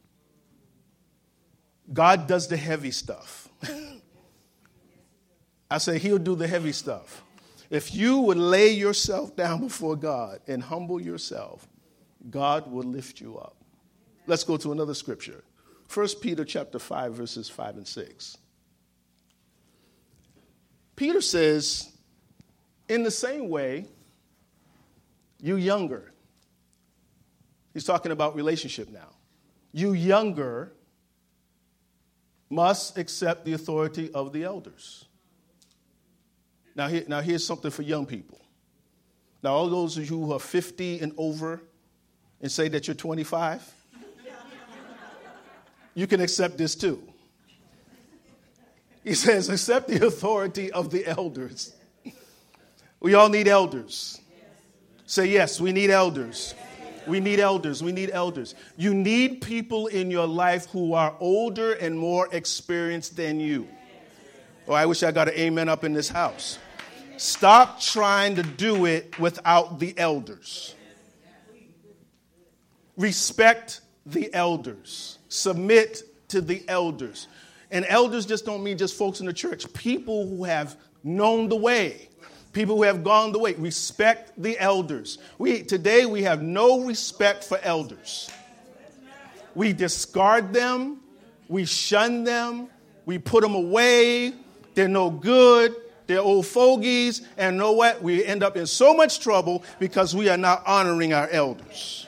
God 1.94 2.26
does 2.26 2.48
the 2.48 2.58
heavy 2.58 2.90
stuff. 2.90 3.50
I 5.72 5.78
say 5.78 5.98
he'll 5.98 6.18
do 6.18 6.36
the 6.36 6.48
heavy 6.48 6.74
stuff. 6.74 7.24
If 7.70 7.96
you 7.96 8.20
would 8.20 8.38
lay 8.38 8.72
yourself 8.72 9.38
down 9.38 9.62
before 9.62 9.96
God 9.96 10.42
and 10.46 10.62
humble 10.62 11.02
yourself, 11.02 11.66
God 12.30 12.70
will 12.70 12.84
lift 12.84 13.22
you 13.22 13.38
up. 13.38 13.56
Let's 14.28 14.44
go 14.44 14.58
to 14.58 14.74
another 14.74 14.94
scripture. 14.94 15.46
1 15.92 16.08
Peter 16.22 16.44
chapter 16.44 16.78
5 16.78 17.14
verses 17.14 17.50
5 17.50 17.78
and 17.78 17.88
6. 17.88 18.38
Peter 20.98 21.22
says, 21.22 21.90
in 22.90 23.04
the 23.04 23.12
same 23.12 23.48
way, 23.48 23.86
you 25.42 25.56
younger. 25.56 26.12
He's 27.74 27.86
talking 27.86 28.12
about 28.12 28.36
relationship 28.36 28.90
now. 28.92 29.16
You 29.72 29.94
younger 29.94 30.74
must 32.50 32.98
accept 32.98 33.46
the 33.46 33.54
authority 33.54 34.12
of 34.12 34.34
the 34.34 34.44
elders. 34.44 35.06
Now, 36.76 36.88
here, 36.88 37.04
now 37.08 37.22
here's 37.22 37.46
something 37.46 37.72
for 37.72 37.82
young 37.82 38.06
people. 38.06 38.40
Now, 39.44 39.54
all 39.54 39.70
those 39.70 39.98
of 39.98 40.10
you 40.10 40.18
who 40.18 40.34
are 40.34 40.40
50 40.40 41.00
and 41.00 41.14
over 41.18 41.62
and 42.42 42.52
say 42.52 42.68
that 42.70 42.88
you're 42.88 42.96
25, 42.96 43.74
you 45.94 46.08
can 46.08 46.22
accept 46.22 46.58
this 46.58 46.76
too. 46.76 47.02
He 49.04 49.16
says, 49.16 49.50
accept 49.50 49.88
the 49.88 50.06
authority 50.06 50.72
of 50.72 50.92
the 50.92 51.06
elders. 51.06 51.76
We 53.00 53.16
all 53.16 53.30
need 53.30 53.48
elders. 53.48 54.22
Say 55.08 55.26
yes, 55.28 55.60
we 55.60 55.72
need 55.72 55.90
elders. 55.90 56.54
We 57.08 57.20
need 57.20 57.40
elders. 57.40 57.82
We 57.82 57.92
need 57.92 58.12
elders. 58.12 58.54
You 58.78 58.94
need 58.94 59.42
people 59.42 59.88
in 59.88 60.12
your 60.12 60.28
life 60.28 60.68
who 60.68 60.94
are 60.94 61.16
older 61.20 61.74
and 61.74 61.98
more 61.98 62.30
experienced 62.32 63.18
than 63.18 63.40
you. 63.40 63.68
Oh, 64.68 64.74
I 64.74 64.86
wish 64.86 65.04
I 65.04 65.12
got 65.12 65.28
an 65.28 65.36
amen 65.36 65.70
up 65.70 65.84
in 65.84 65.94
this 65.94 66.10
house. 66.10 66.60
Stop 67.18 67.82
trying 67.82 68.36
to 68.36 68.44
do 68.44 68.86
it 68.86 69.20
without 69.20 69.80
the 69.80 69.94
elders. 69.98 70.76
Respect 72.98 73.82
the 74.06 74.34
elders. 74.34 75.20
Submit 75.30 76.04
to 76.30 76.42
the 76.42 76.64
elders. 76.68 77.28
And 77.72 77.86
elders 77.88 78.26
just 78.26 78.46
don't 78.46 78.64
mean 78.64 78.78
just 78.78 78.98
folks 78.98 79.20
in 79.20 79.26
the 79.26 79.34
church, 79.34 79.72
people 79.74 80.28
who 80.28 80.44
have 80.44 80.76
known 81.04 81.48
the 81.50 81.56
way, 81.56 82.10
people 82.54 82.76
who 82.76 82.84
have 82.84 83.04
gone 83.04 83.32
the 83.32 83.40
way. 83.40 83.54
Respect 83.54 84.32
the 84.42 84.60
elders. 84.60 85.18
We, 85.38 85.64
today, 85.64 86.06
we 86.06 86.24
have 86.24 86.42
no 86.42 86.82
respect 86.82 87.44
for 87.44 87.60
elders. 87.64 88.30
We 89.56 89.74
discard 89.74 90.54
them, 90.54 91.02
we 91.48 91.66
shun 91.66 92.24
them, 92.24 92.70
we 93.06 93.18
put 93.18 93.42
them 93.42 93.56
away. 93.56 94.34
They're 94.74 94.88
no 94.88 95.10
good. 95.10 95.76
They're 96.08 96.20
old 96.20 96.46
fogies. 96.46 97.22
And 97.38 97.58
know 97.58 97.72
what? 97.72 98.02
We 98.02 98.26
end 98.26 98.44
up 98.44 98.58
in 98.58 98.66
so 98.66 98.94
much 98.94 99.20
trouble 99.20 99.64
because 99.80 100.16
we 100.16 100.30
are 100.30 100.38
not 100.38 100.64
honoring 100.66 101.14
our 101.14 101.30
elders. 101.30 102.08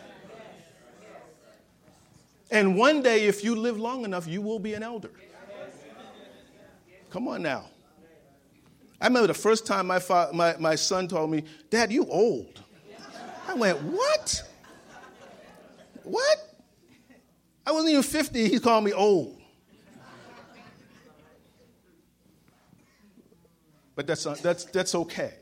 And 2.52 2.76
one 2.78 3.02
day, 3.02 3.26
if 3.26 3.44
you 3.44 3.56
live 3.56 3.80
long 3.80 4.06
enough, 4.06 4.28
you 4.28 4.42
will 4.42 4.60
be 4.60 4.74
an 4.74 4.84
elder. 4.84 5.12
Come 7.10 7.28
on 7.28 7.42
now. 7.42 7.66
I 9.02 9.08
remember 9.08 9.28
the 9.28 9.34
first 9.34 9.66
time 9.66 9.88
my, 9.88 10.00
fa- 10.00 10.30
my, 10.34 10.56
my 10.58 10.76
son 10.76 11.08
told 11.08 11.30
me, 11.30 11.44
Dad, 11.70 11.92
you 11.92 12.06
old. 12.06 12.62
I 13.48 13.54
went, 13.54 13.82
What? 13.82 14.44
What? 16.04 16.38
I 17.66 17.72
wasn't 17.72 17.92
even 17.92 18.04
50. 18.04 18.50
He 18.50 18.60
called 18.60 18.84
me 18.84 18.94
old. 18.94 19.40
But 23.96 24.08
that's, 24.08 24.26
not, 24.26 24.40
that's, 24.40 24.66
that's 24.66 24.96
okay. 24.96 25.34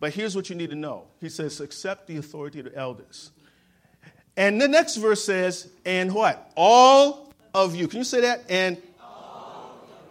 But 0.00 0.12
here's 0.12 0.36
what 0.36 0.50
you 0.50 0.56
need 0.56 0.70
to 0.70 0.76
know 0.76 1.04
He 1.20 1.28
says, 1.28 1.60
Accept 1.60 2.06
the 2.06 2.16
authority 2.16 2.58
of 2.58 2.66
the 2.66 2.76
elders. 2.76 3.30
And 4.36 4.60
the 4.60 4.68
next 4.68 4.96
verse 4.96 5.24
says, 5.24 5.70
and 5.84 6.12
what? 6.12 6.52
All 6.56 7.32
of 7.54 7.76
you. 7.76 7.86
Can 7.86 7.98
you 7.98 8.04
say 8.04 8.22
that? 8.22 8.44
And 8.48 8.82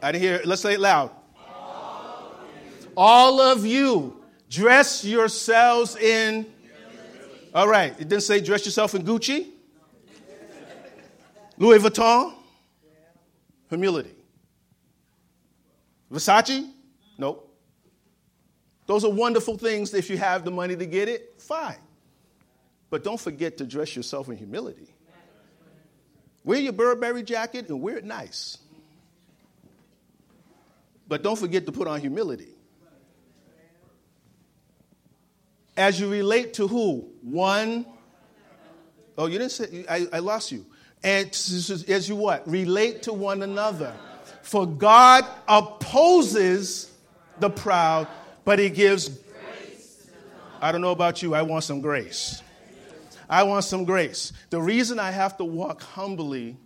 I 0.01 0.11
didn't 0.11 0.24
hear. 0.24 0.41
Let's 0.45 0.61
say 0.61 0.74
it 0.74 0.80
loud. 0.80 1.11
All 1.38 2.38
of, 2.82 2.93
All 2.95 3.41
of 3.41 3.66
you. 3.66 4.18
Dress 4.49 5.03
yourselves 5.03 5.95
in. 5.95 6.45
All 7.53 7.68
right. 7.68 7.91
It 7.99 8.07
didn't 8.07 8.24
say 8.24 8.39
dress 8.39 8.66
yourself 8.66 8.95
in 8.95 9.03
Gucci, 9.03 9.47
Louis 11.57 11.80
Vuitton. 11.80 12.34
Humility. 13.70 14.14
Versace? 16.14 16.70
Nope. 17.18 17.49
Those 18.86 19.03
are 19.03 19.11
wonderful 19.11 19.57
things 19.57 19.93
if 19.93 20.09
you 20.09 20.18
have 20.18 20.45
the 20.45 20.51
money 20.51 20.76
to 20.76 20.86
get 20.86 21.09
it. 21.09 21.34
Fine. 21.39 21.78
But 22.89 23.03
don't 23.03 23.20
forget 23.20 23.57
to 23.57 23.66
dress 23.66 23.95
yourself 23.95 24.30
in 24.30 24.38
humility. 24.38 24.88
Wear 26.43 26.59
your 26.59 26.74
Burberry 26.74 27.24
jacket 27.24 27.70
and 27.70 27.82
wear 27.82 27.97
it 27.97 28.03
nice. 28.03 28.57
But 31.07 31.24
don't 31.24 31.39
forget 31.39 31.66
to 31.66 31.72
put 31.72 31.88
on 31.88 31.99
humility. 31.99 32.49
As 35.76 35.99
you 35.99 36.09
relate 36.09 36.53
to 36.55 36.68
who? 36.68 37.09
One. 37.22 37.86
Oh, 39.18 39.26
you 39.26 39.39
didn't 39.39 39.51
say, 39.51 39.86
I, 39.89 40.07
I 40.14 40.20
lost 40.20 40.51
you. 40.51 40.66
And 41.03 41.30
as 41.30 42.07
you 42.07 42.16
what? 42.16 42.47
Relate 42.47 43.03
to 43.03 43.14
one 43.14 43.41
another. 43.41 43.93
For 44.44 44.68
God 44.68 45.26
opposes 45.48 46.91
the 47.39 47.50
proud, 47.50 48.08
but 48.46 48.60
he 48.60 48.70
gives. 48.70 49.10
Grace. 49.10 50.08
I 50.62 50.72
don't 50.72 50.82
know 50.82 50.91
about 50.91 51.24
you, 51.24 51.34
I 51.34 51.41
want 51.41 51.64
some 51.64 51.82
grace. 51.82 52.41
I 53.30 53.44
want 53.44 53.64
some 53.64 53.86
grace. 53.86 54.34
The 54.50 54.62
reason 54.62 55.00
I 55.00 55.12
have 55.12 55.38
to 55.38 55.46
walk 55.46 55.82
humbly 55.82 56.58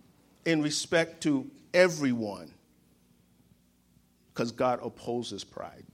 in 0.44 0.60
respect 0.60 1.22
to 1.22 1.48
everyone, 1.72 2.52
because 4.34 4.52
God 4.52 4.80
opposes 4.82 5.44
pride. 5.44 5.84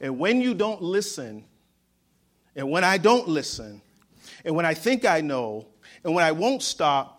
And 0.00 0.18
when 0.18 0.40
you 0.40 0.54
don't 0.54 0.80
listen, 0.80 1.44
and 2.56 2.70
when 2.70 2.82
I 2.82 2.98
don't 2.98 3.28
listen, 3.28 3.82
and 4.44 4.56
when 4.56 4.64
I 4.64 4.74
think 4.74 5.04
I 5.04 5.20
know, 5.20 5.66
and 6.02 6.14
when 6.14 6.24
I 6.24 6.32
won't 6.32 6.62
stop, 6.62 7.17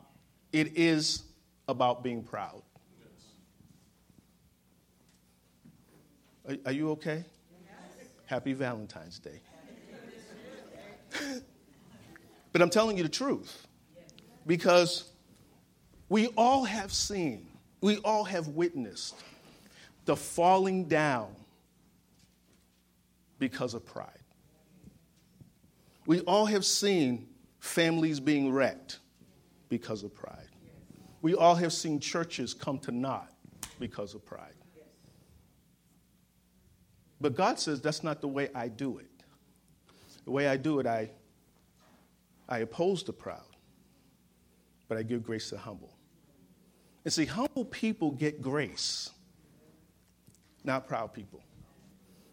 it 0.52 0.78
is 0.78 1.24
about 1.68 2.04
being 2.04 2.24
proud. 2.24 2.62
Are, 6.48 6.56
are 6.66 6.72
you 6.72 6.92
okay? 6.92 7.24
Happy 8.26 8.54
Valentine's 8.54 9.20
Day. 9.20 9.42
but 12.52 12.62
I'm 12.62 12.70
telling 12.70 12.98
you 12.98 13.04
the 13.04 13.10
truth 13.10 13.68
because 14.46 15.10
we 16.10 16.28
all 16.38 16.64
have 16.64 16.92
seen, 16.92 17.48
we 17.82 17.98
all 17.98 18.24
have 18.24 18.48
witnessed 18.50 19.16
the 20.06 20.16
falling 20.16 20.86
down 20.86 21.36
because 23.38 23.74
of 23.74 23.86
pride. 23.86 24.10
We 26.06 26.22
all 26.22 26.48
have 26.48 26.66
seen 26.66 27.28
families 27.60 28.20
being 28.20 28.52
wrecked 28.52 29.00
because 29.70 30.04
of 30.04 30.14
pride. 30.14 30.39
We 31.22 31.36
all 31.36 31.56
have 31.56 31.74
seen 31.74 32.00
churches 32.00 32.54
come 32.54 32.80
to 32.80 32.92
naught 32.92 33.32
because 33.80 34.14
of 34.14 34.26
pride. 34.26 34.54
But 37.22 37.36
God 37.36 37.60
says 37.60 37.82
that's 37.82 38.04
not 38.04 38.22
the 38.22 38.28
way 38.28 38.50
I 38.56 38.70
do 38.70 39.00
it. 39.00 39.08
The 40.26 40.32
way 40.32 40.48
I 40.48 40.58
do 40.58 40.80
it, 40.80 40.88
I, 40.88 41.10
I 42.48 42.60
oppose 42.60 43.04
the 43.04 43.14
proud, 43.14 43.56
but 44.88 44.98
I 44.98 45.04
give 45.04 45.24
grace 45.24 45.50
to 45.50 45.56
the 45.56 45.62
humble. 45.62 45.98
And 47.04 47.14
see, 47.14 47.26
humble 47.26 47.66
people 47.66 48.12
get 48.12 48.42
grace, 48.42 49.10
not 50.64 50.88
proud 50.88 51.14
people. 51.14 51.42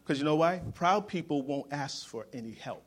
Because 0.03 0.18
you 0.18 0.24
know 0.24 0.37
why? 0.37 0.61
Proud 0.74 1.09
people 1.09 1.43
won't 1.43 1.72
ask 1.72 2.07
for 2.07 2.26
any 2.32 2.53
help, 2.53 2.84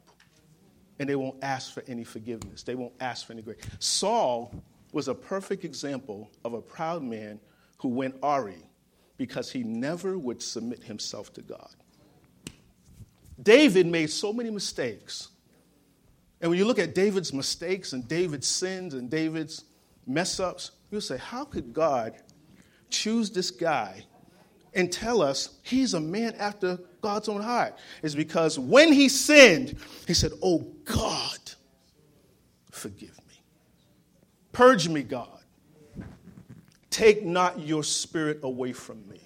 and 1.00 1.10
they 1.10 1.16
won't 1.16 1.44
ask 1.44 1.74
for 1.74 1.84
any 1.88 2.06
forgiveness. 2.06 2.64
They 2.64 2.76
won't 2.76 2.94
ask 3.02 3.28
for 3.28 3.34
any 3.34 3.42
grace. 3.42 3.60
Saul 3.80 4.54
was 4.92 5.08
a 5.08 5.16
perfect 5.16 5.66
example 5.66 6.30
of 6.44 6.54
a 6.54 6.62
proud 6.62 7.04
man 7.04 7.40
who 7.80 7.90
went 7.90 8.16
Ari 8.24 8.64
because 9.18 9.52
he 9.52 9.64
never 9.64 10.18
would 10.18 10.42
submit 10.42 10.84
himself 10.84 11.34
to 11.34 11.42
God. 11.42 11.70
David 13.42 13.86
made 13.86 14.10
so 14.10 14.34
many 14.34 14.50
mistakes. 14.50 15.30
And 16.42 16.50
when 16.50 16.58
you 16.58 16.66
look 16.66 16.80
at 16.80 16.96
David's 16.96 17.34
mistakes 17.34 17.94
and 17.94 18.08
David's 18.08 18.48
sins 18.48 18.94
and 18.94 19.10
David's 19.10 19.66
mess 20.08 20.40
ups, 20.40 20.72
you'll 20.90 21.02
say, 21.02 21.18
How 21.18 21.46
could 21.46 21.74
God 21.74 22.16
choose 22.90 23.30
this 23.30 23.52
guy 23.52 24.06
and 24.74 24.92
tell 24.92 25.22
us 25.22 25.60
he's 25.64 25.94
a 25.94 26.00
man 26.00 26.36
after 26.38 26.80
God's 27.02 27.30
own 27.30 27.42
heart? 27.42 27.78
Is 28.02 28.16
because 28.16 28.58
when 28.58 28.92
he 28.92 29.10
sinned, 29.10 29.78
he 30.08 30.14
said, 30.14 30.32
Oh 30.42 30.60
God, 30.86 31.40
forgive 32.72 33.18
me. 33.28 33.29
Purge 34.52 34.90
me, 34.90 35.04
God. 35.04 35.28
Take 36.90 37.24
not 37.24 37.60
your 37.60 37.84
spirit 37.84 38.40
away 38.44 38.74
from 38.74 39.08
me. 39.08 39.22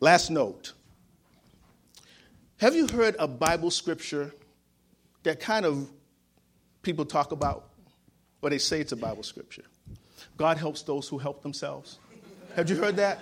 Last 0.00 0.30
note. 0.30 0.74
Have 2.58 2.74
you 2.74 2.86
heard 2.88 3.16
a 3.18 3.26
Bible 3.26 3.70
scripture 3.70 4.34
that 5.22 5.40
kind 5.40 5.64
of 5.64 5.88
people 6.82 7.04
talk 7.04 7.32
about, 7.32 7.70
or 8.42 8.50
they 8.50 8.58
say 8.58 8.80
it's 8.80 8.92
a 8.92 8.96
Bible 8.96 9.22
scripture? 9.22 9.64
God 10.36 10.56
helps 10.56 10.82
those 10.82 11.08
who 11.08 11.18
help 11.18 11.42
themselves. 11.42 11.98
Have 12.54 12.68
you 12.70 12.76
heard 12.76 12.96
that? 12.96 13.20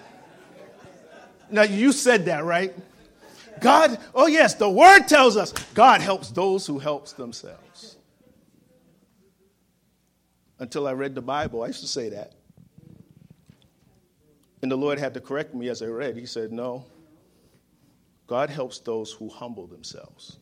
Now, 1.50 1.62
you 1.62 1.92
said 1.92 2.26
that, 2.26 2.44
right? 2.44 2.74
God, 3.60 3.98
oh 4.14 4.26
yes, 4.26 4.54
the 4.54 4.68
word 4.68 5.06
tells 5.06 5.36
us 5.36 5.52
God 5.74 6.00
helps 6.00 6.30
those 6.30 6.66
who 6.66 6.78
helps 6.78 7.12
themselves. 7.12 7.96
Until 10.58 10.86
I 10.86 10.92
read 10.92 11.14
the 11.14 11.22
Bible, 11.22 11.62
I 11.62 11.68
used 11.68 11.82
to 11.82 11.88
say 11.88 12.08
that. 12.10 12.32
And 14.62 14.70
the 14.70 14.76
Lord 14.76 14.98
had 14.98 15.14
to 15.14 15.20
correct 15.20 15.54
me 15.54 15.68
as 15.68 15.82
I 15.82 15.86
read. 15.86 16.16
He 16.16 16.26
said, 16.26 16.50
No, 16.50 16.86
God 18.26 18.48
helps 18.48 18.78
those 18.80 19.12
who 19.12 19.28
humble 19.28 19.66
themselves. 19.66 20.38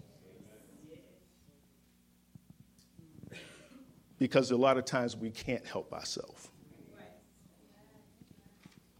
because 4.24 4.50
a 4.50 4.56
lot 4.56 4.78
of 4.78 4.86
times 4.86 5.16
we 5.16 5.30
can't 5.30 5.66
help 5.66 5.92
ourselves. 5.92 6.48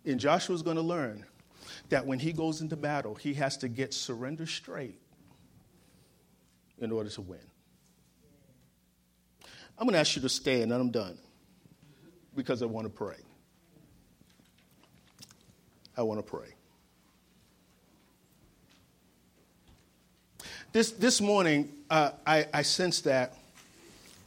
And 0.05 0.21
Joshua's 0.21 0.61
going 0.63 0.77
to 0.77 0.83
learn 0.83 1.25
that 1.89 2.07
when 2.07 2.19
he 2.19 2.33
goes 2.33 2.61
into 2.61 2.77
battle, 2.77 3.15
he 3.15 3.35
has 3.35 3.57
to 3.59 3.69
get 3.69 3.95
surrender 3.95 4.47
straight 4.47 5.01
in 6.79 6.93
order 6.93 7.11
to 7.11 7.21
win. 7.21 7.41
I'm 9.79 9.87
going 9.87 9.95
to 9.95 9.99
ask 9.99 10.15
you 10.17 10.23
to 10.23 10.29
stay, 10.29 10.63
and 10.63 10.73
I'm 10.73 10.91
done 10.91 11.19
because 12.37 12.63
I 12.63 12.67
want 12.67 12.87
to 12.87 12.91
pray. 12.91 13.17
I 15.97 16.03
want 16.03 16.19
to 16.19 16.23
pray. 16.23 16.55
This, 20.73 20.91
this 20.91 21.21
morning, 21.21 21.71
uh, 21.89 22.11
I, 22.27 22.47
I 22.53 22.63
sense 22.63 23.01
that 23.03 23.37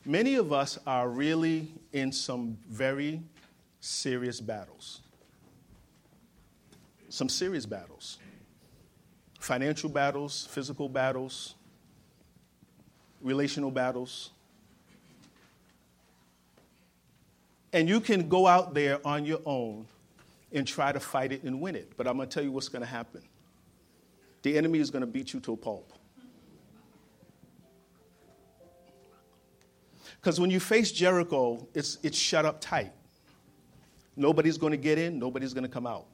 many 0.06 0.36
of 0.36 0.54
us 0.54 0.80
are 0.88 1.10
really 1.10 1.68
in 1.92 2.14
some 2.14 2.58
very 2.70 3.22
serious 3.82 4.40
battles. 4.40 5.02
Some 7.18 7.30
serious 7.30 7.65
battles. 7.65 8.20
Financial 9.39 9.89
battles, 9.89 10.47
physical 10.51 10.88
battles, 10.88 11.55
relational 13.24 13.72
battles. 13.72 14.30
And 17.74 17.89
you 17.89 18.01
can 18.01 18.30
go 18.30 18.45
out 18.45 18.76
there 18.76 18.99
on 19.03 19.26
your 19.26 19.39
own 19.47 19.88
and 20.51 20.68
try 20.68 20.91
to 20.91 20.99
fight 20.99 21.32
it 21.32 21.41
and 21.41 21.59
win 21.59 21.76
it. 21.76 21.97
But 21.97 22.05
I'm 22.05 22.18
going 22.18 22.30
to 22.30 22.32
tell 22.32 22.43
you 22.43 22.51
what's 22.51 22.70
going 22.70 22.84
to 22.84 22.88
happen 22.88 23.24
the 24.43 24.55
enemy 24.55 24.78
is 24.78 24.91
going 24.91 25.01
to 25.01 25.07
beat 25.07 25.34
you 25.34 25.39
to 25.39 25.53
a 25.53 25.57
pulp. 25.57 25.91
Because 30.22 30.39
when 30.39 30.51
you 30.51 30.59
face 30.59 30.91
Jericho, 30.91 31.68
it's, 31.74 31.97
it's 32.03 32.18
shut 32.18 32.45
up 32.45 32.61
tight. 32.61 32.91
Nobody's 34.15 34.59
going 34.59 34.72
to 34.72 34.78
get 34.78 34.99
in, 34.99 35.18
nobody's 35.18 35.55
going 35.55 35.63
to 35.63 35.70
come 35.70 35.88
out. 35.88 36.05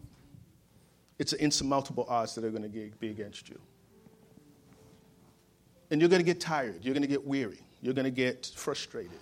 It's 1.24 1.32
insurmountable 1.32 2.06
odds 2.10 2.36
that 2.36 2.44
are 2.44 2.50
going 2.50 2.64
to 2.64 2.92
be 3.00 3.08
against 3.08 3.48
you. 3.48 3.58
And 5.90 6.02
you're 6.02 6.10
going 6.10 6.20
to 6.20 6.26
get 6.26 6.42
tired, 6.42 6.84
you're 6.84 6.94
going 6.94 7.04
to 7.04 7.08
get 7.08 7.26
weary, 7.26 7.62
you're 7.82 7.94
going 7.94 8.04
to 8.04 8.12
get 8.12 8.52
frustrated. 8.58 9.22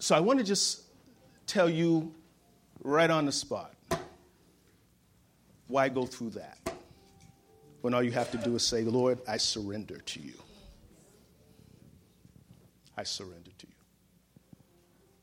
So 0.00 0.16
I 0.16 0.18
want 0.18 0.40
to 0.40 0.44
just 0.44 0.86
tell 1.46 1.70
you 1.70 2.12
right 2.82 3.08
on 3.08 3.26
the 3.26 3.30
spot 3.30 3.76
why 5.68 5.88
go 5.88 6.04
through 6.04 6.30
that 6.30 6.58
when 7.82 7.94
all 7.94 8.02
you 8.02 8.10
have 8.10 8.32
to 8.32 8.38
do 8.38 8.56
is 8.56 8.66
say, 8.66 8.82
Lord, 8.82 9.20
I 9.28 9.36
surrender 9.36 9.98
to 9.98 10.20
you. 10.20 10.34
I 12.96 13.04
surrender 13.04 13.52
to 13.56 13.66
you. 13.68 13.74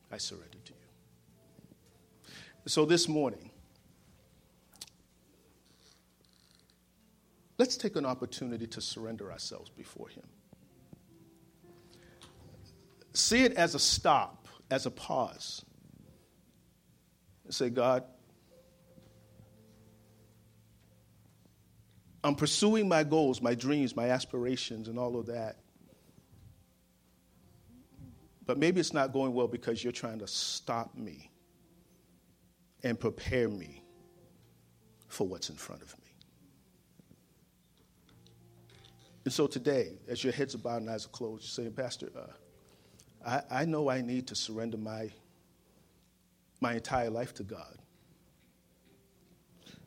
I 0.09 0.17
surrender 0.19 0.57
to 0.63 0.71
you. 0.71 2.31
So 2.65 2.85
this 2.85 3.09
morning, 3.09 3.49
let's 7.63 7.77
take 7.77 7.95
an 7.95 8.05
opportunity 8.05 8.67
to 8.67 8.81
surrender 8.81 9.31
ourselves 9.31 9.69
before 9.69 10.09
Him. 10.09 10.25
See 13.13 13.45
it 13.45 13.53
as 13.53 13.73
a 13.73 13.79
stop, 13.79 14.49
as 14.69 14.85
a 14.85 14.91
pause. 14.91 15.63
say, 17.49 17.69
God, 17.69 18.03
I'm 22.21 22.35
pursuing 22.35 22.89
my 22.89 23.05
goals, 23.05 23.41
my 23.41 23.55
dreams, 23.55 23.95
my 23.95 24.09
aspirations, 24.09 24.89
and 24.89 24.99
all 24.99 25.17
of 25.17 25.27
that. 25.27 25.55
But 28.45 28.57
maybe 28.57 28.81
it's 28.81 28.91
not 28.91 29.13
going 29.13 29.33
well 29.33 29.47
because 29.47 29.81
you're 29.81 29.93
trying 29.93 30.19
to 30.19 30.27
stop 30.27 30.97
me 30.97 31.31
and 32.83 32.99
prepare 32.99 33.47
me 33.47 33.85
for 35.07 35.25
what's 35.25 35.49
in 35.49 35.55
front 35.55 35.81
of 35.81 35.97
me. 35.99 36.02
And 39.25 39.33
so 39.33 39.47
today, 39.47 39.93
as 40.07 40.23
your 40.23 40.33
heads 40.33 40.53
are 40.53 40.57
bowed 40.59 40.81
and 40.81 40.89
eyes 40.89 41.05
are 41.05 41.09
closed, 41.09 41.43
you're 41.43 41.65
saying, 41.65 41.73
Pastor, 41.73 42.09
uh, 42.15 43.39
I, 43.51 43.61
I 43.61 43.65
know 43.65 43.89
I 43.89 44.01
need 44.01 44.27
to 44.27 44.35
surrender 44.35 44.77
my, 44.77 45.09
my 46.59 46.73
entire 46.73 47.09
life 47.09 47.33
to 47.35 47.43
God. 47.43 47.77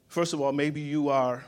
First 0.07 0.33
of 0.33 0.41
all, 0.41 0.53
maybe 0.53 0.81
you 0.81 1.11
are 1.11 1.45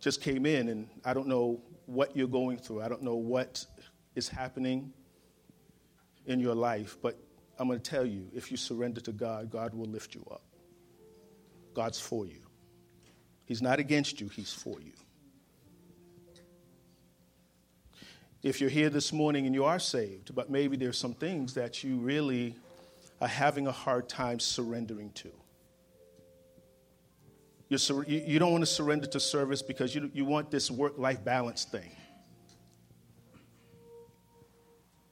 just 0.00 0.22
came 0.22 0.46
in 0.46 0.68
and 0.68 0.88
I 1.04 1.14
don't 1.14 1.28
know 1.28 1.60
what 1.86 2.16
you're 2.16 2.28
going 2.28 2.58
through. 2.58 2.82
I 2.82 2.88
don't 2.88 3.02
know 3.02 3.16
what 3.16 3.64
is 4.14 4.28
happening 4.28 4.92
in 6.26 6.40
your 6.40 6.54
life, 6.54 6.96
but 7.02 7.18
I'm 7.58 7.68
going 7.68 7.80
to 7.80 7.90
tell 7.90 8.06
you 8.06 8.28
if 8.34 8.50
you 8.50 8.56
surrender 8.56 9.00
to 9.02 9.12
God, 9.12 9.50
God 9.50 9.74
will 9.74 9.86
lift 9.86 10.14
you 10.14 10.24
up. 10.30 10.42
God's 11.74 12.00
for 12.00 12.26
you. 12.26 12.40
He's 13.44 13.62
not 13.62 13.78
against 13.78 14.20
you, 14.20 14.28
He's 14.28 14.52
for 14.52 14.80
you. 14.80 14.92
If 18.42 18.60
you're 18.60 18.70
here 18.70 18.88
this 18.88 19.12
morning 19.12 19.46
and 19.46 19.54
you 19.54 19.64
are 19.64 19.78
saved, 19.78 20.34
but 20.34 20.48
maybe 20.50 20.76
there's 20.76 20.98
some 20.98 21.14
things 21.14 21.54
that 21.54 21.82
you 21.82 21.96
really 21.96 22.54
are 23.20 23.28
having 23.28 23.66
a 23.66 23.72
hard 23.72 24.08
time 24.08 24.38
surrendering 24.38 25.10
to. 25.12 25.30
You're, 27.68 28.04
you 28.04 28.38
don't 28.38 28.52
want 28.52 28.62
to 28.62 28.70
surrender 28.70 29.06
to 29.08 29.20
service 29.20 29.60
because 29.60 29.94
you, 29.94 30.10
you 30.14 30.24
want 30.24 30.50
this 30.50 30.70
work 30.70 30.96
life 30.96 31.22
balance 31.22 31.64
thing. 31.64 31.90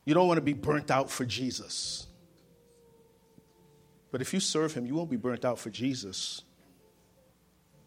You 0.05 0.15
don't 0.15 0.29
want 0.29 0.39
to 0.39 0.43
be 0.43 0.53
burnt 0.53 0.91
out 0.91 1.11
for 1.11 1.25
Jesus. 1.27 2.07
But 4.11 4.23
if 4.23 4.33
you 4.33 4.41
serve 4.41 4.73
Him, 4.73 4.87
you 4.87 4.95
won't 4.95 5.11
be 5.11 5.17
burnt 5.17 5.45
out 5.45 5.59
for 5.59 5.69
Jesus. 5.69 6.43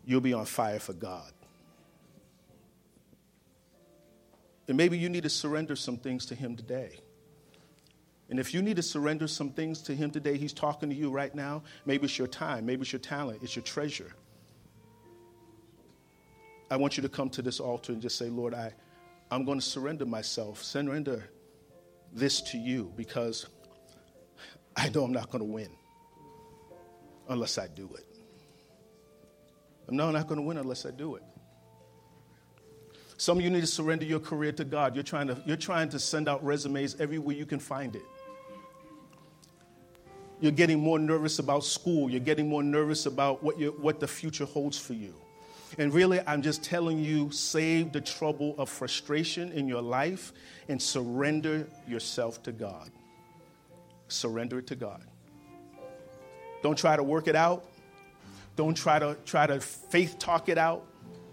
You'll 0.06 0.22
be 0.22 0.34
on 0.34 0.46
fire 0.46 0.80
for 0.80 0.94
God. 0.94 1.32
And 4.70 4.78
maybe 4.78 5.00
you 5.00 5.10
need 5.10 5.24
to 5.24 5.30
surrender 5.30 5.76
some 5.76 5.98
things 5.98 6.28
to 6.28 6.36
Him 6.36 6.56
today. 6.56 7.00
And 8.30 8.40
if 8.40 8.54
you 8.54 8.62
need 8.62 8.76
to 8.76 8.84
surrender 8.84 9.28
some 9.28 9.50
things 9.50 9.82
to 9.82 9.96
Him 9.96 10.12
today, 10.12 10.38
He's 10.38 10.54
talking 10.54 10.90
to 10.90 10.96
you 10.96 11.10
right 11.10 11.34
now. 11.34 11.64
Maybe 11.88 12.06
it's 12.06 12.20
your 12.20 12.28
time, 12.28 12.68
maybe 12.68 12.84
it's 12.84 12.94
your 12.94 13.00
talent, 13.00 13.42
it's 13.42 13.56
your 13.56 13.64
treasure. 13.64 14.14
I 16.70 16.78
want 16.78 16.98
you 16.98 17.02
to 17.04 17.10
come 17.10 17.32
to 17.32 17.42
this 17.42 17.60
altar 17.60 17.94
and 17.94 18.02
just 18.02 18.16
say, 18.16 18.30
Lord, 18.30 18.54
I, 18.54 18.76
I'm 19.32 19.44
going 19.44 19.60
to 19.60 19.66
surrender 19.66 20.06
myself, 20.06 20.64
surrender 20.64 21.28
this 22.14 22.40
to 22.42 22.60
you 22.60 22.94
because 22.96 23.48
I 24.78 24.90
know 24.90 25.04
I'm 25.04 25.12
not 25.12 25.32
going 25.32 25.44
to 25.44 25.52
win 25.52 25.72
unless 27.28 27.58
I 27.58 27.68
do 27.68 27.90
it. 27.98 28.06
I 29.92 29.96
know 29.96 30.10
I'm 30.10 30.14
not 30.14 30.28
going 30.28 30.40
to 30.40 30.46
win 30.46 30.58
unless 30.58 30.86
I 30.86 30.92
do 30.92 31.16
it. 31.16 31.24
Some 33.20 33.38
of 33.38 33.44
you 33.44 33.50
need 33.50 33.60
to 33.60 33.68
surrender 33.68 34.06
your 34.06 34.22
career 34.22 34.54
to 34.54 34.64
God. 34.64 34.96
You're 34.96 35.04
trying 35.04 35.28
to, 35.28 35.38
you're 35.46 35.58
trying 35.58 35.90
to 35.90 36.00
send 36.00 36.30
out 36.30 36.42
resumes 36.42 36.96
everywhere 37.02 37.36
you 37.36 37.46
can 37.46 37.60
find 37.60 37.94
it. 37.98 38.06
You're 40.40 40.54
getting 40.54 40.80
more 40.80 40.98
nervous 40.98 41.38
about 41.40 41.66
school. 41.66 42.10
You're 42.10 42.22
getting 42.22 42.48
more 42.48 42.64
nervous 42.64 43.08
about 43.08 43.44
what, 43.44 43.56
what 43.78 44.00
the 44.00 44.08
future 44.08 44.46
holds 44.46 44.80
for 44.80 44.94
you. 44.94 45.14
And 45.78 45.94
really, 45.94 46.22
I'm 46.26 46.42
just 46.42 46.64
telling 46.64 47.04
you 47.04 47.30
save 47.30 47.92
the 47.92 48.00
trouble 48.00 48.56
of 48.58 48.70
frustration 48.70 49.52
in 49.52 49.68
your 49.68 49.82
life 49.82 50.32
and 50.70 50.82
surrender 50.82 51.68
yourself 51.90 52.42
to 52.44 52.54
God. 52.54 52.90
Surrender 54.08 54.60
it 54.60 54.68
to 54.68 54.76
God. 54.76 55.04
Don't 56.64 56.78
try 56.78 56.96
to 56.96 57.04
work 57.04 57.28
it 57.28 57.36
out. 57.36 57.66
Don't 58.56 58.76
try 58.76 58.98
to 58.98 59.18
try 59.26 59.46
to 59.46 59.60
faith 59.60 60.18
talk 60.20 60.48
it 60.48 60.58
out. 60.58 60.86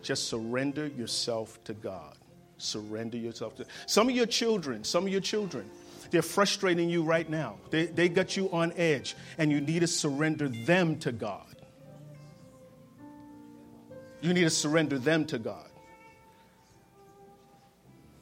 Just 0.06 0.28
surrender 0.28 0.86
yourself 0.86 1.58
to 1.64 1.74
God. 1.74 2.14
Surrender 2.58 3.16
yourself 3.16 3.56
to 3.56 3.66
some 3.86 4.08
of 4.08 4.14
your 4.14 4.24
children, 4.24 4.84
some 4.84 5.04
of 5.04 5.10
your 5.10 5.20
children, 5.20 5.68
they're 6.12 6.22
frustrating 6.22 6.88
you 6.88 7.02
right 7.02 7.28
now. 7.28 7.56
They, 7.70 7.86
they 7.86 8.08
got 8.08 8.36
you 8.36 8.48
on 8.52 8.72
edge, 8.76 9.16
and 9.36 9.50
you 9.50 9.60
need 9.60 9.80
to 9.80 9.88
surrender 9.88 10.48
them 10.48 10.96
to 11.00 11.10
God. 11.10 11.56
You 14.20 14.32
need 14.32 14.44
to 14.44 14.50
surrender 14.50 14.96
them 14.96 15.24
to 15.26 15.40
God. 15.40 15.68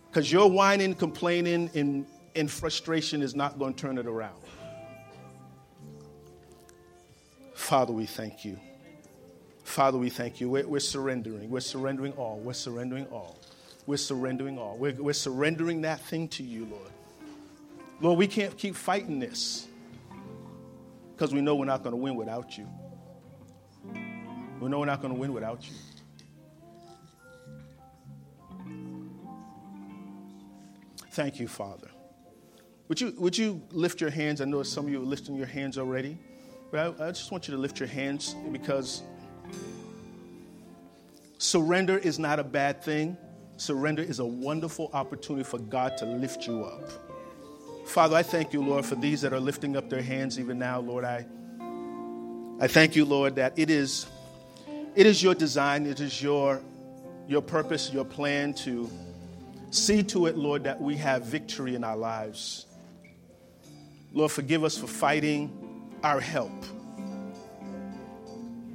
Because 0.09 0.33
your 0.33 0.51
whining, 0.51 0.95
complaining, 0.95 1.71
and, 1.75 2.07
and 2.35 2.51
frustration 2.51 3.21
is 3.21 3.35
not 3.35 3.59
going 3.59 3.75
to 3.75 3.81
turn 3.81 3.99
it 3.99 4.07
around. 4.07 4.41
Father, 7.55 7.93
we 7.93 8.07
thank 8.07 8.43
you. 8.43 8.59
Father, 9.65 9.99
we 9.99 10.11
thank 10.11 10.41
you. 10.41 10.49
We're, 10.49 10.67
we're, 10.67 10.79
surrendering. 10.79 11.51
We're 11.51 11.61
surrendering 11.61 12.13
all. 12.13 12.39
We're 12.39 12.53
surrendering 12.53 13.07
all. 13.07 13.39
We're 13.87 13.97
surrendering 13.97 14.59
all. 14.59 14.77
We're, 14.77 14.93
we're 14.93 15.13
surrendering 15.13 15.83
that 15.83 16.01
thing 16.01 16.29
to 16.29 16.43
you, 16.43 16.67
Lord. 16.67 16.91
Lord, 18.01 18.19
we 18.19 18.27
can't 18.27 18.57
keep 18.57 18.77
fighting 18.77 19.19
this 19.19 19.67
because 21.15 21.33
we 21.33 21.41
know 21.41 21.57
we're 21.57 21.65
not 21.65 21.83
going 21.83 21.93
to 21.93 21.97
win 21.97 22.15
without 22.15 22.57
you. 22.59 22.69
We 24.61 24.69
know 24.69 24.81
we're 24.81 24.87
not 24.87 25.01
going 25.01 25.15
to 25.15 25.19
win 25.19 25.33
without 25.33 25.67
you. 25.67 25.75
Thank 31.11 31.39
you, 31.41 31.49
Father. 31.49 31.89
Would 32.89 33.01
you, 33.01 33.15
would 33.17 33.39
you 33.39 33.63
lift 33.71 34.01
your 34.01 34.11
hands? 34.11 34.41
I 34.41 34.45
know 34.45 34.63
some 34.63 34.87
of 34.87 34.93
you 34.93 35.01
are 35.01 35.05
lifting 35.05 35.37
your 35.37 35.47
hands 35.47 35.79
already, 35.79 36.19
but 36.71 37.01
I, 37.01 37.07
I 37.07 37.09
just 37.13 37.31
want 37.33 37.49
you 37.49 37.55
to 37.55 37.61
lift 37.61 37.81
your 37.81 37.89
hands 37.89 38.35
because 38.53 39.03
surrender 41.39 41.99
is 41.99 42.19
not 42.19 42.39
a 42.39 42.45
bad 42.45 42.83
thing. 42.83 43.17
Surrender 43.57 44.03
is 44.03 44.19
a 44.19 44.25
wonderful 44.25 44.91
opportunity 44.93 45.45
for 45.45 45.59
God 45.59 45.97
to 45.99 46.07
lift 46.07 46.47
you 46.47 46.65
up. 46.65 46.91
Father, 47.87 48.17
I 48.17 48.23
thank 48.23 48.53
you, 48.53 48.63
Lord, 48.63 48.85
for 48.85 48.95
these 48.97 49.21
that 49.21 49.33
are 49.33 49.41
lifting 49.41 49.77
up 49.77 49.89
their 49.89 50.03
hands 50.03 50.41
even 50.41 50.59
now, 50.59 50.81
Lord. 50.81 51.05
I, 51.05 51.27
I 52.61 52.67
thank 52.67 52.97
you, 52.97 53.05
Lord, 53.05 53.37
that 53.37 53.59
it 53.59 53.71
is, 53.71 54.07
it 54.95 55.07
is 55.07 55.23
your 55.23 55.35
design, 55.35 55.87
it 55.87 56.01
is 56.01 56.21
your, 56.23 56.63
your 57.29 57.43
purpose, 57.43 57.93
your 57.93 58.05
plan 58.05 58.55
to 58.55 58.91
see 59.71 60.03
to 60.05 60.27
it, 60.27 60.37
Lord, 60.37 60.65
that 60.65 60.81
we 60.81 60.97
have 60.97 61.25
victory 61.25 61.75
in 61.75 61.85
our 61.85 61.97
lives. 61.97 62.67
Lord, 64.13 64.33
forgive 64.33 64.65
us 64.65 64.79
for 64.79 64.87
fighting 64.87 65.53
our 66.03 66.21
help. 66.21 66.53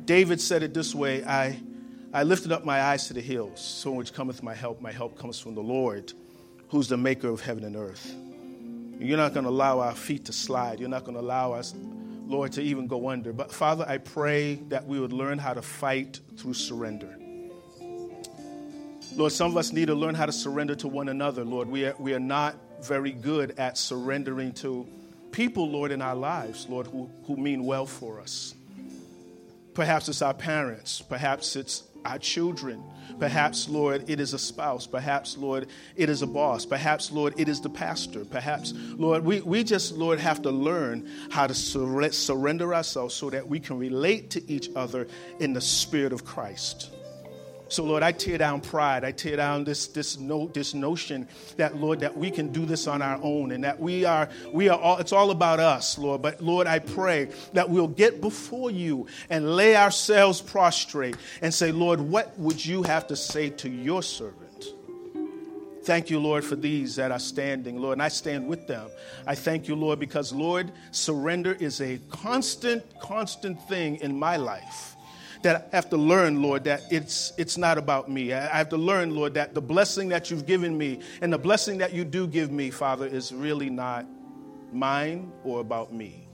David 0.09 0.41
said 0.41 0.63
it 0.63 0.73
this 0.73 0.95
way 0.95 1.23
I, 1.23 1.59
I 2.11 2.23
lifted 2.23 2.51
up 2.51 2.65
my 2.65 2.81
eyes 2.81 3.07
to 3.09 3.13
the 3.13 3.21
hills, 3.21 3.61
so 3.61 3.91
which 3.91 4.11
cometh 4.11 4.41
my 4.41 4.55
help. 4.55 4.81
My 4.81 4.91
help 4.91 5.19
comes 5.19 5.39
from 5.39 5.53
the 5.53 5.61
Lord, 5.61 6.13
who's 6.69 6.87
the 6.87 6.97
maker 6.97 7.29
of 7.29 7.41
heaven 7.41 7.63
and 7.63 7.75
earth. 7.75 8.15
You're 8.97 9.19
not 9.19 9.35
going 9.35 9.43
to 9.43 9.51
allow 9.51 9.81
our 9.81 9.93
feet 9.93 10.25
to 10.25 10.33
slide. 10.33 10.79
You're 10.79 10.89
not 10.89 11.03
going 11.03 11.13
to 11.13 11.21
allow 11.21 11.53
us, 11.53 11.75
Lord, 12.25 12.53
to 12.53 12.61
even 12.63 12.87
go 12.87 13.07
under. 13.07 13.31
But 13.31 13.51
Father, 13.51 13.85
I 13.87 13.99
pray 13.99 14.55
that 14.69 14.87
we 14.87 14.99
would 14.99 15.13
learn 15.13 15.37
how 15.37 15.53
to 15.53 15.61
fight 15.61 16.19
through 16.37 16.55
surrender. 16.55 17.15
Lord, 19.15 19.31
some 19.31 19.51
of 19.51 19.57
us 19.57 19.71
need 19.71 19.89
to 19.89 19.95
learn 19.95 20.15
how 20.15 20.25
to 20.25 20.31
surrender 20.31 20.73
to 20.73 20.87
one 20.87 21.09
another, 21.09 21.45
Lord. 21.45 21.69
We 21.69 21.85
are, 21.85 21.93
we 21.99 22.15
are 22.15 22.19
not 22.19 22.55
very 22.81 23.11
good 23.11 23.59
at 23.59 23.77
surrendering 23.77 24.53
to 24.53 24.87
people, 25.31 25.69
Lord, 25.69 25.91
in 25.91 26.01
our 26.01 26.15
lives, 26.15 26.65
Lord, 26.67 26.87
who, 26.87 27.11
who 27.25 27.37
mean 27.37 27.63
well 27.63 27.85
for 27.85 28.19
us. 28.19 28.55
Perhaps 29.79 30.09
it's 30.09 30.21
our 30.21 30.33
parents, 30.33 31.01
perhaps 31.01 31.55
it's 31.55 31.83
our 32.03 32.19
children. 32.19 32.83
Perhaps, 33.17 33.69
Lord, 33.69 34.09
it 34.09 34.19
is 34.19 34.33
a 34.33 34.37
spouse. 34.37 34.85
Perhaps, 34.85 35.37
Lord, 35.37 35.67
it 35.95 36.09
is 36.09 36.21
a 36.21 36.27
boss. 36.27 36.65
Perhaps, 36.65 37.13
Lord, 37.13 37.33
it 37.37 37.47
is 37.47 37.61
the 37.61 37.69
pastor. 37.69 38.25
Perhaps, 38.25 38.73
Lord, 38.75 39.23
we, 39.23 39.39
we 39.39 39.63
just, 39.63 39.93
Lord, 39.93 40.19
have 40.19 40.41
to 40.41 40.51
learn 40.51 41.09
how 41.31 41.47
to 41.47 41.53
sur- 41.53 42.11
surrender 42.11 42.75
ourselves 42.75 43.15
so 43.15 43.29
that 43.29 43.47
we 43.47 43.57
can 43.57 43.79
relate 43.79 44.31
to 44.31 44.51
each 44.51 44.69
other 44.75 45.07
in 45.39 45.53
the 45.53 45.61
spirit 45.61 46.11
of 46.11 46.25
Christ. 46.25 46.91
So, 47.69 47.83
Lord, 47.83 48.01
I 48.01 48.11
tear 48.11 48.39
down 48.39 48.61
pride. 48.61 49.03
I 49.03 49.11
tear 49.11 49.37
down 49.37 49.63
this, 49.63 49.87
this, 49.87 50.17
no, 50.17 50.47
this 50.47 50.73
notion 50.73 51.27
that, 51.57 51.77
Lord, 51.77 51.99
that 51.99 52.17
we 52.17 52.31
can 52.31 52.51
do 52.51 52.65
this 52.65 52.87
on 52.87 53.03
our 53.03 53.19
own 53.21 53.51
and 53.51 53.63
that 53.63 53.79
we 53.79 54.05
are, 54.05 54.27
we 54.51 54.69
are 54.69 54.79
all, 54.79 54.97
it's 54.97 55.13
all 55.13 55.29
about 55.29 55.59
us, 55.59 55.97
Lord. 55.99 56.23
But, 56.23 56.41
Lord, 56.41 56.65
I 56.65 56.79
pray 56.79 57.29
that 57.53 57.69
we'll 57.69 57.87
get 57.87 58.21
before 58.21 58.71
you 58.71 59.05
and 59.29 59.55
lay 59.55 59.75
ourselves 59.75 60.41
prostrate 60.41 61.15
and 61.43 61.53
say, 61.53 61.71
Lord, 61.71 62.01
what 62.01 62.37
would 62.39 62.65
you 62.65 62.81
have 62.83 63.05
to 63.07 63.15
say 63.15 63.51
to 63.51 63.69
your 63.69 64.01
servant? 64.01 64.65
Thank 65.83 66.09
you, 66.09 66.19
Lord, 66.19 66.43
for 66.43 66.55
these 66.55 66.95
that 66.97 67.11
are 67.11 67.19
standing, 67.19 67.79
Lord, 67.79 67.93
and 67.93 68.03
I 68.03 68.09
stand 68.09 68.47
with 68.47 68.67
them. 68.67 68.89
I 69.25 69.35
thank 69.35 69.67
you, 69.67 69.75
Lord, 69.75 69.99
because, 69.99 70.33
Lord, 70.33 70.71
surrender 70.91 71.53
is 71.53 71.81
a 71.81 71.99
constant, 72.09 72.83
constant 72.99 73.61
thing 73.67 73.97
in 73.97 74.17
my 74.17 74.37
life 74.37 74.95
that 75.41 75.69
I 75.71 75.75
have 75.75 75.89
to 75.91 75.97
learn, 75.97 76.41
Lord, 76.41 76.65
that 76.65 76.83
it's, 76.91 77.31
it's 77.37 77.57
not 77.57 77.77
about 77.77 78.09
me. 78.09 78.33
I 78.33 78.57
have 78.57 78.69
to 78.69 78.77
learn, 78.77 79.15
Lord, 79.15 79.33
that 79.35 79.53
the 79.53 79.61
blessing 79.61 80.09
that 80.09 80.29
you've 80.29 80.45
given 80.45 80.77
me 80.77 80.99
and 81.21 81.31
the 81.31 81.37
blessing 81.37 81.77
that 81.77 81.93
you 81.93 82.03
do 82.03 82.27
give 82.27 82.51
me, 82.51 82.69
Father, 82.69 83.05
is 83.05 83.31
really 83.31 83.69
not 83.69 84.05
mine 84.73 85.31
or 85.43 85.61
about 85.61 85.93
me. 85.93 86.27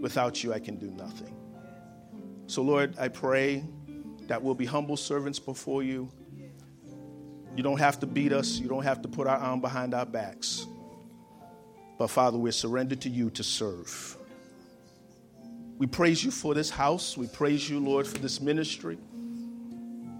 Without 0.00 0.42
you, 0.42 0.52
I 0.52 0.58
can 0.58 0.76
do 0.76 0.90
nothing. 0.90 1.36
So, 2.46 2.62
Lord, 2.62 2.94
I 2.98 3.08
pray 3.08 3.64
that 4.26 4.42
we'll 4.42 4.54
be 4.54 4.66
humble 4.66 4.96
servants 4.96 5.38
before 5.38 5.82
you. 5.82 6.10
You 7.56 7.62
don't 7.62 7.78
have 7.78 8.00
to 8.00 8.06
beat 8.06 8.32
us, 8.32 8.58
you 8.58 8.68
don't 8.68 8.82
have 8.82 9.02
to 9.02 9.08
put 9.08 9.26
our 9.26 9.38
arm 9.38 9.60
behind 9.60 9.94
our 9.94 10.06
backs. 10.06 10.66
But, 11.98 12.08
Father, 12.08 12.38
we're 12.38 12.52
surrendered 12.52 13.02
to 13.02 13.08
you 13.08 13.30
to 13.30 13.44
serve. 13.44 14.16
We 15.76 15.86
praise 15.86 16.24
you 16.24 16.30
for 16.30 16.54
this 16.54 16.70
house. 16.70 17.16
We 17.16 17.26
praise 17.26 17.68
you, 17.68 17.80
Lord, 17.80 18.06
for 18.06 18.18
this 18.18 18.40
ministry. 18.40 18.96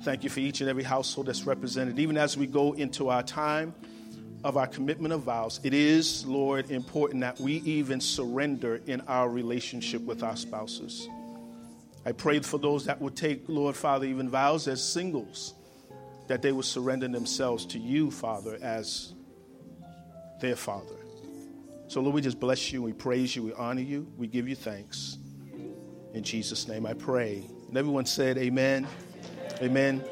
Thank 0.02 0.24
you 0.24 0.30
for 0.30 0.40
each 0.40 0.60
and 0.60 0.68
every 0.68 0.82
household 0.82 1.28
that's 1.28 1.46
represented. 1.46 1.98
Even 1.98 2.18
as 2.18 2.36
we 2.36 2.46
go 2.46 2.72
into 2.72 3.08
our 3.08 3.22
time 3.22 3.74
of 4.42 4.56
our 4.56 4.66
commitment 4.66 5.14
of 5.14 5.22
vows, 5.22 5.60
it 5.62 5.72
is, 5.72 6.26
Lord, 6.26 6.70
important 6.70 7.20
that 7.20 7.40
we 7.40 7.54
even 7.60 8.00
surrender 8.00 8.80
in 8.86 9.00
our 9.02 9.28
relationship 9.30 10.02
with 10.02 10.22
our 10.22 10.36
spouses. 10.36 11.08
I 12.04 12.12
pray 12.12 12.40
for 12.40 12.58
those 12.58 12.84
that 12.84 13.00
would 13.00 13.16
take, 13.16 13.44
Lord 13.48 13.76
Father, 13.76 14.06
even 14.06 14.28
vows 14.28 14.68
as 14.68 14.82
singles, 14.82 15.54
that 16.26 16.42
they 16.42 16.52
would 16.52 16.66
surrender 16.66 17.08
themselves 17.08 17.64
to 17.66 17.78
you, 17.78 18.10
Father, 18.10 18.58
as 18.60 19.14
their 20.40 20.56
Father. 20.56 20.96
So, 21.86 22.00
Lord, 22.00 22.14
we 22.14 22.20
just 22.20 22.40
bless 22.40 22.72
you, 22.72 22.82
we 22.82 22.92
praise 22.92 23.34
you, 23.36 23.44
we 23.44 23.52
honor 23.54 23.80
you, 23.80 24.12
we 24.18 24.26
give 24.26 24.48
you 24.48 24.56
thanks. 24.56 25.16
In 26.14 26.22
Jesus' 26.22 26.68
name 26.68 26.86
I 26.86 26.94
pray. 26.94 27.44
And 27.68 27.76
everyone 27.76 28.06
said, 28.06 28.38
Amen. 28.38 28.86
Amen. 29.60 30.02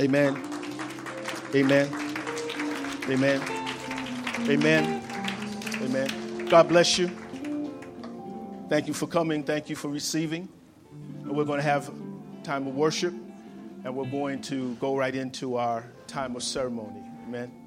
Amen. 0.00 0.42
Amen. 1.54 1.88
Amen. 3.08 3.42
Amen. 4.48 5.02
Amen. 5.82 6.46
God 6.46 6.68
bless 6.68 6.98
you. 6.98 7.10
Thank 8.68 8.86
you 8.86 8.94
for 8.94 9.08
coming. 9.08 9.42
Thank 9.42 9.68
you 9.68 9.74
for 9.74 9.88
receiving. 9.88 10.48
And 11.22 11.32
we're 11.32 11.44
going 11.44 11.58
to 11.58 11.64
have 11.64 11.90
time 12.44 12.68
of 12.68 12.76
worship, 12.76 13.12
and 13.84 13.96
we're 13.96 14.10
going 14.10 14.40
to 14.42 14.74
go 14.76 14.96
right 14.96 15.14
into 15.14 15.56
our 15.56 15.84
time 16.06 16.36
of 16.36 16.44
ceremony. 16.44 17.02
Amen. 17.26 17.58